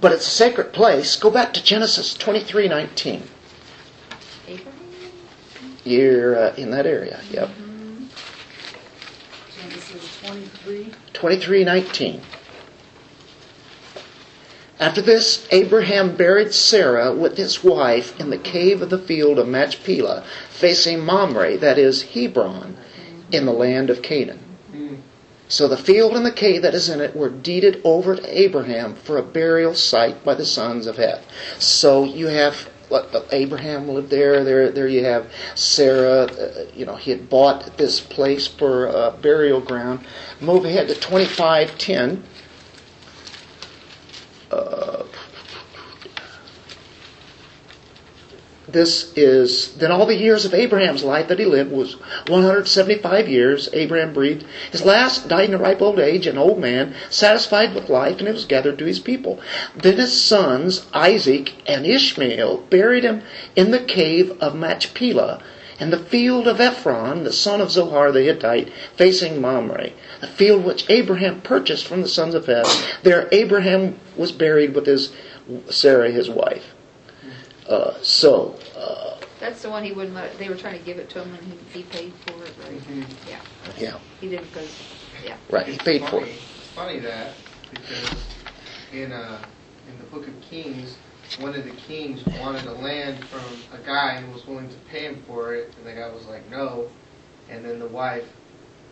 But 0.00 0.12
it's 0.12 0.26
a 0.26 0.30
sacred 0.30 0.72
place. 0.72 1.16
Go 1.16 1.30
back 1.30 1.52
to 1.54 1.62
Genesis 1.62 2.16
23:19. 2.16 3.22
Abraham? 4.46 4.72
You're 5.84 6.38
uh, 6.38 6.54
in 6.54 6.70
that 6.70 6.86
area. 6.86 7.20
Yep. 7.30 7.50
Genesis 9.60 10.20
23. 10.22 10.92
23:19. 11.14 12.20
After 14.80 15.02
this, 15.02 15.46
Abraham 15.50 16.16
buried 16.16 16.54
Sarah 16.54 17.12
with 17.12 17.36
his 17.36 17.64
wife 17.64 18.18
in 18.20 18.30
the 18.30 18.38
cave 18.38 18.80
of 18.80 18.90
the 18.90 18.98
field 18.98 19.38
of 19.38 19.48
Machpelah, 19.48 20.24
facing 20.50 21.00
Mamre, 21.00 21.56
that 21.58 21.78
is 21.78 22.02
Hebron, 22.02 22.76
in 23.32 23.44
the 23.44 23.52
land 23.52 23.90
of 23.90 24.02
Canaan. 24.02 24.44
So 25.48 25.66
the 25.66 25.78
field 25.78 26.14
and 26.14 26.26
the 26.26 26.30
cave 26.30 26.60
that 26.62 26.74
is 26.74 26.90
in 26.90 27.00
it 27.00 27.16
were 27.16 27.30
deeded 27.30 27.80
over 27.82 28.16
to 28.16 28.38
Abraham 28.38 28.94
for 28.94 29.16
a 29.16 29.22
burial 29.22 29.74
site 29.74 30.22
by 30.22 30.34
the 30.34 30.44
sons 30.44 30.86
of 30.86 30.98
Heth. 30.98 31.24
So 31.58 32.04
you 32.04 32.26
have 32.26 32.68
uh, 32.90 33.22
Abraham 33.32 33.88
lived 33.88 34.10
there. 34.10 34.44
There, 34.44 34.70
there 34.70 34.88
you 34.88 35.04
have 35.04 35.30
Sarah. 35.54 36.24
Uh, 36.24 36.66
you 36.74 36.84
know, 36.84 36.96
he 36.96 37.10
had 37.10 37.30
bought 37.30 37.78
this 37.78 37.98
place 37.98 38.46
for 38.46 38.86
a 38.86 39.10
burial 39.10 39.60
ground. 39.60 40.06
Move 40.40 40.66
ahead 40.66 40.88
to 40.88 40.94
twenty-five 40.94 41.78
ten. 41.78 42.24
Uh, 44.50 45.04
this 48.68 49.16
is 49.16 49.74
then 49.76 49.90
all 49.90 50.04
the 50.04 50.14
years 50.14 50.44
of 50.44 50.52
Abraham's 50.52 51.02
life 51.02 51.28
that 51.28 51.38
he 51.38 51.46
lived 51.46 51.72
was 51.72 51.94
175 52.26 53.28
years. 53.28 53.68
Abraham 53.72 54.12
breathed. 54.12 54.44
His 54.70 54.84
last 54.84 55.26
died 55.26 55.48
in 55.48 55.54
a 55.54 55.58
ripe 55.58 55.80
old 55.80 55.98
age, 55.98 56.26
an 56.26 56.36
old 56.36 56.58
man, 56.58 56.94
satisfied 57.08 57.74
with 57.74 57.88
life, 57.88 58.18
and 58.18 58.28
it 58.28 58.34
was 58.34 58.44
gathered 58.44 58.78
to 58.78 58.84
his 58.84 59.00
people. 59.00 59.40
Then 59.74 59.96
his 59.96 60.20
sons 60.20 60.86
Isaac 60.92 61.54
and 61.66 61.86
Ishmael 61.86 62.58
buried 62.68 63.04
him 63.04 63.22
in 63.56 63.70
the 63.70 63.80
cave 63.80 64.36
of 64.40 64.54
Machpelah. 64.54 65.42
In 65.80 65.90
the 65.90 65.98
field 65.98 66.48
of 66.48 66.60
Ephron, 66.60 67.22
the 67.22 67.32
son 67.32 67.60
of 67.60 67.70
Zohar 67.70 68.10
the 68.10 68.22
Hittite, 68.22 68.72
facing 68.96 69.40
Mamre, 69.40 69.90
the 70.20 70.26
field 70.26 70.64
which 70.64 70.88
Abraham 70.90 71.40
purchased 71.40 71.86
from 71.86 72.02
the 72.02 72.08
sons 72.08 72.34
of 72.34 72.46
Heth, 72.46 73.02
there 73.04 73.28
Abraham 73.30 73.98
was 74.16 74.32
buried 74.32 74.74
with 74.74 74.86
his 74.86 75.12
Sarah, 75.70 76.10
his 76.10 76.28
wife. 76.28 76.74
Uh, 77.68 77.94
so, 78.02 78.58
uh, 78.76 79.18
That's 79.38 79.62
the 79.62 79.70
one 79.70 79.84
he 79.84 79.92
wouldn't 79.92 80.14
let, 80.14 80.36
they 80.38 80.48
were 80.48 80.56
trying 80.56 80.78
to 80.78 80.84
give 80.84 80.98
it 80.98 81.08
to 81.10 81.22
him 81.22 81.34
and 81.34 81.60
he, 81.72 81.78
he 81.78 81.82
paid 81.84 82.12
for 82.26 82.42
it, 82.44 82.52
right? 82.64 82.82
Yeah, 83.28 83.40
yeah, 83.78 83.98
he 84.20 84.28
didn't 84.30 84.52
because, 84.52 84.74
yeah. 85.24 85.36
right. 85.50 85.66
He 85.66 85.76
paid 85.78 86.04
for 86.08 86.22
it. 86.22 86.28
It's 86.28 86.68
funny 86.74 86.98
that 87.00 87.32
because 87.70 88.24
in 88.92 89.12
uh 89.12 89.38
in 89.88 89.98
the 89.98 90.04
Book 90.04 90.26
of 90.26 90.40
Kings, 90.40 90.96
one 91.38 91.54
of 91.54 91.64
the 91.64 91.70
kings 91.72 92.24
wanted 92.40 92.64
a 92.66 92.72
land 92.72 93.22
from 93.26 93.42
a 93.78 93.84
guy 93.84 94.20
who 94.20 94.32
was 94.32 94.46
willing 94.46 94.68
to 94.68 94.76
pay 94.90 95.00
him 95.04 95.22
for 95.26 95.54
it, 95.54 95.72
and 95.76 95.86
the 95.86 95.92
guy 96.00 96.08
was 96.08 96.24
like 96.26 96.48
no, 96.50 96.88
and 97.50 97.64
then 97.64 97.78
the 97.78 97.88
wife 97.88 98.24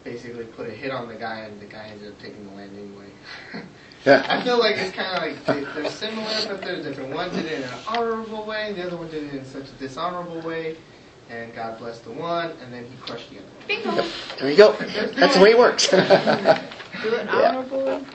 basically 0.05 0.45
put 0.45 0.69
a 0.69 0.71
hit 0.71 0.91
on 0.93 1.09
the 1.09 1.15
guy, 1.15 1.41
and 1.41 1.61
the 1.61 1.65
guy 1.67 1.89
ended 1.89 2.13
up 2.13 2.21
taking 2.21 2.47
the 2.49 2.55
land 2.55 2.71
anyway. 2.77 3.07
Yeah. 4.05 4.25
I 4.29 4.43
feel 4.45 4.59
like 4.59 4.77
it's 4.77 4.95
kind 4.95 5.17
of 5.17 5.23
like 5.23 5.45
they, 5.47 5.81
they're 5.81 5.91
similar, 5.91 6.27
but 6.49 6.61
they're 6.63 6.83
different. 6.83 7.13
One 7.15 7.31
did 7.31 7.47
it 7.47 7.53
in 7.53 7.63
an 7.65 7.75
honorable 7.89 8.45
way, 8.45 8.73
the 8.73 8.87
other 8.87 8.97
one 8.97 9.09
did 9.11 9.25
it 9.25 9.35
in 9.35 9.45
such 9.45 9.65
a 9.69 9.73
dishonorable 9.81 10.41
way, 10.43 10.77
and 11.29 11.53
God 11.55 11.79
blessed 11.79 12.05
the 12.05 12.13
one, 12.13 12.53
and 12.63 12.73
then 12.73 12.85
He 12.85 12.97
crushed 12.99 13.31
the 13.31 13.39
other. 13.39 13.47
Bingo. 13.67 14.09
There 14.39 14.51
you 14.51 14.57
go. 14.57 14.73
That's 15.17 15.35
the 15.37 15.43
way 15.43 15.51
it 15.51 15.59
works. 15.59 15.89
Do 15.89 15.97
it 15.97 17.29
honorable. 17.29 18.07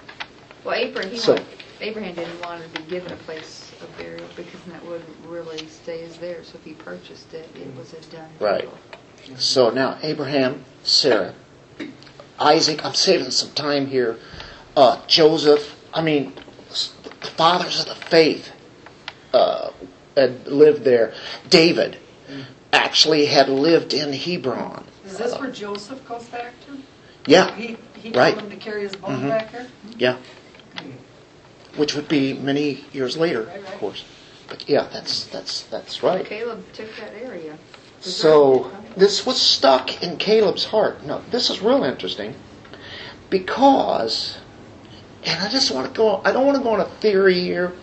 Well, 0.63 0.75
Abraham, 0.75 1.11
he 1.11 1.17
So- 1.17 1.33
wanted, 1.33 1.50
Abraham 1.81 2.13
didn't 2.15 2.39
want 2.41 2.61
to 2.63 2.81
be 2.81 2.87
given 2.89 3.11
a 3.11 3.15
place 3.17 3.71
of 3.81 3.97
burial 3.97 4.27
because 4.35 4.59
that 4.67 4.85
wouldn't 4.85 5.09
really 5.25 5.67
stay 5.67 6.03
as 6.03 6.17
theirs. 6.17 6.49
So 6.51 6.57
if 6.59 6.63
he 6.63 6.73
purchased 6.73 7.33
it, 7.33 7.49
it 7.55 7.75
was 7.75 7.93
a 7.93 8.01
done 8.11 8.29
deal. 8.37 8.47
Right. 8.47 8.69
So 9.37 9.69
now 9.71 9.97
Abraham, 10.03 10.63
Sarah, 10.83 11.33
Isaac. 12.39 12.85
I'm 12.85 12.93
saving 12.93 13.31
some 13.31 13.51
time 13.51 13.87
here. 13.87 14.17
Uh, 14.75 15.01
Joseph. 15.07 15.75
I 15.93 16.01
mean, 16.01 16.33
the 16.69 17.27
fathers 17.27 17.79
of 17.81 17.87
the 17.87 17.95
faith 17.95 18.49
uh, 19.33 19.71
had 20.15 20.47
lived 20.47 20.83
there. 20.83 21.13
David 21.49 21.97
actually 22.71 23.25
had 23.25 23.49
lived 23.49 23.93
in 23.93 24.13
Hebron. 24.13 24.85
Is 25.05 25.17
this 25.17 25.37
where 25.39 25.51
Joseph 25.51 26.07
goes 26.07 26.25
back 26.25 26.53
to? 26.67 26.77
Yeah, 27.25 27.53
He, 27.55 27.77
he 27.95 28.11
Right. 28.11 28.33
told 28.33 28.45
him 28.45 28.49
to 28.51 28.63
carry 28.63 28.83
his 28.83 28.95
bone 28.95 29.21
Mhm. 29.21 29.29
back 29.29 29.51
here? 29.51 29.67
yeah. 29.97 30.17
Which 31.77 31.95
would 31.95 32.07
be 32.07 32.33
many 32.33 32.83
years 32.91 33.15
later, 33.17 33.43
Right, 33.43 33.63
right. 33.63 33.73
of 33.73 33.79
course. 33.79 34.03
But 34.47 34.67
yeah, 34.67 34.87
that's 34.91 35.25
that's 35.27 35.63
that's 35.63 36.03
right. 36.03 36.25
Caleb 36.25 36.63
took 36.73 36.93
that 36.97 37.13
area. 37.13 37.57
So 38.01 38.71
this 38.97 39.25
was 39.25 39.39
stuck 39.39 40.03
in 40.03 40.17
Caleb's 40.17 40.65
heart. 40.65 41.05
Now 41.05 41.21
this 41.31 41.49
is 41.49 41.61
real 41.61 41.83
interesting 41.83 42.35
because, 43.29 44.39
and 45.23 45.41
I 45.41 45.49
just 45.49 45.71
want 45.71 45.87
to 45.87 45.93
go. 45.97 46.21
I 46.25 46.31
don't 46.31 46.45
want 46.45 46.57
to 46.57 46.63
go 46.63 46.71
on 46.71 46.81
a 46.81 46.85
theory 46.85 47.39
here, 47.39 47.73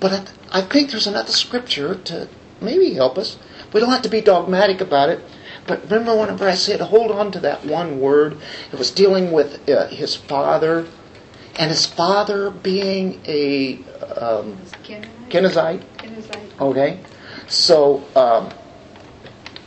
but 0.00 0.12
I, 0.50 0.58
I 0.58 0.60
think 0.62 0.90
there's 0.90 1.06
another 1.06 1.32
scripture 1.32 1.94
to 1.94 2.28
maybe 2.60 2.94
help 2.94 3.18
us. 3.18 3.38
We 3.72 3.80
don't 3.80 3.90
have 3.90 4.02
to 4.02 4.08
be 4.08 4.22
dogmatic 4.22 4.80
about 4.80 5.10
it. 5.10 5.20
But 5.66 5.82
remember, 5.82 6.16
whenever 6.16 6.48
I 6.48 6.54
said 6.54 6.80
hold 6.80 7.10
on 7.10 7.30
to 7.32 7.40
that 7.40 7.66
one 7.66 8.00
word, 8.00 8.38
it 8.72 8.78
was 8.78 8.90
dealing 8.90 9.32
with 9.32 9.68
uh, 9.68 9.88
his 9.88 10.16
father, 10.16 10.86
and 11.58 11.70
his 11.70 11.84
father 11.84 12.50
being 12.50 13.20
a 13.26 13.78
um, 14.16 14.56
Kenizzite? 15.28 15.82
Okay? 16.60 17.00
So, 17.48 18.04
um, 18.14 18.50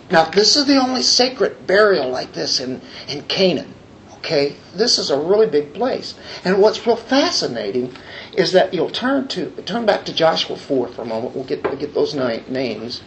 now 0.09 0.25
this 0.25 0.55
is 0.55 0.65
the 0.65 0.77
only 0.77 1.01
sacred 1.03 1.67
burial 1.67 2.09
like 2.09 2.33
this 2.33 2.59
in, 2.59 2.81
in 3.07 3.23
Canaan. 3.23 3.73
Okay? 4.17 4.55
This 4.73 4.97
is 4.97 5.09
a 5.09 5.19
really 5.19 5.47
big 5.47 5.73
place. 5.73 6.15
And 6.45 6.61
what's 6.61 6.85
real 6.87 6.95
fascinating 6.95 7.93
is 8.33 8.53
that 8.53 8.73
you'll 8.73 8.89
turn 8.89 9.27
to 9.29 9.49
turn 9.63 9.85
back 9.85 10.05
to 10.05 10.13
Joshua 10.13 10.55
4 10.55 10.87
for 10.87 11.01
a 11.01 11.05
moment. 11.05 11.35
We'll 11.35 11.43
get 11.43 11.63
we'll 11.63 11.75
get 11.75 11.93
those 11.93 12.15
ni- 12.15 12.43
names. 12.47 13.01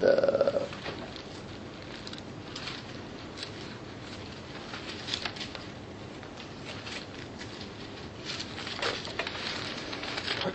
The 0.00 0.62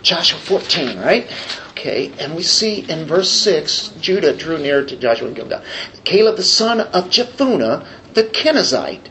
Joshua 0.02 0.38
14, 0.38 0.98
right? 0.98 1.30
Okay, 1.70 2.12
and 2.18 2.34
we 2.34 2.42
see 2.42 2.80
in 2.88 3.06
verse 3.06 3.30
6, 3.30 3.94
Judah 4.00 4.36
drew 4.36 4.58
near 4.58 4.84
to 4.84 4.96
Joshua 4.96 5.28
and 5.28 5.36
Gilgal. 5.36 5.62
Caleb, 6.04 6.36
the 6.36 6.42
son 6.42 6.80
of 6.80 7.08
Jephunneh, 7.10 7.86
the 8.14 8.24
Kenizzite, 8.24 9.08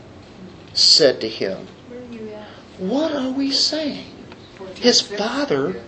said 0.74 1.20
to 1.20 1.28
him, 1.28 1.66
Where 1.88 2.00
are 2.00 2.04
you 2.04 2.28
at? 2.34 2.48
What 2.78 3.12
are 3.12 3.30
we 3.30 3.50
saying? 3.50 4.12
His 4.74 5.00
father 5.00 5.80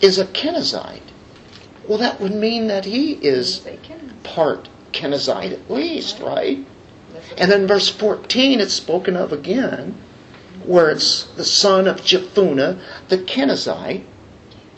is 0.00 0.18
a 0.18 0.26
Kenizzite. 0.26 1.00
Well, 1.88 1.98
that 1.98 2.20
would 2.20 2.34
mean 2.34 2.68
that 2.68 2.84
he 2.84 3.12
is 3.12 3.66
part 4.22 4.68
Kenizzite 4.92 5.52
at 5.52 5.70
least, 5.70 6.20
right? 6.20 6.64
And 7.36 7.50
then 7.50 7.66
verse 7.66 7.88
14, 7.88 8.60
it's 8.60 8.74
spoken 8.74 9.16
of 9.16 9.32
again, 9.32 9.96
where 10.64 10.90
it's 10.90 11.24
the 11.24 11.44
son 11.44 11.86
of 11.86 12.00
Jephunneh, 12.00 12.80
the 13.08 13.18
Kenizzite. 13.18 14.04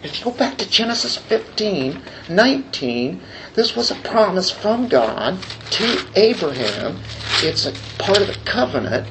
If 0.06 0.20
you 0.20 0.26
go 0.26 0.38
back 0.38 0.56
to 0.58 0.70
Genesis 0.70 1.16
15, 1.16 2.00
19, 2.28 3.20
this 3.54 3.74
was 3.74 3.90
a 3.90 3.96
promise 3.96 4.52
from 4.52 4.86
God 4.86 5.36
to 5.72 6.06
Abraham. 6.14 7.00
It's 7.42 7.66
a 7.66 7.72
part 7.98 8.20
of 8.20 8.28
the 8.28 8.38
covenant. 8.44 9.08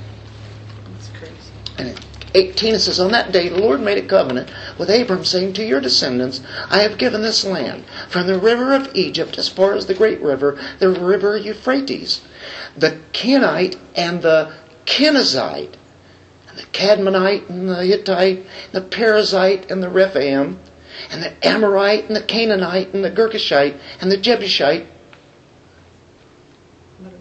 That's 0.94 1.10
crazy. 1.10 1.52
And 1.78 2.00
18 2.34 2.76
it 2.76 2.80
says, 2.80 3.02
On 3.02 3.12
that 3.12 3.34
day 3.34 3.50
the 3.50 3.60
Lord 3.60 3.82
made 3.82 3.98
a 3.98 4.08
covenant 4.08 4.50
with 4.78 4.90
Abram, 4.90 5.26
saying, 5.26 5.52
To 5.54 5.66
your 5.66 5.82
descendants 5.82 6.42
I 6.70 6.80
have 6.80 6.98
given 6.98 7.22
this 7.22 7.44
land, 7.44 7.84
from 8.08 8.28
the 8.28 8.40
river 8.40 8.74
of 8.74 8.96
Egypt 8.96 9.38
as 9.38 9.50
far 9.50 9.74
as 9.74 9.88
the 9.88 9.94
great 9.94 10.22
river, 10.22 10.58
the 10.80 10.92
river 10.92 11.36
Euphrates. 11.36 12.22
The 12.78 13.00
Kenite 13.12 13.76
and 13.98 14.22
the 14.22 14.54
Kenizzite, 14.86 15.76
and 16.48 16.58
the 16.58 16.66
Kadmonite 16.72 17.50
and 17.50 17.68
the 17.68 17.84
Hittite, 17.84 18.46
the 18.72 18.80
Perizzite 18.80 19.70
and 19.70 19.84
the 19.84 19.90
Rephaim, 19.90 20.58
and 21.10 21.22
the 21.24 21.48
Amorite 21.48 22.06
and 22.08 22.16
the 22.16 22.22
Canaanite 22.24 22.94
and 22.94 23.04
the 23.04 23.12
Girgashite 23.12 23.80
and 24.02 24.12
the 24.12 24.18
Jebusite. 24.18 24.88
What? 27.00 27.14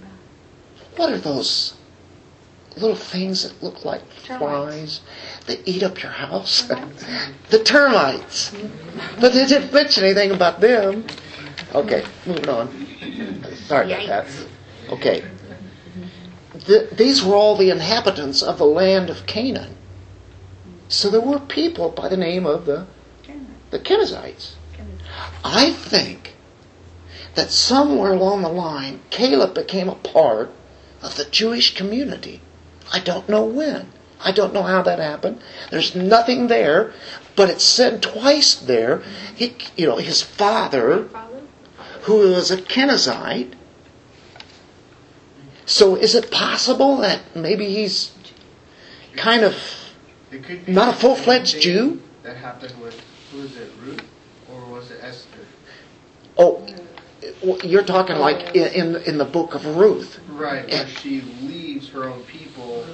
What 0.96 1.12
are 1.12 1.18
those 1.18 1.74
little 2.76 2.96
things 2.96 3.42
that 3.42 3.62
look 3.62 3.84
like 3.84 4.02
flies 4.10 4.38
Termites. 4.38 5.00
that 5.46 5.68
eat 5.68 5.82
up 5.82 6.02
your 6.02 6.12
house? 6.12 6.66
Termites. 6.66 7.04
the 7.50 7.58
termites. 7.62 8.52
But 9.20 9.32
they 9.32 9.46
didn't 9.46 9.72
mention 9.72 10.04
anything 10.04 10.32
about 10.32 10.60
them. 10.60 11.06
Okay, 11.74 12.04
moving 12.26 12.48
on. 12.48 12.86
Sorry 13.66 13.92
about 13.92 14.06
that. 14.06 14.46
Okay. 14.90 15.24
Th- 16.66 16.90
these 16.90 17.24
were 17.24 17.34
all 17.34 17.56
the 17.56 17.70
inhabitants 17.70 18.42
of 18.42 18.58
the 18.58 18.66
land 18.66 19.10
of 19.10 19.26
Canaan. 19.26 19.76
So 20.88 21.10
there 21.10 21.20
were 21.20 21.40
people 21.40 21.90
by 21.90 22.08
the 22.08 22.16
name 22.16 22.46
of 22.46 22.66
the. 22.66 22.86
The 23.74 23.80
Kenizzites. 23.80 24.54
I 25.42 25.72
think 25.72 26.36
that 27.34 27.50
somewhere 27.50 28.12
along 28.12 28.42
the 28.42 28.48
line, 28.48 29.00
Caleb 29.10 29.52
became 29.52 29.88
a 29.88 29.96
part 29.96 30.52
of 31.02 31.16
the 31.16 31.24
Jewish 31.24 31.74
community. 31.74 32.40
I 32.92 33.00
don't 33.00 33.28
know 33.28 33.44
when. 33.44 33.88
I 34.20 34.30
don't 34.30 34.54
know 34.54 34.62
how 34.62 34.82
that 34.82 35.00
happened. 35.00 35.42
There's 35.72 35.96
nothing 35.96 36.46
there, 36.46 36.92
but 37.34 37.50
it's 37.50 37.64
said 37.64 38.00
twice 38.00 38.54
there. 38.54 39.02
He, 39.34 39.56
you 39.76 39.88
know, 39.88 39.96
his 39.96 40.22
father, 40.22 41.08
who 42.02 42.18
was 42.30 42.52
a 42.52 42.56
Kenizzite. 42.56 43.54
So 45.66 45.96
is 45.96 46.14
it 46.14 46.30
possible 46.30 46.98
that 46.98 47.34
maybe 47.34 47.66
he's 47.66 48.12
kind 49.16 49.42
of 49.42 49.56
It 50.30 50.44
could 50.44 50.64
be 50.64 50.72
Not 50.72 50.94
a 50.94 50.96
full-fledged 50.96 51.60
Jew? 51.60 52.00
That 52.22 52.36
happened 52.36 52.80
with 52.80 53.02
was 53.34 53.56
it, 53.56 53.70
Ruth, 53.82 54.04
or 54.52 54.64
was 54.66 54.90
it 54.90 54.98
Esther? 55.02 55.46
oh, 56.36 56.66
you're 57.62 57.84
talking 57.84 58.16
like 58.16 58.54
in 58.54 58.96
in, 58.96 59.18
the 59.18 59.24
book 59.24 59.54
of 59.54 59.64
Ruth. 59.66 60.20
Right, 60.28 60.68
where 60.68 60.86
she 60.88 61.22
leaves 61.42 61.88
her 61.90 62.04
own 62.04 62.22
people 62.24 62.86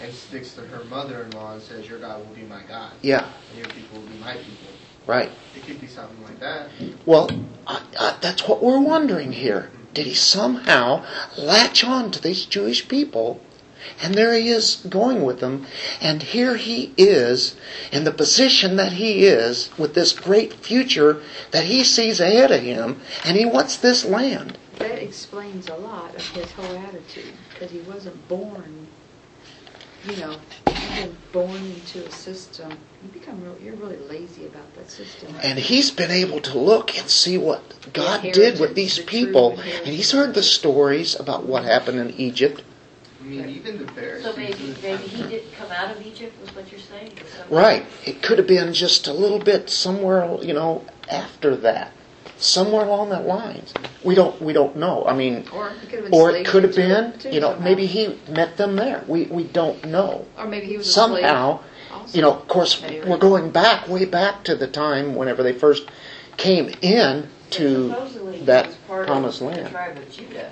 and 0.00 0.12
sticks 0.12 0.54
to 0.54 0.62
her 0.62 0.84
mother-in-law 0.84 1.54
and 1.54 1.62
says, 1.62 1.88
"Your 1.88 1.98
God 1.98 2.26
will 2.26 2.34
be 2.34 2.42
my 2.42 2.62
God, 2.68 2.92
Yeah, 3.02 3.28
and 3.50 3.58
your 3.58 3.68
people 3.68 4.00
will 4.00 4.08
be 4.08 4.18
my 4.18 4.34
people." 4.34 4.68
right. 5.06 5.30
It 5.54 5.66
could 5.66 5.80
be 5.80 5.86
something 5.86 6.22
like 6.22 6.40
that. 6.40 6.68
Well, 7.04 7.28
I, 7.66 7.82
I, 7.98 8.16
that's 8.20 8.46
what 8.46 8.62
we're 8.62 8.80
wondering 8.80 9.32
here. 9.32 9.70
Did 9.92 10.06
he 10.06 10.14
somehow 10.14 11.04
latch 11.36 11.82
on 11.82 12.12
to 12.12 12.22
these 12.22 12.46
Jewish 12.46 12.88
people? 12.88 13.40
And 14.02 14.14
there 14.14 14.34
he 14.34 14.48
is 14.48 14.76
going 14.88 15.22
with 15.22 15.40
them. 15.40 15.66
And 16.00 16.22
here 16.22 16.56
he 16.56 16.92
is 16.96 17.56
in 17.92 18.04
the 18.04 18.12
position 18.12 18.76
that 18.76 18.92
he 18.92 19.24
is 19.26 19.70
with 19.78 19.94
this 19.94 20.12
great 20.12 20.54
future 20.54 21.22
that 21.50 21.64
he 21.64 21.84
sees 21.84 22.20
ahead 22.20 22.50
of 22.50 22.62
him. 22.62 23.00
And 23.24 23.36
he 23.36 23.44
wants 23.44 23.76
this 23.76 24.04
land. 24.04 24.58
That 24.78 25.02
explains 25.02 25.68
a 25.68 25.76
lot 25.76 26.14
of 26.14 26.26
his 26.28 26.50
whole 26.52 26.78
attitude 26.78 27.34
because 27.52 27.70
he 27.70 27.80
wasn't 27.80 28.28
born, 28.28 28.86
you 30.08 30.16
know, 30.16 30.36
you've 30.66 30.94
been 30.96 31.16
born 31.32 31.56
into 31.56 32.06
a 32.06 32.10
system. 32.10 32.70
You 33.02 33.08
become 33.12 33.42
real, 33.42 33.56
you're 33.62 33.74
really 33.74 33.98
lazy 33.98 34.46
about 34.46 34.74
that 34.76 34.90
system. 34.90 35.34
And 35.42 35.58
he's 35.58 35.90
been 35.90 36.10
able 36.10 36.40
to 36.40 36.58
look 36.58 36.96
and 36.98 37.08
see 37.08 37.36
what 37.36 37.62
God 37.92 38.22
did 38.32 38.58
with 38.58 38.74
these 38.74 38.96
the 38.96 39.02
people. 39.02 39.60
And 39.60 39.88
he's 39.88 40.12
heard 40.12 40.32
the 40.34 40.42
stories 40.42 41.18
about 41.18 41.44
what 41.44 41.64
happened 41.64 41.98
in 41.98 42.10
Egypt. 42.18 42.62
I 43.20 43.24
mean, 43.24 43.48
even 43.50 43.84
the 43.84 43.92
Pharisees. 43.92 44.24
So 44.24 44.36
maybe, 44.36 44.74
maybe 44.82 45.02
he 45.02 45.22
didn't 45.24 45.52
come 45.52 45.70
out 45.70 45.94
of 45.94 46.04
Egypt, 46.06 46.40
was 46.40 46.54
what 46.54 46.70
you're 46.70 46.80
saying? 46.80 47.12
Right. 47.50 47.84
It 48.06 48.22
could 48.22 48.38
have 48.38 48.46
been 48.46 48.72
just 48.72 49.06
a 49.08 49.12
little 49.12 49.38
bit 49.38 49.68
somewhere, 49.68 50.38
you 50.42 50.54
know, 50.54 50.84
after 51.10 51.54
that. 51.56 51.92
Somewhere 52.38 52.86
along 52.86 53.10
that 53.10 53.26
lines. 53.26 53.74
We 54.02 54.14
don't 54.14 54.40
we 54.40 54.54
don't 54.54 54.74
know. 54.76 55.04
I 55.04 55.14
mean 55.14 55.44
Or 55.52 55.68
it 55.68 55.74
could 55.90 55.92
have 55.92 56.04
been 56.04 56.14
or 56.14 56.30
it 56.30 56.46
could 56.46 56.62
have 56.62 56.74
been, 56.74 57.18
too, 57.18 57.28
you 57.28 57.40
know, 57.40 57.50
somehow. 57.50 57.64
maybe 57.64 57.84
he 57.84 58.18
met 58.30 58.56
them 58.56 58.76
there. 58.76 59.04
We 59.06 59.26
we 59.26 59.44
don't 59.44 59.84
know. 59.84 60.24
Or 60.38 60.46
maybe 60.46 60.64
he 60.64 60.78
was 60.78 60.88
a 60.88 60.90
Somehow, 60.90 61.60
also. 61.92 62.16
you 62.16 62.22
know, 62.22 62.32
of 62.32 62.48
course 62.48 62.80
Maybe. 62.80 63.06
we're 63.06 63.18
going 63.18 63.50
back 63.50 63.86
way 63.88 64.06
back 64.06 64.42
to 64.44 64.54
the 64.56 64.66
time 64.66 65.14
whenever 65.16 65.42
they 65.42 65.52
first 65.52 65.90
came 66.38 66.72
in 66.80 67.28
to 67.50 67.88
that 68.46 68.70
promised 68.88 69.42
land. 69.42 69.66
The 69.66 69.70
tribe 69.70 69.98
of 69.98 70.10
Judah. 70.10 70.50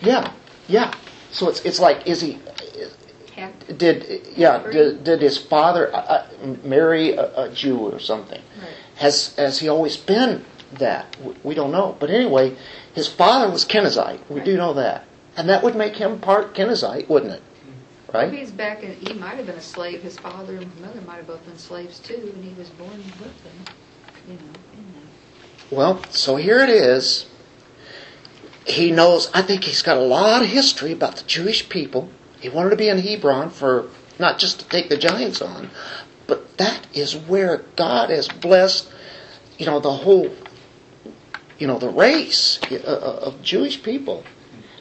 Yeah. 0.00 0.32
Yeah. 0.68 0.94
So 1.36 1.50
it's 1.50 1.60
it's 1.66 1.78
like 1.78 2.06
is 2.06 2.22
he 2.22 2.38
did 3.76 4.22
yeah 4.34 4.56
did, 4.70 5.04
did 5.04 5.20
his 5.20 5.36
father 5.36 5.94
uh, 5.94 5.98
uh, 5.98 6.26
marry 6.64 7.12
a, 7.12 7.42
a 7.44 7.50
Jew 7.50 7.76
or 7.76 7.98
something? 8.00 8.40
Right. 8.58 8.70
Has 8.96 9.34
has 9.36 9.58
he 9.58 9.68
always 9.68 9.98
been 9.98 10.46
that? 10.78 11.14
We- 11.44 11.54
don't 11.54 11.72
know. 11.72 11.94
But 12.00 12.08
anyway, 12.08 12.56
his 12.94 13.06
father 13.06 13.50
was 13.52 13.66
Kenizzite. 13.66 14.20
We 14.30 14.40
do 14.40 14.56
know 14.56 14.72
that, 14.72 15.04
and 15.36 15.46
that 15.50 15.62
would 15.62 15.76
make 15.76 15.96
him 15.96 16.20
part 16.20 16.54
Kenizzite, 16.54 17.06
wouldn't 17.06 17.32
it? 17.32 17.42
Right. 18.14 18.30
Maybe 18.30 18.40
he's 18.40 18.50
back 18.50 18.82
in, 18.82 18.94
he 18.94 19.12
might 19.12 19.36
have 19.36 19.44
been 19.44 19.56
a 19.56 19.60
slave, 19.60 20.02
his 20.02 20.18
father 20.18 20.56
and 20.56 20.80
mother 20.80 21.02
might 21.02 21.16
have 21.16 21.26
both 21.26 21.44
been 21.44 21.58
slaves 21.58 21.98
too, 21.98 22.32
and 22.34 22.42
he 22.42 22.54
was 22.54 22.70
born 22.70 22.96
with 22.96 23.44
them, 23.44 23.74
you 24.26 24.34
know, 24.34 24.52
in 24.72 24.92
them. 24.94 25.08
Well, 25.70 26.02
so 26.04 26.36
here 26.36 26.60
it 26.60 26.70
is. 26.70 27.26
He 28.66 28.90
knows. 28.90 29.30
I 29.32 29.42
think 29.42 29.64
he's 29.64 29.82
got 29.82 29.96
a 29.96 30.00
lot 30.00 30.42
of 30.42 30.48
history 30.48 30.92
about 30.92 31.16
the 31.16 31.24
Jewish 31.24 31.68
people. 31.68 32.10
He 32.40 32.48
wanted 32.48 32.70
to 32.70 32.76
be 32.76 32.88
in 32.88 32.98
Hebron 32.98 33.50
for 33.50 33.88
not 34.18 34.38
just 34.38 34.60
to 34.60 34.68
take 34.68 34.88
the 34.88 34.96
giants 34.96 35.40
on, 35.40 35.70
but 36.26 36.58
that 36.58 36.86
is 36.92 37.14
where 37.14 37.58
God 37.76 38.10
has 38.10 38.28
blessed, 38.28 38.88
you 39.58 39.66
know, 39.66 39.78
the 39.78 39.92
whole, 39.92 40.34
you 41.58 41.66
know, 41.66 41.78
the 41.78 41.88
race 41.88 42.58
uh, 42.70 42.76
uh, 42.76 43.26
of 43.26 43.42
Jewish 43.42 43.82
people. 43.82 44.24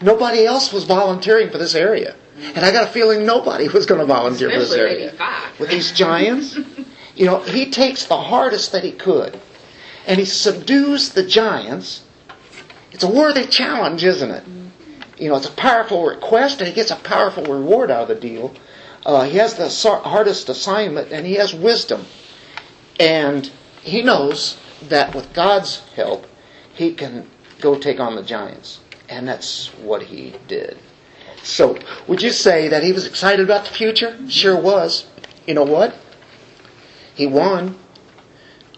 Nobody 0.01 0.45
else 0.45 0.73
was 0.73 0.83
volunteering 0.83 1.49
for 1.49 1.57
this 1.57 1.75
area, 1.75 2.15
and 2.37 2.65
I 2.65 2.71
got 2.71 2.89
a 2.89 2.91
feeling 2.91 3.25
nobody 3.25 3.67
was 3.69 3.85
going 3.85 4.01
to 4.01 4.05
volunteer 4.05 4.49
for 4.49 4.59
this 4.59 4.73
area 4.73 5.13
with 5.59 5.69
these 5.69 5.91
giants. 5.91 6.57
you 7.15 7.25
know, 7.25 7.39
he 7.41 7.69
takes 7.69 8.05
the 8.05 8.17
hardest 8.17 8.71
that 8.71 8.83
he 8.83 8.91
could, 8.91 9.39
and 10.07 10.19
he 10.19 10.25
subdues 10.25 11.09
the 11.09 11.23
giants. 11.23 12.03
It's 12.95 13.03
a 13.03 13.09
worthy 13.09 13.45
challenge, 13.45 14.05
isn't 14.05 14.31
it? 14.31 14.45
You 15.17 15.27
know, 15.27 15.35
it's 15.35 15.49
a 15.49 15.51
powerful 15.51 16.05
request, 16.05 16.61
and 16.61 16.67
he 16.69 16.73
gets 16.73 16.91
a 16.91 16.95
powerful 16.95 17.43
reward 17.43 17.91
out 17.91 18.03
of 18.03 18.07
the 18.07 18.15
deal. 18.15 18.55
Uh, 19.05 19.25
he 19.25 19.37
has 19.37 19.55
the 19.55 19.67
hardest 19.99 20.47
assignment, 20.47 21.11
and 21.11 21.27
he 21.27 21.33
has 21.33 21.53
wisdom. 21.53 22.05
And 22.97 23.51
he 23.81 24.01
knows 24.01 24.57
that 24.83 25.13
with 25.13 25.33
God's 25.33 25.79
help, 25.97 26.25
he 26.73 26.93
can 26.93 27.29
go 27.59 27.77
take 27.77 27.99
on 27.99 28.15
the 28.15 28.23
giants. 28.23 28.79
And 29.09 29.27
that's 29.27 29.67
what 29.79 30.03
he 30.03 30.33
did. 30.47 30.77
So, 31.43 31.77
would 32.07 32.21
you 32.21 32.29
say 32.29 32.69
that 32.69 32.81
he 32.81 32.93
was 32.93 33.05
excited 33.05 33.43
about 33.43 33.65
the 33.65 33.73
future? 33.73 34.17
Sure 34.29 34.55
was. 34.55 35.05
You 35.45 35.53
know 35.53 35.65
what? 35.65 35.93
He 37.13 37.27
won. 37.27 37.77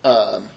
Um, 0.04 0.50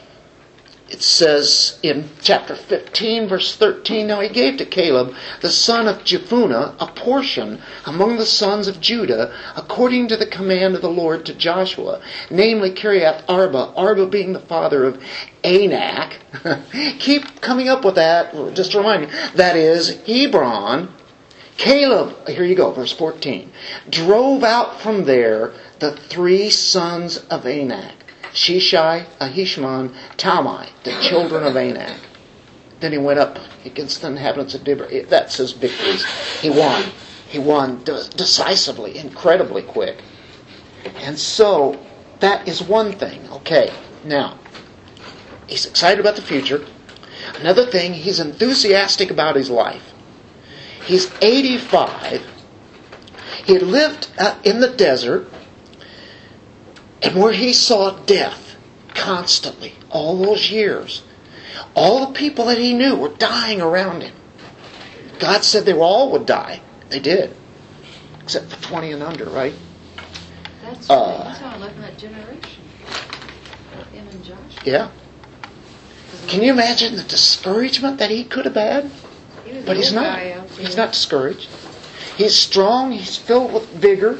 it 0.90 1.02
says 1.02 1.78
in 1.84 2.10
chapter 2.20 2.56
15, 2.56 3.28
verse 3.28 3.54
13, 3.56 4.08
Now 4.08 4.20
he 4.20 4.28
gave 4.28 4.56
to 4.56 4.64
Caleb, 4.64 5.14
the 5.40 5.48
son 5.48 5.86
of 5.86 6.04
Jephunneh, 6.04 6.74
a 6.80 6.86
portion 6.88 7.62
among 7.86 8.16
the 8.16 8.26
sons 8.26 8.66
of 8.66 8.80
Judah, 8.80 9.32
according 9.56 10.08
to 10.08 10.16
the 10.16 10.26
command 10.26 10.74
of 10.74 10.82
the 10.82 10.90
Lord 10.90 11.24
to 11.26 11.34
Joshua, 11.34 12.02
namely 12.28 12.72
Kiriath 12.72 13.22
Arba, 13.28 13.72
Arba 13.76 14.06
being 14.06 14.32
the 14.32 14.40
father 14.40 14.84
of 14.84 15.00
Anak. 15.44 16.18
Keep 16.98 17.40
coming 17.40 17.68
up 17.68 17.84
with 17.84 17.94
that, 17.94 18.34
just 18.54 18.72
to 18.72 18.78
remind 18.78 19.02
me. 19.02 19.08
That 19.36 19.56
is 19.56 20.00
Hebron. 20.06 20.92
Caleb, 21.56 22.26
here 22.26 22.44
you 22.44 22.56
go, 22.56 22.72
verse 22.72 22.92
14, 22.92 23.52
drove 23.90 24.42
out 24.42 24.80
from 24.80 25.04
there 25.04 25.52
the 25.78 25.92
three 25.92 26.50
sons 26.50 27.18
of 27.28 27.46
Anak. 27.46 27.99
Sheshai, 28.32 29.06
Ahiman, 29.18 29.94
Talmai, 30.16 30.68
the 30.84 30.92
children 31.00 31.44
of 31.44 31.56
Anak. 31.56 31.98
Then 32.80 32.92
he 32.92 32.98
went 32.98 33.18
up 33.18 33.38
against 33.64 34.00
the 34.00 34.08
inhabitants 34.08 34.54
of 34.54 34.62
Debir. 34.62 35.08
That's 35.08 35.36
his 35.36 35.52
victories. 35.52 36.04
He 36.40 36.48
won. 36.50 36.84
He 37.28 37.38
won 37.38 37.82
de- 37.84 38.08
decisively, 38.10 38.96
incredibly 38.98 39.62
quick. 39.62 40.02
And 40.96 41.18
so, 41.18 41.78
that 42.20 42.48
is 42.48 42.62
one 42.62 42.92
thing. 42.92 43.28
Okay, 43.30 43.72
now, 44.04 44.38
he's 45.46 45.66
excited 45.66 46.00
about 46.00 46.16
the 46.16 46.22
future. 46.22 46.64
Another 47.38 47.66
thing, 47.66 47.92
he's 47.92 48.18
enthusiastic 48.20 49.10
about 49.10 49.36
his 49.36 49.50
life. 49.50 49.92
He's 50.86 51.10
85. 51.20 52.22
He 53.44 53.58
lived 53.58 54.08
uh, 54.18 54.38
in 54.42 54.60
the 54.60 54.70
desert 54.70 55.28
and 57.02 57.20
where 57.20 57.32
he 57.32 57.52
saw 57.52 57.90
death 58.04 58.56
constantly 58.94 59.74
all 59.90 60.16
those 60.16 60.50
years. 60.50 61.02
All 61.74 62.06
the 62.06 62.12
people 62.12 62.46
that 62.46 62.58
he 62.58 62.74
knew 62.74 62.96
were 62.96 63.08
dying 63.08 63.60
around 63.60 64.02
him. 64.02 64.14
God 65.18 65.44
said 65.44 65.64
they 65.64 65.74
all 65.74 66.10
would 66.12 66.26
die. 66.26 66.62
They 66.88 67.00
did. 67.00 67.34
Except 68.22 68.50
for 68.50 68.62
20 68.62 68.92
and 68.92 69.02
under, 69.02 69.26
right? 69.26 69.54
That's 70.62 70.90
Uh, 70.90 70.94
right, 70.94 71.24
that's 71.24 71.38
how 71.40 71.50
I 71.50 71.58
left 71.58 71.80
that 71.80 71.98
generation. 71.98 72.62
Him 73.92 74.08
and 74.10 74.24
Josh. 74.24 74.38
Yeah. 74.64 74.88
Can 76.26 76.42
you 76.42 76.52
imagine 76.52 76.96
the 76.96 77.02
discouragement 77.02 77.98
that 77.98 78.10
he 78.10 78.24
could 78.24 78.44
have 78.44 78.54
had? 78.54 78.90
He 79.44 79.60
But 79.60 79.76
he's 79.76 79.92
not. 79.92 80.20
He's 80.58 80.76
not 80.76 80.92
discouraged. 80.92 81.48
He's 82.16 82.34
strong. 82.34 82.92
He's 82.92 83.16
filled 83.16 83.52
with 83.52 83.68
vigor, 83.70 84.18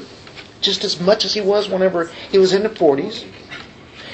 just 0.61 0.85
as 0.85 1.01
much 1.01 1.25
as 1.25 1.35
he 1.35 1.41
was 1.41 1.69
whenever 1.69 2.07
he 2.31 2.39
was 2.39 2.53
in 2.53 2.63
the 2.63 2.69
40s. 2.69 3.25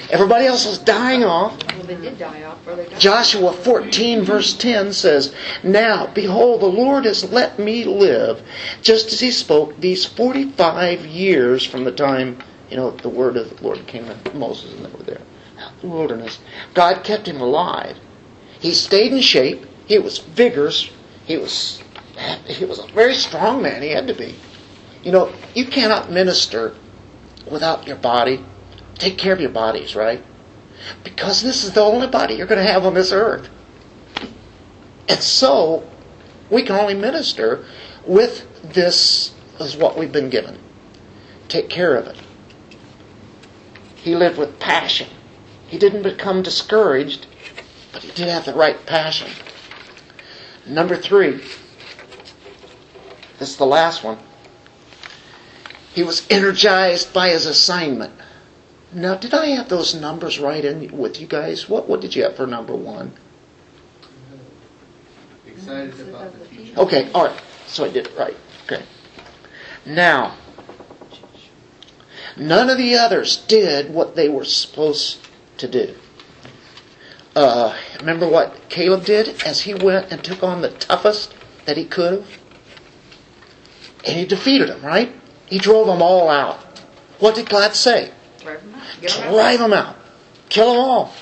Everybody 0.09 0.45
else 0.45 0.65
was 0.65 0.77
dying 0.77 1.25
off. 1.25 1.57
Well, 1.73 1.83
they 1.83 1.95
did 1.95 2.17
die 2.17 2.43
off, 2.43 2.65
or 2.65 2.75
they 2.75 2.87
Joshua 2.97 3.51
14, 3.51 4.23
verse 4.23 4.53
10 4.53 4.93
says, 4.93 5.35
Now, 5.63 6.07
behold, 6.07 6.61
the 6.61 6.67
Lord 6.67 7.03
has 7.03 7.29
let 7.29 7.59
me 7.59 7.83
live, 7.83 8.41
just 8.81 9.11
as 9.11 9.19
he 9.19 9.31
spoke, 9.31 9.77
these 9.81 10.05
45 10.05 11.05
years 11.05 11.65
from 11.65 11.83
the 11.83 11.91
time, 11.91 12.41
you 12.69 12.77
know, 12.77 12.91
the 12.91 13.09
word 13.09 13.35
of 13.35 13.57
the 13.57 13.63
Lord 13.63 13.85
came 13.87 14.05
to 14.05 14.33
Moses 14.33 14.73
and 14.73 14.85
they 14.85 14.97
were 14.97 15.03
there. 15.03 15.21
Out 15.59 15.71
in 15.83 15.89
the 15.89 15.95
wilderness. 15.95 16.39
God 16.73 17.03
kept 17.03 17.27
him 17.27 17.41
alive. 17.41 17.97
He 18.59 18.73
stayed 18.73 19.11
in 19.11 19.21
shape. 19.21 19.65
He 19.87 19.99
was 19.99 20.19
vigorous. 20.19 20.89
He 21.25 21.37
was, 21.37 21.81
he 22.45 22.63
was 22.63 22.79
a 22.79 22.87
very 22.87 23.15
strong 23.15 23.61
man. 23.61 23.81
He 23.81 23.89
had 23.89 24.07
to 24.07 24.13
be. 24.13 24.35
You 25.07 25.13
know, 25.13 25.31
you 25.55 25.65
cannot 25.65 26.11
minister 26.11 26.75
without 27.49 27.87
your 27.87 27.95
body. 27.95 28.43
Take 28.95 29.17
care 29.17 29.31
of 29.31 29.39
your 29.39 29.51
bodies, 29.51 29.95
right? 29.95 30.21
Because 31.05 31.41
this 31.41 31.63
is 31.63 31.71
the 31.71 31.79
only 31.79 32.07
body 32.07 32.33
you're 32.33 32.45
going 32.45 32.61
to 32.61 32.69
have 32.69 32.85
on 32.85 32.93
this 32.93 33.13
earth. 33.13 33.47
And 35.07 35.23
so, 35.23 35.89
we 36.51 36.61
can 36.61 36.75
only 36.75 36.93
minister 36.93 37.63
with 38.05 38.45
this 38.73 39.33
as 39.61 39.77
what 39.77 39.97
we've 39.97 40.11
been 40.11 40.29
given. 40.29 40.59
Take 41.47 41.69
care 41.69 41.95
of 41.95 42.07
it. 42.07 42.17
He 43.95 44.13
lived 44.13 44.37
with 44.37 44.59
passion. 44.59 45.07
He 45.69 45.77
didn't 45.77 46.03
become 46.03 46.43
discouraged, 46.43 47.27
but 47.93 48.03
he 48.03 48.11
did 48.11 48.27
have 48.27 48.43
the 48.43 48.53
right 48.53 48.85
passion. 48.85 49.31
Number 50.65 50.97
three. 50.97 51.37
This 53.39 53.51
is 53.51 53.55
the 53.55 53.65
last 53.65 54.03
one. 54.03 54.17
He 55.97 56.03
was 56.03 56.27
energized 56.29 57.11
by 57.11 57.29
his 57.29 57.47
assignment. 57.47 58.13
Now, 58.93 59.15
did 59.15 59.33
I 59.33 59.47
have 59.47 59.67
those 59.67 59.95
numbers 59.95 60.37
right 60.37 60.63
in 60.63 60.95
with 60.95 61.19
you 61.19 61.25
guys? 61.25 61.67
What 61.67 61.89
what 61.89 62.01
did 62.01 62.15
you 62.15 62.21
have 62.21 62.35
for 62.35 62.45
number 62.45 62.75
one? 62.75 63.13
Excited 65.47 65.99
about 66.01 66.37
the 66.37 66.45
future. 66.45 66.79
Okay, 66.81 67.11
all 67.13 67.25
right. 67.25 67.41
So 67.65 67.83
I 67.83 67.89
did 67.89 68.05
it 68.05 68.13
right. 68.15 68.37
Okay. 68.65 68.85
Now, 69.87 70.35
none 72.37 72.69
of 72.69 72.77
the 72.77 72.93
others 72.93 73.37
did 73.47 73.91
what 73.91 74.15
they 74.15 74.29
were 74.29 74.45
supposed 74.45 75.17
to 75.57 75.67
do. 75.67 75.95
Uh, 77.35 77.75
remember 77.99 78.29
what 78.29 78.69
Caleb 78.69 79.03
did 79.03 79.41
as 79.47 79.61
he 79.61 79.73
went 79.73 80.11
and 80.11 80.23
took 80.23 80.43
on 80.43 80.61
the 80.61 80.69
toughest 80.69 81.33
that 81.65 81.75
he 81.75 81.85
could 81.85 82.21
have? 82.21 82.39
And 84.05 84.15
he 84.15 84.25
defeated 84.25 84.69
them, 84.69 84.85
right? 84.85 85.11
He 85.47 85.57
drove 85.57 85.87
them 85.87 86.01
all 86.01 86.29
out. 86.29 86.59
What 87.19 87.35
did 87.35 87.49
God 87.49 87.73
say? 87.75 88.11
Drive 88.41 88.61
them 88.61 88.75
out. 88.75 89.01
Get 89.01 89.19
'em. 89.19 89.33
Drive 89.33 89.59
them 89.59 89.73
out. 89.73 89.95
Kill 90.49 90.71
them 90.71 90.79
all. 90.79 91.13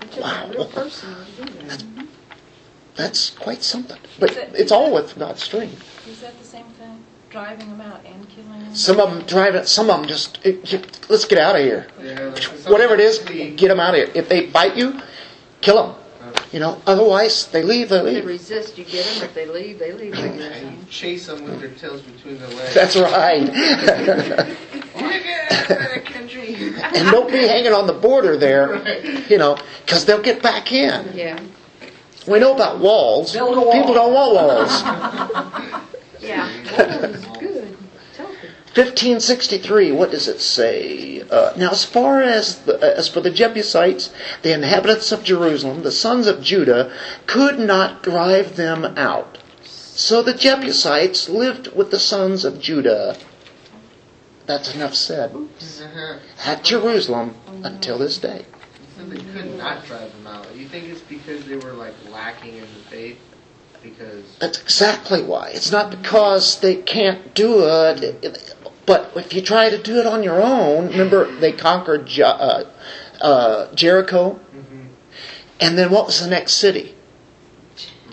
It 0.00 0.12
took 0.12 0.24
a 0.24 0.48
real 0.50 0.66
person 0.66 1.16
to 1.36 1.44
do 1.44 1.68
that. 1.68 1.84
That's 2.96 3.30
quite 3.30 3.62
something. 3.62 3.98
But 4.18 4.36
it's 4.54 4.72
all 4.72 4.92
with 4.92 5.18
God's 5.18 5.42
strength. 5.42 5.82
Is 6.08 6.20
that 6.20 6.38
the 6.38 6.44
same 6.46 6.64
thing? 6.78 7.04
Driving 7.30 7.70
them 7.70 7.80
out 7.80 8.00
and 8.04 8.28
killing 8.28 8.50
them? 8.64 8.74
Some 8.74 9.00
of 9.00 9.10
them 9.10 9.22
drive 9.22 9.54
it. 9.54 9.66
Some 9.66 9.88
of 9.88 9.96
them 10.00 10.06
just 10.06 10.38
it, 10.44 10.70
you- 10.72 10.82
let's 11.08 11.24
get 11.24 11.38
out 11.38 11.56
of 11.56 11.62
here. 11.62 11.86
Yeah, 12.02 12.30
Whatever 12.70 12.94
it 12.94 13.00
is, 13.00 13.18
get 13.20 13.68
them 13.68 13.80
out 13.80 13.94
of 13.94 14.00
here. 14.00 14.10
If 14.14 14.28
they 14.28 14.46
bite 14.46 14.76
you, 14.76 15.00
kill 15.62 15.82
them. 15.82 15.94
You 16.52 16.60
know. 16.60 16.80
Otherwise, 16.86 17.46
they 17.48 17.62
leave. 17.62 17.88
They 17.88 17.98
If 17.98 18.04
they 18.04 18.20
resist, 18.20 18.78
you 18.78 18.84
get 18.84 19.06
them. 19.06 19.24
If 19.24 19.34
they 19.34 19.46
leave, 19.46 19.78
they 19.78 19.92
leave. 19.92 20.14
I 20.14 20.28
guess. 20.28 20.62
And 20.62 20.78
you 20.78 20.84
chase 20.90 21.26
them 21.26 21.44
with 21.44 21.60
their 21.60 21.70
tails 21.70 22.02
between 22.02 22.38
their 22.38 22.48
legs. 22.48 22.74
That's 22.74 22.96
right. 22.96 23.48
and 26.94 27.10
don't 27.10 27.30
be 27.30 27.46
hanging 27.46 27.72
on 27.72 27.86
the 27.86 27.92
border 27.94 28.36
there. 28.36 28.76
You 29.28 29.38
know, 29.38 29.56
because 29.84 30.04
they'll 30.04 30.22
get 30.22 30.42
back 30.42 30.72
in. 30.72 31.16
Yeah. 31.16 31.40
We 32.26 32.38
know 32.38 32.54
about 32.54 32.78
walls. 32.78 33.32
Build 33.32 33.56
a 33.56 33.60
wall. 33.60 33.72
People 33.72 33.94
don't 33.94 34.12
want 34.12 34.34
walls. 34.34 35.82
Yeah. 36.22 36.48
That 36.76 37.10
is 37.10 37.24
good. 37.40 37.76
Tell 38.14 38.28
them. 38.28 38.36
1563, 38.74 39.92
what 39.92 40.10
does 40.10 40.28
it 40.28 40.40
say? 40.40 41.20
Uh, 41.20 41.52
now, 41.58 41.70
as 41.70 41.84
far 41.84 42.22
as, 42.22 42.60
the, 42.60 42.78
as 42.96 43.06
for 43.06 43.20
the 43.20 43.30
Jebusites, 43.30 44.10
the 44.40 44.54
inhabitants 44.54 45.12
of 45.12 45.22
Jerusalem, 45.22 45.82
the 45.82 45.92
sons 45.92 46.26
of 46.26 46.42
Judah, 46.42 46.90
could 47.26 47.58
not 47.58 48.02
drive 48.02 48.56
them 48.56 48.86
out. 48.96 49.36
So 49.62 50.22
the 50.22 50.32
Jebusites 50.32 51.28
lived 51.28 51.76
with 51.76 51.90
the 51.90 51.98
sons 51.98 52.46
of 52.46 52.60
Judah. 52.60 53.18
That's 54.46 54.74
enough 54.74 54.94
said. 54.94 55.36
At 56.42 56.64
Jerusalem 56.64 57.36
until 57.62 57.98
this 57.98 58.16
day. 58.16 58.46
So 58.96 59.04
they 59.04 59.18
could 59.32 59.58
not 59.58 59.84
drive 59.84 60.12
them 60.12 60.26
out. 60.26 60.46
You 60.56 60.66
think 60.66 60.86
it's 60.86 61.02
because 61.02 61.44
they 61.44 61.56
were 61.56 61.72
like 61.72 61.94
lacking 62.10 62.54
in 62.54 62.62
the 62.62 62.90
faith? 62.90 63.18
Because 63.82 64.38
That's 64.38 64.62
exactly 64.62 65.22
why. 65.22 65.50
It's 65.50 65.72
not 65.72 65.90
because 65.90 66.60
they 66.60 66.76
can't 66.76 67.34
do 67.34 67.66
it, 67.66 68.54
but 68.86 69.12
if 69.16 69.32
you 69.32 69.42
try 69.42 69.70
to 69.70 69.78
do 69.78 69.98
it 69.98 70.06
on 70.06 70.22
your 70.22 70.42
own, 70.42 70.88
remember 70.88 71.30
they 71.36 71.52
conquered 71.52 72.06
Je- 72.06 72.22
uh, 72.22 72.64
uh, 73.20 73.72
Jericho, 73.74 74.40
and 75.60 75.78
then 75.78 75.90
what 75.90 76.06
was 76.06 76.20
the 76.20 76.28
next 76.28 76.54
city? 76.54 76.94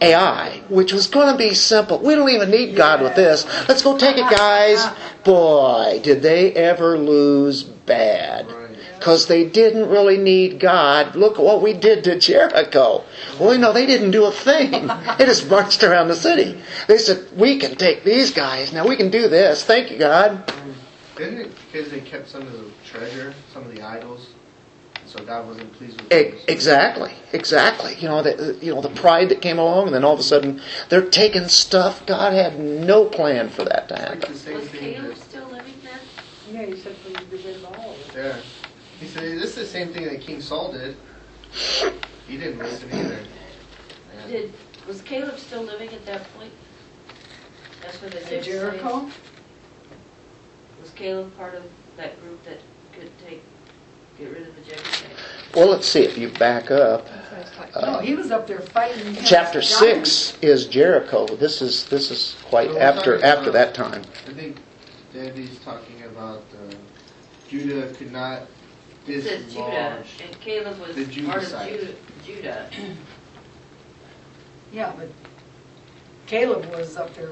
Ai, 0.02 0.62
which 0.70 0.94
was 0.94 1.08
going 1.08 1.32
to 1.32 1.38
be 1.38 1.54
simple. 1.54 2.00
We 2.00 2.16
don't 2.16 2.30
even 2.30 2.50
need 2.50 2.76
God 2.76 3.02
with 3.02 3.16
this. 3.16 3.46
Let's 3.68 3.82
go 3.82 3.98
take 3.98 4.16
it, 4.18 4.30
guys. 4.30 4.86
Boy, 5.26 6.00
did 6.02 6.22
they 6.22 6.54
ever 6.54 6.98
lose 6.98 7.64
bad. 7.64 8.48
Right. 9.00 9.10
Because 9.10 9.28
they 9.28 9.48
didn't 9.50 9.90
really 9.90 10.18
need 10.18 10.60
God. 10.60 11.16
Look 11.16 11.38
at 11.40 11.44
what 11.44 11.62
we 11.62 11.74
did 11.74 12.04
to 12.06 12.20
Jericho. 12.20 13.04
Well, 13.40 13.54
you 13.54 13.60
know, 13.60 13.74
they 13.74 13.86
didn't 13.86 14.12
do 14.12 14.26
a 14.26 14.32
thing. 14.32 14.90
They 15.18 15.26
just 15.26 15.50
marched 15.50 15.84
around 15.84 16.08
the 16.10 16.16
city. 16.16 16.62
They 16.88 16.98
said, 16.98 17.28
we 17.38 17.58
can 17.60 17.76
take 17.76 18.04
these 18.04 18.32
guys. 18.32 18.72
Now 18.74 18.88
we 18.88 18.96
can 18.96 19.10
do 19.10 19.28
this. 19.28 19.64
Thank 19.66 19.92
you, 19.92 19.98
God. 19.98 20.52
Isn't 21.20 21.38
it 21.40 21.52
because 21.72 21.92
they 21.92 22.00
kept 22.00 22.30
some 22.30 22.44
of 22.44 22.52
the 22.54 22.72
treasure, 22.86 23.34
some 23.54 23.64
of 23.64 23.76
the 23.76 23.82
idols, 23.82 24.30
so 25.06 25.22
God 25.26 25.48
wasn't 25.48 25.74
pleased 25.74 26.00
with 26.00 26.10
those? 26.10 26.46
Exactly, 26.48 27.12
exactly. 27.34 27.96
You 27.96 28.08
know, 28.08 28.22
the, 28.24 28.58
you 28.62 28.74
know, 28.74 28.80
the 28.82 28.90
pride 28.92 29.28
that 29.30 29.42
came 29.42 29.60
along, 29.60 29.88
and 29.88 29.96
then 29.96 30.06
all 30.06 30.14
of 30.14 30.20
a 30.20 30.24
sudden 30.24 30.62
they're 30.88 31.10
taking 31.10 31.50
stuff. 31.50 32.06
God 32.06 32.32
had 32.34 32.58
no 32.60 33.04
plan 33.06 33.50
for 33.50 33.66
that 33.66 33.90
to 33.90 33.96
It's 33.96 34.02
like 34.02 34.10
happen. 34.22 34.32
the 34.34 34.40
same 34.40 34.56
Was 34.56 34.68
thing 34.70 34.94
Caleb 34.94 35.08
that, 35.16 35.18
still 35.18 35.46
living 35.50 35.74
then? 35.84 36.00
Yeah, 36.54 36.62
you 36.68 36.78
said 36.78 36.96
for 36.98 37.10
you 37.10 37.16
to 37.16 37.26
get 37.26 37.46
rid 37.46 37.56
of 37.58 37.66
all 37.66 37.92
of 37.92 37.98
it. 38.00 38.16
yeah. 38.16 38.38
He 39.02 39.08
said, 39.08 39.24
this 39.24 39.50
is 39.50 39.56
the 39.56 39.59
same 39.70 39.94
thing 39.94 40.06
that 40.06 40.20
King 40.22 40.42
Saul 40.42 40.72
did. 40.72 40.96
He 42.28 42.38
didn't 42.38 42.60
listen 42.60 42.92
either. 42.92 43.20
Yeah. 44.16 44.28
Did, 44.28 44.54
was 44.88 45.02
Caleb 45.02 45.38
still 45.40 45.64
living 45.64 45.90
at 45.90 46.06
that 46.06 46.22
point? 46.38 46.52
That's 47.82 48.02
where 48.02 48.10
the 48.10 48.18
At 48.18 48.24
Jebusites- 48.30 48.46
Jericho? 48.48 49.10
Was 50.82 50.90
Caleb 50.92 51.36
part 51.38 51.56
of 51.56 51.64
that 51.98 52.20
group 52.22 52.44
that 52.46 52.60
could 52.94 53.10
take, 53.28 53.42
get 54.18 54.32
rid 54.32 54.48
of 54.48 54.56
the 54.56 54.62
Jebusites? 54.62 55.04
Well, 55.56 55.68
let's 55.68 55.88
see 55.88 56.02
if 56.02 56.18
you 56.18 56.30
back 56.30 56.72
up. 56.72 57.06
No, 57.76 57.82
Uh, 57.82 58.00
he 58.00 58.16
was 58.16 58.32
up 58.32 58.48
there 58.48 58.60
fighting. 58.60 59.18
chapter 59.26 59.62
six 59.62 60.38
is 60.42 60.66
Jericho. 60.68 61.26
This 61.26 61.62
is 61.62 61.86
this 61.86 62.12
is 62.12 62.36
quite 62.50 62.70
So 62.72 62.80
after 62.80 63.24
after 63.24 63.50
about- 63.50 63.54
that 63.54 63.74
time. 63.74 64.04
I 64.28 64.34
think 64.34 64.58
Debbie's 65.14 65.58
talking 65.60 66.04
about 66.04 66.44
uh, 66.54 66.76
Judah 67.50 67.88
could 67.94 68.12
not 68.12 68.42
It 69.10 69.22
says 69.24 69.54
Judah, 69.54 70.04
dislodge. 70.04 70.28
and 70.28 70.40
Caleb 70.42 70.80
was 70.80 70.96
the 70.96 71.22
part 71.26 71.44
of 71.44 71.50
Jebusite. 71.50 71.80
Ju- 71.80 71.96
Judah. 72.36 72.70
Yeah, 74.72 74.94
but 74.96 75.10
Caleb 76.28 76.66
was 76.72 76.96
up 76.96 77.14
there 77.16 77.30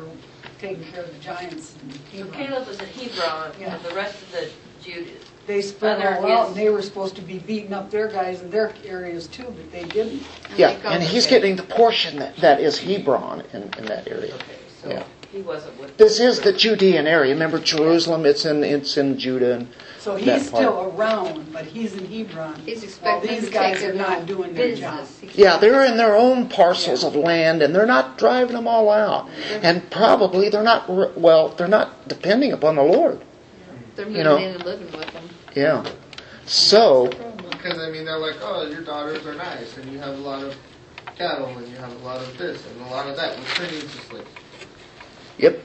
taking 0.60 0.84
care 0.86 1.04
of 1.04 1.14
the 1.14 1.20
giants 1.20 1.76
and 1.84 1.94
So 1.94 2.00
Hebron. 2.24 2.34
Caleb 2.48 2.68
was 2.68 2.80
in 2.80 2.88
Hebron, 2.88 3.52
Yeah. 3.60 3.76
and 3.76 3.84
the 3.86 3.94
rest 3.94 4.22
of 4.24 4.32
the 4.32 4.50
Judah, 4.84 5.12
They 5.46 5.62
spread 5.62 6.02
Other 6.02 6.18
all 6.18 6.32
out, 6.32 6.40
his- 6.48 6.58
and 6.58 6.66
they 6.66 6.70
were 6.72 6.82
supposed 6.82 7.16
to 7.18 7.22
be 7.22 7.38
beating 7.40 7.74
up 7.74 7.92
their 7.92 8.08
guys 8.08 8.42
in 8.42 8.50
their 8.50 8.74
areas 8.86 9.28
too, 9.28 9.44
but 9.46 9.72
they 9.72 9.84
didn't. 9.86 10.24
Yeah, 10.58 10.74
they 10.76 10.90
and 10.90 11.04
he's 11.04 11.26
the- 11.26 11.30
getting 11.30 11.56
the 11.56 11.64
portion 11.64 12.18
that, 12.20 12.36
that 12.38 12.60
is 12.60 12.80
Hebron 12.80 13.44
in, 13.54 13.70
in 13.78 13.86
that 13.86 14.08
area. 14.10 14.34
okay, 14.34 14.58
so 14.82 14.90
Yeah. 14.90 15.04
he 15.32 15.42
wasn't 15.42 15.80
with. 15.80 15.96
This 15.98 16.20
is 16.20 16.40
the 16.42 16.52
Judean 16.54 17.06
area. 17.08 17.34
Remember 17.34 17.60
Jerusalem? 17.60 18.26
It's 18.26 18.46
in 18.46 18.64
it's 18.64 18.98
in 18.98 19.18
Judah. 19.20 19.54
And 19.54 19.68
So 20.08 20.14
That 20.14 20.22
he's 20.40 20.50
part. 20.50 20.64
still 20.64 20.94
around, 20.96 21.52
but 21.52 21.66
he's 21.66 21.94
in 21.94 22.06
Hebron. 22.06 22.56
He's 22.66 22.78
While 22.78 23.18
expecting 23.18 23.30
these 23.30 23.46
to 23.48 23.52
guys 23.52 23.80
take 23.82 23.90
are 23.90 23.94
not 23.94 24.26
doing 24.26 24.54
their 24.54 24.74
job. 24.74 25.02
business. 25.02 25.36
yeah, 25.36 25.58
they're 25.58 25.84
in 25.84 25.98
their 25.98 26.16
own 26.16 26.48
parcels 26.48 27.04
of 27.04 27.14
land, 27.14 27.62
and 27.62 27.76
they're 27.76 27.86
not 27.86 28.18
driving 28.18 28.56
them 28.56 28.70
all 28.70 28.90
out. 28.90 29.28
And 29.62 29.92
probably 29.92 30.48
they're 30.48 30.64
not 30.64 30.86
re- 30.88 31.12
well. 31.18 31.50
They're 31.50 31.68
not 31.68 32.08
depending 32.08 32.54
upon 32.54 32.78
the 32.78 32.84
Lord. 32.84 33.20
They're 33.98 34.06
you 34.06 34.12
moving 34.12 34.24
know. 34.24 34.38
in 34.38 34.56
and 34.56 34.64
living 34.64 34.92
with 34.94 35.12
them. 35.12 35.30
Yeah. 35.58 35.86
So 36.46 37.08
Because 37.52 37.78
I 37.78 37.90
mean, 37.92 38.06
they're 38.06 38.18
like, 38.18 38.38
oh, 38.42 38.66
your 38.66 38.84
daughters 38.84 39.26
are 39.26 39.36
nice, 39.36 39.76
and 39.76 39.92
you 39.92 40.00
have 40.00 40.14
a 40.14 40.22
lot 40.22 40.42
of 40.42 40.56
cattle, 41.18 41.48
and 41.58 41.68
you 41.68 41.76
have 41.76 41.92
a 41.92 42.06
lot 42.06 42.22
of 42.22 42.38
this 42.38 42.66
and 42.66 42.82
a 42.84 42.92
lot 42.92 43.10
of 43.10 43.18
that. 43.18 43.38
Which 43.38 43.60
means 43.60 43.94
just 43.94 44.14
like, 44.14 44.26
Yep. 45.38 45.62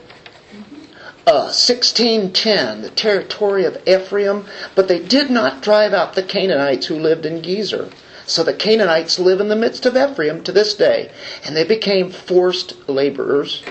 Mm-hmm. 0.52 0.81
Uh, 1.24 1.54
1610, 1.54 2.82
the 2.82 2.90
territory 2.90 3.64
of 3.64 3.80
Ephraim, 3.86 4.44
but 4.74 4.88
they 4.88 4.98
did 4.98 5.30
not 5.30 5.62
drive 5.62 5.94
out 5.94 6.14
the 6.14 6.22
Canaanites 6.22 6.86
who 6.86 6.98
lived 6.98 7.24
in 7.24 7.42
Gezer. 7.42 7.92
So 8.26 8.42
the 8.42 8.54
Canaanites 8.54 9.18
live 9.18 9.40
in 9.40 9.48
the 9.48 9.56
midst 9.56 9.86
of 9.86 9.96
Ephraim 9.96 10.42
to 10.42 10.52
this 10.52 10.74
day, 10.74 11.12
and 11.44 11.54
they 11.54 11.64
became 11.64 12.10
forced 12.10 12.88
laborers. 12.88 13.62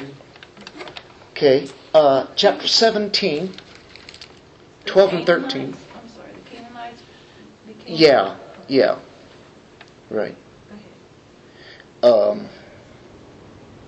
Okay, 1.32 1.68
uh, 1.94 2.28
chapter 2.36 2.68
17, 2.68 3.54
12 4.86 5.14
and 5.14 5.26
13. 5.26 5.62
I'm 5.62 6.10
sorry, 6.10 6.30
the 6.34 6.50
Canaanites. 6.50 7.02
Yeah, 7.86 8.38
yeah, 8.68 9.00
right. 10.10 10.38
Um, 12.04 12.48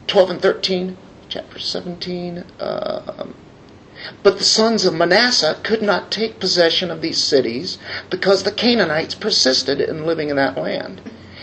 12 0.07 0.29
and 0.31 0.41
13, 0.41 0.97
chapter 1.33 1.57
17. 1.57 2.43
Um, 2.59 3.33
but 4.21 4.37
the 4.37 4.43
sons 4.43 4.85
of 4.85 4.93
Manasseh 4.93 5.57
could 5.63 5.81
not 5.81 6.11
take 6.11 6.39
possession 6.39 6.91
of 6.91 7.01
these 7.01 7.23
cities 7.23 7.79
because 8.11 8.43
the 8.43 8.51
Canaanites 8.51 9.15
persisted 9.15 9.81
in 9.81 10.05
living 10.05 10.29
in 10.29 10.35
that 10.35 10.59
land. 10.59 11.01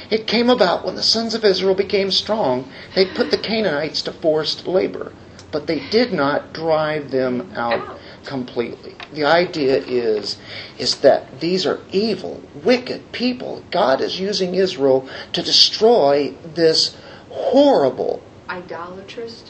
It 0.09 0.29
came 0.29 0.49
about 0.49 0.85
when 0.85 0.95
the 0.95 1.03
sons 1.03 1.35
of 1.35 1.45
Israel 1.45 1.75
became 1.75 2.13
strong, 2.13 2.71
they 2.95 3.05
put 3.05 3.33
the 3.33 3.37
Canaanites 3.37 4.03
to 4.03 4.13
forced 4.13 4.69
labor, 4.69 5.11
but 5.51 5.67
they 5.67 5.81
did 5.89 6.13
not 6.13 6.53
drive 6.53 7.11
them 7.11 7.51
out 7.57 7.99
completely. 8.25 8.95
The 9.13 9.25
idea 9.25 9.79
is 9.79 10.39
is 10.79 10.99
that 10.99 11.41
these 11.41 11.67
are 11.67 11.81
evil, 11.91 12.45
wicked 12.63 13.11
people. 13.11 13.65
God 13.73 14.01
is 14.01 14.21
using 14.21 14.55
Israel 14.55 15.09
to 15.33 15.43
destroy 15.43 16.33
this 16.55 16.97
horrible 17.29 18.23
Idolatrous 18.49 19.45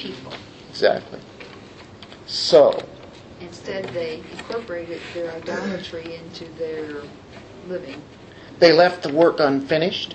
people. 0.00 0.32
exactly. 0.68 1.20
So, 2.26 2.82
Instead, 3.40 3.86
they 3.94 4.22
incorporated 4.32 5.00
their 5.14 5.30
idolatry 5.32 6.16
into 6.16 6.44
their 6.58 7.02
living. 7.68 8.00
they 8.58 8.72
left 8.72 9.02
the 9.02 9.12
work 9.12 9.40
unfinished. 9.40 10.14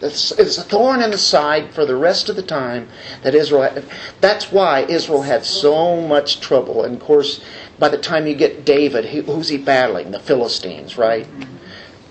It's, 0.00 0.32
it's 0.32 0.58
a 0.58 0.62
thorn 0.62 1.00
in 1.02 1.10
the 1.10 1.18
side 1.18 1.72
for 1.72 1.86
the 1.86 1.96
rest 1.96 2.28
of 2.28 2.36
the 2.36 2.42
time 2.42 2.88
that 3.22 3.34
Israel 3.34 3.62
had. 3.62 3.84
That's 4.20 4.50
why 4.50 4.80
Israel 4.80 5.22
had 5.22 5.44
so 5.44 6.00
much 6.00 6.40
trouble. 6.40 6.84
And 6.84 6.96
of 6.96 7.02
course, 7.02 7.42
by 7.78 7.88
the 7.88 7.98
time 7.98 8.26
you 8.26 8.34
get 8.34 8.64
David, 8.64 9.04
who's 9.04 9.48
he 9.48 9.56
battling? 9.56 10.10
The 10.10 10.20
Philistines, 10.20 10.98
right? 10.98 11.26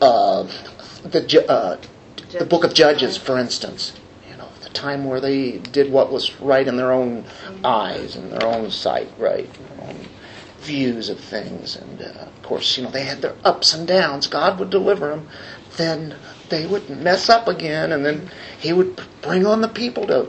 Uh, 0.02 0.48
the, 1.04 1.46
uh, 1.48 1.78
the 2.32 2.46
book 2.46 2.64
of 2.64 2.74
Judges, 2.74 3.18
for 3.18 3.38
instance. 3.38 3.94
You 4.74 4.80
know, 4.80 4.90
the 4.92 4.94
time 4.94 5.06
where 5.06 5.22
they 5.22 5.60
did 5.60 5.92
what 5.92 6.12
was 6.12 6.40
right 6.40 6.68
in 6.68 6.78
their 6.78 6.92
own 6.92 7.26
eyes 7.64 8.16
and 8.16 8.32
their 8.32 8.48
own 8.48 8.72
sight, 8.72 9.10
right? 9.18 9.50
Their 9.54 9.88
own 9.90 10.00
views 10.60 11.10
of 11.10 11.20
things. 11.20 11.76
And 11.76 12.02
uh, 12.02 12.06
of 12.06 12.44
course, 12.44 12.78
you 12.78 12.84
know, 12.84 12.92
they 12.92 13.04
had 13.04 13.22
their 13.22 13.36
ups 13.44 13.74
and 13.74 13.88
downs. 13.88 14.28
God 14.28 14.60
would 14.60 14.70
deliver 14.70 15.10
them. 15.10 15.28
Then 15.78 16.16
they 16.50 16.66
would 16.66 16.90
mess 16.90 17.30
up 17.30 17.48
again, 17.48 17.92
and 17.92 18.06
then 18.06 18.32
He 18.60 18.74
would 18.74 19.02
bring 19.22 19.46
on 19.46 19.62
the 19.62 19.68
people 19.68 20.08
to 20.08 20.28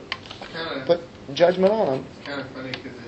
kind 0.52 0.80
of 0.80 0.86
put 0.86 1.00
judgment 1.34 1.72
on 1.72 1.86
them. 1.86 2.06
It's 2.18 2.28
kind 2.28 2.40
of 2.40 2.48
funny 2.50 2.72
because 2.72 2.98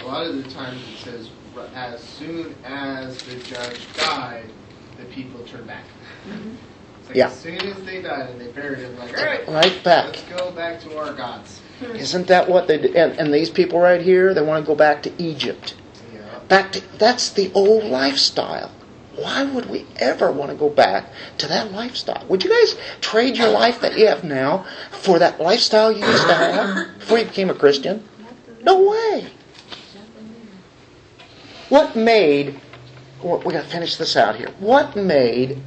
a 0.00 0.04
lot 0.04 0.26
of 0.26 0.36
the 0.42 0.50
times 0.50 0.80
it 0.82 0.96
says 0.98 1.30
as 1.74 2.00
soon 2.02 2.54
as 2.64 3.22
the 3.22 3.36
judge 3.36 3.80
died, 3.96 4.50
the 4.96 5.04
people 5.06 5.44
turned 5.44 5.66
back. 5.66 5.84
It's 6.26 6.60
like 7.08 7.16
Yeah. 7.16 7.26
as 7.28 7.38
soon 7.38 7.56
as 7.60 7.82
they 7.84 8.02
died 8.02 8.30
and 8.30 8.40
they 8.40 8.48
buried 8.48 8.78
him, 8.80 8.98
like 8.98 9.16
all 9.18 9.24
right, 9.24 9.48
Right 9.48 9.84
back. 9.84 10.06
let's 10.06 10.22
go 10.24 10.50
back 10.52 10.80
to 10.82 10.96
our 10.98 11.12
gods. 11.14 11.60
Hmm. 11.80 11.96
Isn't 11.96 12.26
that 12.28 12.48
what 12.48 12.66
they 12.68 12.78
did? 12.78 12.94
And, 12.96 13.18
and 13.18 13.32
these 13.32 13.50
people 13.50 13.78
right 13.78 14.00
here, 14.00 14.34
they 14.34 14.42
want 14.42 14.64
to 14.64 14.66
go 14.66 14.74
back 14.74 15.02
to 15.04 15.12
Egypt. 15.22 15.74
Yeah. 16.12 16.20
Back 16.48 16.72
to 16.72 16.82
that's 16.98 17.30
the 17.30 17.50
old 17.54 17.84
lifestyle. 17.84 18.70
Why 19.16 19.42
would 19.42 19.68
we 19.68 19.84
ever 19.96 20.30
want 20.30 20.50
to 20.52 20.56
go 20.56 20.68
back 20.68 21.06
to 21.38 21.48
that 21.48 21.72
lifestyle? 21.72 22.24
Would 22.28 22.44
you 22.44 22.50
guys 22.50 22.76
trade 23.00 23.36
your 23.36 23.48
life 23.48 23.80
that 23.80 23.98
you 23.98 24.06
have 24.06 24.22
now 24.22 24.64
for 24.92 25.18
that 25.18 25.40
lifestyle 25.40 25.90
you 25.90 26.04
used 26.06 26.26
to 26.28 26.34
have 26.34 26.98
before 27.00 27.18
you 27.18 27.24
became 27.24 27.50
a 27.50 27.54
Christian? 27.54 28.06
No 28.62 28.88
way. 28.88 29.26
What 31.68 31.96
made, 31.96 32.60
we 33.22 33.28
got 33.52 33.52
to 33.52 33.68
finish 33.68 33.96
this 33.96 34.16
out 34.16 34.36
here. 34.36 34.50
What 34.60 34.96
made 34.96 35.60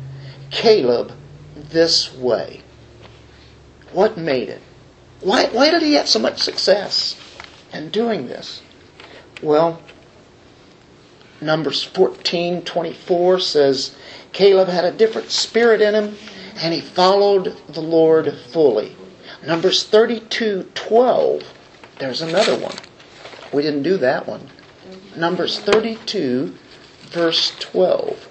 Caleb 0.50 1.12
this 1.56 2.14
way? 2.14 2.62
What 3.92 4.18
made 4.18 4.50
it? 4.50 4.62
Why, 5.20 5.48
why 5.48 5.70
did 5.70 5.82
he 5.82 5.94
have 5.94 6.08
so 6.08 6.20
much 6.20 6.40
success 6.40 7.20
in 7.74 7.90
doing 7.90 8.28
this? 8.28 8.62
Well, 9.42 9.82
Numbers 11.42 11.84
14 11.84 12.62
24 12.62 13.40
says 13.40 13.96
Caleb 14.32 14.68
had 14.68 14.86
a 14.86 14.92
different 14.92 15.32
spirit 15.32 15.82
in 15.82 15.96
him 15.96 16.16
and 16.58 16.74
he 16.74 16.82
followed 16.82 17.58
the 17.68 17.82
Lord 17.82 18.38
fully. 18.52 18.96
Numbers 19.46 19.84
32 19.84 20.70
12, 20.76 21.44
there's 21.98 22.22
another 22.22 22.58
one. 22.58 22.76
We 23.52 23.64
didn't 23.64 23.84
do 23.84 23.98
that 23.98 24.28
one. 24.28 24.50
Numbers 25.16 25.60
32, 25.60 26.56
verse 27.10 27.54
12. 27.60 28.28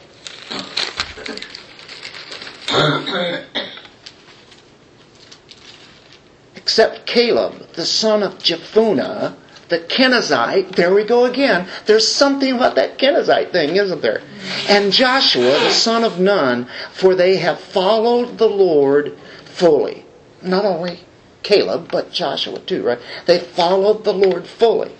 Except 6.54 7.04
Caleb, 7.06 7.72
the 7.72 7.84
son 7.84 8.22
of 8.22 8.38
Jephunneh, 8.38 9.34
the 9.68 9.78
Kenizzite, 9.78 10.76
there 10.76 10.94
we 10.94 11.04
go 11.04 11.24
again. 11.24 11.66
There's 11.86 12.06
something 12.06 12.52
about 12.52 12.76
that 12.76 12.98
Kenizzite 12.98 13.50
thing, 13.50 13.76
isn't 13.76 14.02
there? 14.02 14.22
And 14.68 14.92
Joshua, 14.92 15.58
the 15.60 15.70
son 15.70 16.04
of 16.04 16.20
Nun, 16.20 16.68
for 16.92 17.14
they 17.14 17.36
have 17.36 17.60
followed 17.60 18.38
the 18.38 18.48
Lord 18.48 19.16
fully. 19.44 20.04
Not 20.42 20.64
only 20.64 21.00
Caleb, 21.42 21.90
but 21.90 22.12
Joshua 22.12 22.60
too, 22.60 22.82
right? 22.82 23.00
They 23.26 23.38
followed 23.38 24.04
the 24.04 24.12
Lord 24.12 24.46
fully. 24.46 24.92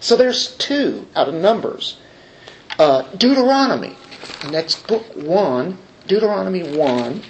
So 0.00 0.16
there's 0.16 0.54
two 0.56 1.06
out 1.16 1.28
of 1.28 1.34
Numbers. 1.34 1.96
Uh, 2.78 3.02
Deuteronomy, 3.16 3.96
next 4.50 4.86
book, 4.86 5.04
1, 5.16 5.78
Deuteronomy 6.08 6.62
1, 6.76 7.22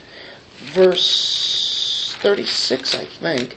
verse 0.72 2.16
36, 2.20 2.94
I 2.94 3.04
think. 3.04 3.56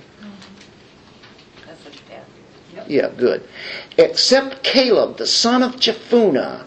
Yeah. 2.87 3.09
Good. 3.15 3.47
Except 3.97 4.63
Caleb, 4.63 5.17
the 5.17 5.27
son 5.27 5.63
of 5.63 5.77
Jephunneh, 5.77 6.65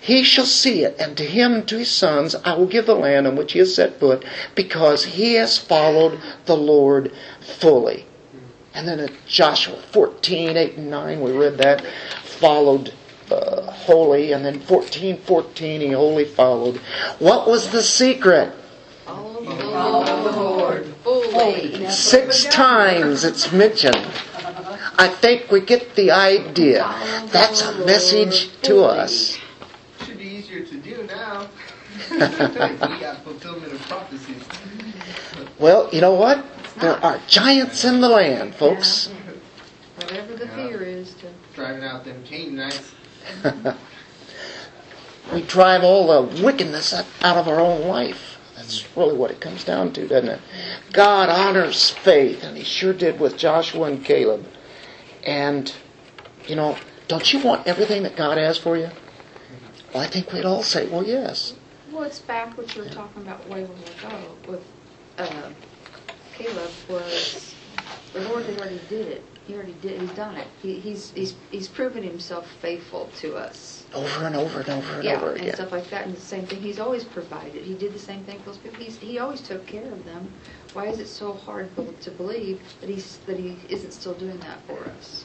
he 0.00 0.22
shall 0.24 0.46
see 0.46 0.84
it, 0.84 0.96
and 0.98 1.16
to 1.16 1.24
him 1.24 1.52
and 1.52 1.68
to 1.68 1.78
his 1.78 1.90
sons 1.90 2.34
I 2.34 2.54
will 2.54 2.66
give 2.66 2.86
the 2.86 2.94
land 2.94 3.26
on 3.26 3.36
which 3.36 3.52
he 3.52 3.58
has 3.58 3.74
set 3.74 4.00
foot, 4.00 4.24
because 4.54 5.04
he 5.04 5.34
has 5.34 5.58
followed 5.58 6.18
the 6.46 6.56
Lord 6.56 7.12
fully. 7.40 8.06
And 8.74 8.88
then 8.88 9.00
at 9.00 9.12
Joshua 9.26 9.76
14, 9.92 10.56
8 10.56 10.76
and 10.76 10.90
9, 10.90 11.20
we 11.20 11.32
read 11.32 11.58
that, 11.58 11.84
followed 12.24 12.94
uh, 13.32 13.70
wholly, 13.70 14.32
and 14.32 14.44
then 14.44 14.60
14, 14.60 15.18
14, 15.18 15.80
he 15.80 15.92
wholly 15.92 16.24
followed. 16.24 16.76
What 17.18 17.48
was 17.48 17.70
the 17.70 17.82
secret? 17.82 18.52
Follow 19.06 19.42
the 19.44 20.32
Lord. 20.32 20.94
fully. 21.02 21.88
Six 21.90 22.44
times 22.46 23.24
it's 23.24 23.52
mentioned. 23.52 24.06
I 24.98 25.08
think 25.08 25.50
we 25.50 25.60
get 25.60 25.94
the 25.94 26.10
idea. 26.10 26.84
That's 27.32 27.62
a 27.62 27.84
message 27.86 28.60
to 28.62 28.82
us. 28.82 29.38
Should 30.04 30.18
be 30.18 30.24
easier 30.24 30.64
to 30.64 30.76
do 30.76 31.02
now. 31.04 31.48
we 32.10 32.18
got 32.18 33.22
fulfillment 33.24 33.72
of 33.72 33.80
prophecies. 33.82 34.42
Well, 35.58 35.88
you 35.92 36.00
know 36.00 36.14
what? 36.14 36.44
There 36.80 36.96
are 37.04 37.20
giants 37.28 37.84
in 37.84 38.00
the 38.00 38.08
land, 38.08 38.54
folks. 38.54 39.08
Whatever 39.96 40.34
the 40.34 40.48
fear 40.48 40.82
is 40.82 41.14
to. 41.14 41.26
Driving 41.54 41.84
out 41.84 42.04
them 42.04 42.22
Canaanites. 42.24 42.92
We 45.32 45.42
drive 45.42 45.82
all 45.82 46.26
the 46.26 46.42
wickedness 46.42 46.92
out 46.92 47.36
of 47.36 47.48
our 47.48 47.58
own 47.58 47.88
life. 47.88 48.38
That's 48.56 48.84
really 48.96 49.16
what 49.16 49.30
it 49.30 49.40
comes 49.40 49.64
down 49.64 49.92
to, 49.94 50.06
doesn't 50.06 50.28
it? 50.28 50.40
God 50.92 51.28
honors 51.30 51.90
faith, 51.90 52.44
and 52.44 52.56
He 52.56 52.64
sure 52.64 52.92
did 52.92 53.18
with 53.18 53.38
Joshua 53.38 53.84
and 53.84 54.04
Caleb. 54.04 54.46
And, 55.24 55.72
you 56.46 56.54
know, 56.54 56.76
don't 57.08 57.32
you 57.32 57.40
want 57.40 57.66
everything 57.66 58.02
that 58.02 58.14
God 58.14 58.36
has 58.36 58.58
for 58.58 58.76
you? 58.76 58.90
Well, 59.94 60.02
I 60.02 60.06
think 60.06 60.32
we'd 60.32 60.44
all 60.44 60.62
say, 60.62 60.88
well, 60.88 61.04
yes. 61.04 61.54
Well, 61.90 62.04
it's 62.04 62.18
back 62.18 62.56
what 62.56 62.74
you 62.74 62.82
were 62.82 62.88
talking 62.90 63.22
about 63.22 63.48
way 63.48 63.66
long 63.66 63.82
ago 63.82 64.36
with 64.48 64.64
uh, 65.18 65.50
Caleb 66.34 66.70
was 66.88 67.54
the 68.12 68.20
Lord 68.28 68.44
had 68.44 68.58
already 68.58 68.80
did 68.88 69.08
it. 69.08 69.24
He 69.46 69.54
already 69.54 69.74
did. 69.82 70.00
He's 70.00 70.10
done 70.12 70.36
it. 70.36 70.46
He, 70.62 70.78
he's 70.78 71.10
he's 71.10 71.34
he's 71.50 71.68
proven 71.68 72.02
himself 72.02 72.48
faithful 72.60 73.10
to 73.18 73.36
us. 73.36 73.84
Over 73.94 74.26
and 74.26 74.36
over 74.36 74.60
and 74.60 74.68
over 74.70 74.94
and 74.94 75.04
yeah, 75.04 75.20
over 75.20 75.34
and 75.34 75.54
stuff 75.54 75.72
like 75.72 75.90
that. 75.90 76.06
And 76.06 76.16
the 76.16 76.20
same 76.20 76.46
thing. 76.46 76.60
He's 76.62 76.78
always 76.78 77.04
provided. 77.04 77.64
He 77.64 77.74
did 77.74 77.92
the 77.92 77.98
same 77.98 78.24
thing 78.24 78.38
for 78.38 78.46
those 78.46 78.58
people. 78.58 78.78
He's, 78.78 78.98
he 78.98 79.18
always 79.18 79.40
took 79.40 79.66
care 79.66 79.90
of 79.90 80.04
them. 80.04 80.32
Why 80.72 80.86
is 80.86 81.00
it 81.00 81.08
so 81.08 81.32
hard 81.32 81.68
to 82.00 82.10
believe 82.12 82.60
that 82.80 82.88
he's 82.88 83.18
that 83.26 83.38
he 83.38 83.56
isn't 83.68 83.92
still 83.92 84.14
doing 84.14 84.38
that 84.38 84.58
for 84.66 84.78
us? 84.84 85.24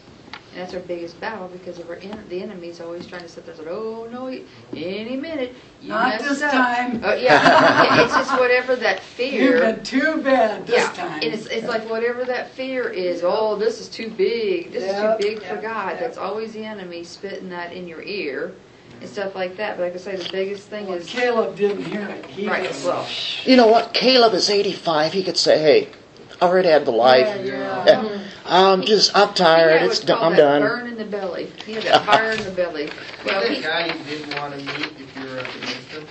And 0.54 0.62
that's 0.62 0.74
our 0.74 0.80
biggest 0.82 1.20
battle 1.22 1.48
because 1.50 1.78
of 1.78 1.90
our 1.90 1.98
en- 1.98 2.26
the 2.30 2.42
enemy's 2.42 2.82
always 2.82 3.06
trying 3.06 3.22
to 3.22 3.28
sit 3.30 3.46
there 3.46 3.54
and 3.54 3.64
say, 3.64 3.70
"Oh 3.70 4.08
no, 4.12 4.28
any 4.76 5.16
minute 5.16 5.54
you 5.82 5.90
Not 5.90 6.20
this 6.20 6.42
up." 6.42 6.52
time. 6.52 7.02
Oh, 7.04 7.14
yeah. 7.14 7.84
yeah, 7.84 8.04
it's 8.04 8.14
just 8.14 8.40
whatever 8.40 8.76
that 8.78 9.02
fear. 9.02 9.32
You've 9.42 9.60
fear. 9.60 9.74
been 9.76 9.84
too 9.84 10.22
bad 10.24 10.66
this 10.66 10.78
yeah, 10.78 10.92
time. 10.94 11.22
and 11.24 11.34
it's 11.34 11.46
it's 11.48 11.68
like 11.68 11.88
whatever 11.90 12.26
that 12.26 12.50
fear 12.52 12.90
is. 12.90 13.22
Oh, 13.24 13.56
this 13.56 13.80
is 13.80 13.88
too 13.90 14.10
big. 14.10 14.72
This 14.72 14.84
Yep, 14.84 15.20
is 15.20 15.26
too 15.26 15.30
big 15.36 15.44
for 15.44 15.58
God. 15.58 15.90
yep. 15.92 16.00
That's 16.00 16.18
always 16.18 16.54
the 16.54 16.64
enemy 16.66 17.04
spitting 17.04 17.50
that 17.50 17.74
in 17.74 17.88
your 17.88 18.02
ear 18.02 18.54
and 19.00 19.10
stuff 19.10 19.36
like 19.36 19.58
that. 19.58 19.78
But 19.78 19.84
like 19.84 19.94
I 19.94 19.98
say, 19.98 20.16
the 20.16 20.30
biggest 20.32 20.70
thing 20.70 20.88
Well, 20.88 20.98
is 20.98 21.08
Caleb 21.08 21.56
didn't 21.56 21.86
hear 21.86 22.02
it. 22.08 22.26
He 22.28 22.48
right. 22.50 22.68
was, 22.68 22.84
Well, 22.84 23.06
You 23.44 23.58
know 23.58 23.68
what? 23.68 23.94
Caleb 23.94 24.34
is 24.34 24.50
85. 24.50 25.14
He 25.14 25.24
could 25.24 25.38
say, 25.38 25.60
hey, 25.60 25.88
I 25.88 26.07
already 26.42 26.70
had 26.70 26.86
the 26.86 26.92
life. 26.92 27.28
Yeah, 27.46 27.86
Yeah. 27.86 28.20
I'm 28.46 28.84
just, 28.84 29.12
I'm 29.16 29.34
tired. 29.34 29.82
It's 29.82 29.88
what's 29.88 30.00
done. 30.02 30.18
called 30.20 30.32
I'm 30.34 30.38
that 30.38 30.44
done. 30.44 30.62
burn 30.62 30.88
in 30.88 30.96
the 30.98 31.06
belly. 31.06 31.52
He 31.66 31.74
had 31.74 31.84
that 31.84 32.06
fire 32.06 32.32
in 32.32 32.44
the 32.44 32.52
belly. 32.52 32.90
Well, 33.26 33.42
that 33.42 33.52
he, 33.52 33.62
guy 33.62 33.88
you 33.88 33.94
didn't 34.06 34.36
want 34.40 34.54
to 34.54 34.60
meet 34.60 34.92
if 35.02 35.16
you 35.18 35.26
were 35.30 35.40
up 35.40 35.56
against 35.56 35.90
him. 35.92 36.06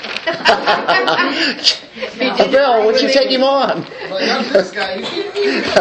Bill, 2.50 2.84
would 2.86 3.00
you 3.00 3.08
take 3.10 3.30
him 3.30 3.42
on? 3.42 3.82
Like, 4.10 4.28
I'm 4.28 4.44
this 4.52 4.70
guy. 4.70 4.96
You 4.96 5.04
should 5.06 5.34
meet 5.34 5.64
him. 5.64 5.72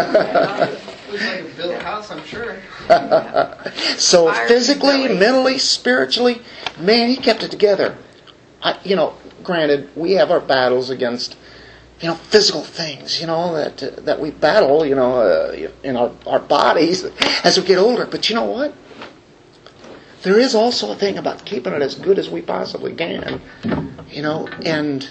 Looks 1.12 1.26
like 1.26 1.42
a 1.42 1.44
built 1.58 1.82
house, 1.82 2.10
I'm 2.12 2.24
sure. 2.24 2.56
So 3.98 4.28
Fire 4.32 4.48
physically, 4.48 5.08
mentally, 5.10 5.58
spiritually, 5.58 6.42
man, 6.80 7.10
he 7.10 7.18
kept 7.18 7.44
it 7.44 7.52
together. 7.52 7.98
I, 8.62 8.78
you 8.84 8.96
know, 8.96 9.16
granted, 9.44 9.90
we 9.96 10.14
have 10.14 10.32
our 10.32 10.40
battles 10.40 10.90
against, 10.90 11.36
you 12.02 12.08
know, 12.10 12.16
physical 12.16 12.62
things, 12.62 13.22
you 13.22 13.28
know, 13.28 13.54
that 13.56 13.82
uh, 13.82 13.90
that 14.02 14.20
we 14.20 14.32
battle, 14.32 14.86
you 14.86 14.96
know, 14.96 15.20
uh, 15.20 15.70
in 15.84 15.96
our, 15.96 16.12
our 16.28 16.40
bodies 16.40 17.06
as 17.44 17.58
we 17.58 17.66
get 17.66 17.78
older. 17.78 18.06
But 18.06 18.30
you 18.30 18.36
know 18.36 18.46
what? 18.46 18.74
There 20.24 20.40
is 20.40 20.56
also 20.56 20.92
a 20.92 20.96
thing 20.96 21.18
about 21.18 21.46
keeping 21.46 21.74
it 21.74 21.82
as 21.82 21.96
good 21.96 22.18
as 22.18 22.30
we 22.30 22.42
possibly 22.42 22.96
can, 22.96 23.42
you 24.10 24.24
know, 24.24 24.48
and 24.66 25.08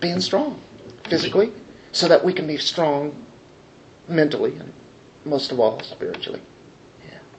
being 0.00 0.20
strong 0.20 0.60
physically, 1.04 1.52
so 1.92 2.08
that 2.08 2.24
we 2.24 2.32
can 2.32 2.46
be 2.46 2.58
strong 2.58 3.24
mentally 4.08 4.56
and 4.56 4.72
most 5.24 5.52
of 5.52 5.60
all 5.60 5.80
spiritually. 5.80 6.42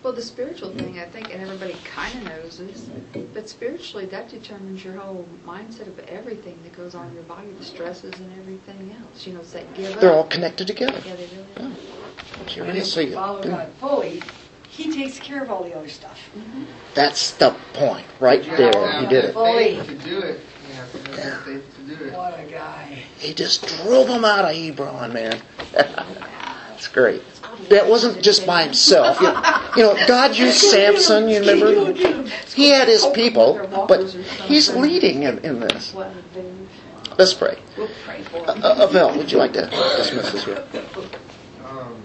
Well, 0.03 0.13
the 0.13 0.21
spiritual 0.21 0.71
thing, 0.71 0.99
I 0.99 1.05
think, 1.05 1.33
and 1.33 1.41
everybody 1.41 1.75
kind 1.85 2.13
of 2.17 2.23
knows 2.25 2.57
this, 2.57 2.89
but 3.33 3.47
spiritually, 3.47 4.05
that 4.07 4.29
determines 4.29 4.83
your 4.83 4.95
whole 4.95 5.25
mindset 5.45 5.87
of 5.87 5.97
everything 6.09 6.59
that 6.63 6.75
goes 6.75 6.93
on 6.93 7.07
in 7.07 7.13
your 7.13 7.23
body, 7.23 7.47
the 7.57 7.63
stresses 7.63 8.13
and 8.19 8.31
everything 8.39 8.95
else. 9.01 9.25
You 9.25 9.33
know, 9.33 9.39
it's 9.39 9.53
that 9.53 9.73
give 9.73 9.99
They're 10.01 10.11
up. 10.11 10.15
all 10.17 10.23
connected 10.25 10.67
together. 10.67 11.01
Yeah, 11.05 11.15
they 11.15 11.27
really 11.27 11.47
oh, 11.57 12.43
are. 12.45 12.49
Sure 12.49 12.65
And 12.65 12.77
is. 12.77 12.97
if 12.97 13.07
you- 13.09 13.15
follow 13.15 13.41
God 13.43 13.69
fully, 13.79 14.21
He 14.69 14.91
takes 14.91 15.19
care 15.19 15.41
of 15.43 15.49
all 15.49 15.63
the 15.63 15.73
other 15.75 15.87
stuff. 15.89 16.19
Mm-hmm. 16.37 16.63
That's 16.95 17.31
the 17.35 17.55
point, 17.73 18.05
right 18.19 18.43
You 18.43 18.57
there. 18.57 18.99
He 18.99 19.05
did 19.07 19.25
it. 19.25 19.33
faith 19.33 19.87
to 19.87 19.95
do 20.09 20.19
it. 20.19 20.39
You 20.67 20.73
have 20.75 20.91
to 20.91 21.21
have 21.21 21.45
the 21.45 21.51
faith 21.61 21.75
to 21.77 21.95
do 21.95 22.05
it. 22.05 22.13
What 22.13 22.39
a 22.39 22.43
guy. 22.43 23.03
He 23.19 23.33
just 23.33 23.65
drove 23.83 24.07
them 24.07 24.25
out 24.25 24.45
of 24.45 24.55
Hebron, 24.55 25.13
man. 25.13 25.39
It's 26.75 26.87
great. 26.89 27.21
That 27.69 27.87
wasn't 27.87 28.21
just 28.21 28.45
by 28.45 28.63
himself. 28.63 29.19
You 29.21 29.27
you 29.75 29.83
know, 29.83 30.07
God 30.07 30.35
used 30.35 30.57
Samson. 30.57 31.29
You 31.29 31.39
remember? 31.39 31.93
He 32.55 32.69
had 32.69 32.87
his 32.87 33.05
people, 33.07 33.59
but 33.87 34.09
He's 34.47 34.73
leading 34.75 35.23
in, 35.23 35.39
in 35.39 35.59
this. 35.59 35.95
Let's 37.17 37.33
pray. 37.33 37.59
We'll 37.77 37.89
pray 38.05 38.23
for 38.23 38.37
Uh, 38.49 38.85
them. 38.87 39.05
uh, 39.13 39.17
would 39.17 39.31
you 39.31 39.37
like 39.37 39.53
to 39.53 39.67
dismiss 39.97 40.33
us 40.33 40.45
here? 40.45 40.63
Um, 41.67 42.01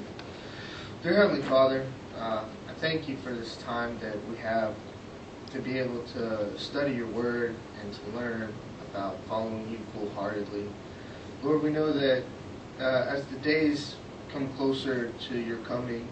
dear 1.02 1.14
Heavenly 1.16 1.42
Father, 1.42 1.86
uh, 2.18 2.44
I 2.68 2.72
thank 2.80 3.08
you 3.08 3.16
for 3.18 3.32
this 3.32 3.56
time 3.56 3.98
that 4.00 4.16
we 4.28 4.36
have 4.36 4.74
to 5.52 5.60
be 5.60 5.78
able 5.78 6.02
to 6.14 6.58
study 6.58 6.92
your 6.92 7.06
word 7.06 7.54
and 7.80 7.92
to 7.94 8.18
learn 8.18 8.52
about 8.90 9.16
following 9.28 9.70
you 9.70 9.78
full-heartedly. 9.94 10.66
Lord, 11.42 11.62
we 11.62 11.70
know 11.70 11.92
that 11.92 12.22
uh, 12.80 13.06
as 13.08 13.24
the 13.26 13.36
days 13.38 13.96
come 14.32 14.48
closer 14.54 15.10
to 15.28 15.38
your 15.38 15.58
coming, 15.58 16.06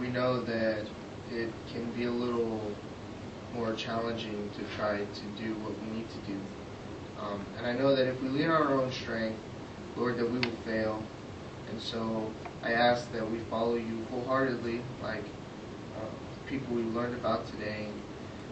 we 0.00 0.08
know 0.08 0.40
that 0.42 0.86
it 1.30 1.50
can 1.72 1.90
be 1.92 2.04
a 2.04 2.10
little 2.10 2.60
more 3.54 3.74
challenging 3.74 4.50
to 4.50 4.76
try 4.76 4.98
to 4.98 5.42
do 5.42 5.54
what 5.54 5.72
we 5.80 5.98
need 5.98 6.08
to 6.10 6.18
do. 6.30 6.38
Um, 7.20 7.44
and 7.56 7.66
I 7.66 7.72
know 7.72 7.96
that 7.96 8.06
if 8.06 8.20
we 8.22 8.28
lean 8.28 8.50
on 8.50 8.66
our 8.66 8.74
own 8.74 8.92
strength, 8.92 9.38
Lord, 9.96 10.18
that 10.18 10.30
we 10.30 10.38
will 10.38 10.56
fail. 10.64 11.02
And 11.70 11.80
so 11.80 12.30
I 12.62 12.72
ask 12.72 13.10
that 13.12 13.28
we 13.30 13.38
follow 13.50 13.76
you 13.76 14.04
wholeheartedly, 14.10 14.82
like 15.02 15.24
uh, 15.96 16.48
people 16.48 16.76
we 16.76 16.82
learned 16.82 17.14
about 17.14 17.46
today, 17.46 17.88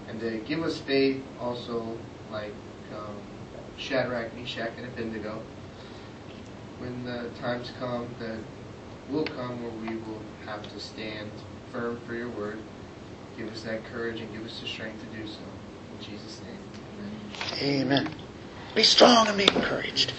and 0.08 0.18
to 0.20 0.38
give 0.38 0.62
us 0.62 0.78
faith 0.78 1.22
also, 1.38 1.96
like 2.32 2.54
um, 2.94 3.16
Shadrach, 3.76 4.34
Meshach, 4.34 4.72
and 4.78 4.86
Abednego. 4.86 5.42
When 6.78 7.04
the 7.04 7.30
times 7.40 7.70
come 7.78 8.08
that 8.18 8.38
will 9.10 9.24
come 9.24 9.62
where 9.62 9.70
we 9.70 9.96
will 10.00 10.20
have 10.46 10.62
to 10.72 10.80
stand 10.80 11.30
firm 11.72 12.00
for 12.06 12.14
your 12.14 12.28
word, 12.30 12.58
give 13.36 13.52
us 13.52 13.62
that 13.62 13.84
courage 13.86 14.20
and 14.20 14.32
give 14.32 14.44
us 14.44 14.60
the 14.60 14.66
strength 14.66 15.00
to 15.00 15.18
do 15.18 15.26
so. 15.26 15.40
In 15.98 16.04
Jesus' 16.04 16.40
name, 16.42 16.58
amen. 17.60 18.04
Amen. 18.06 18.14
Be 18.74 18.82
strong 18.82 19.28
and 19.28 19.36
be 19.36 19.44
encouraged. 19.44 20.12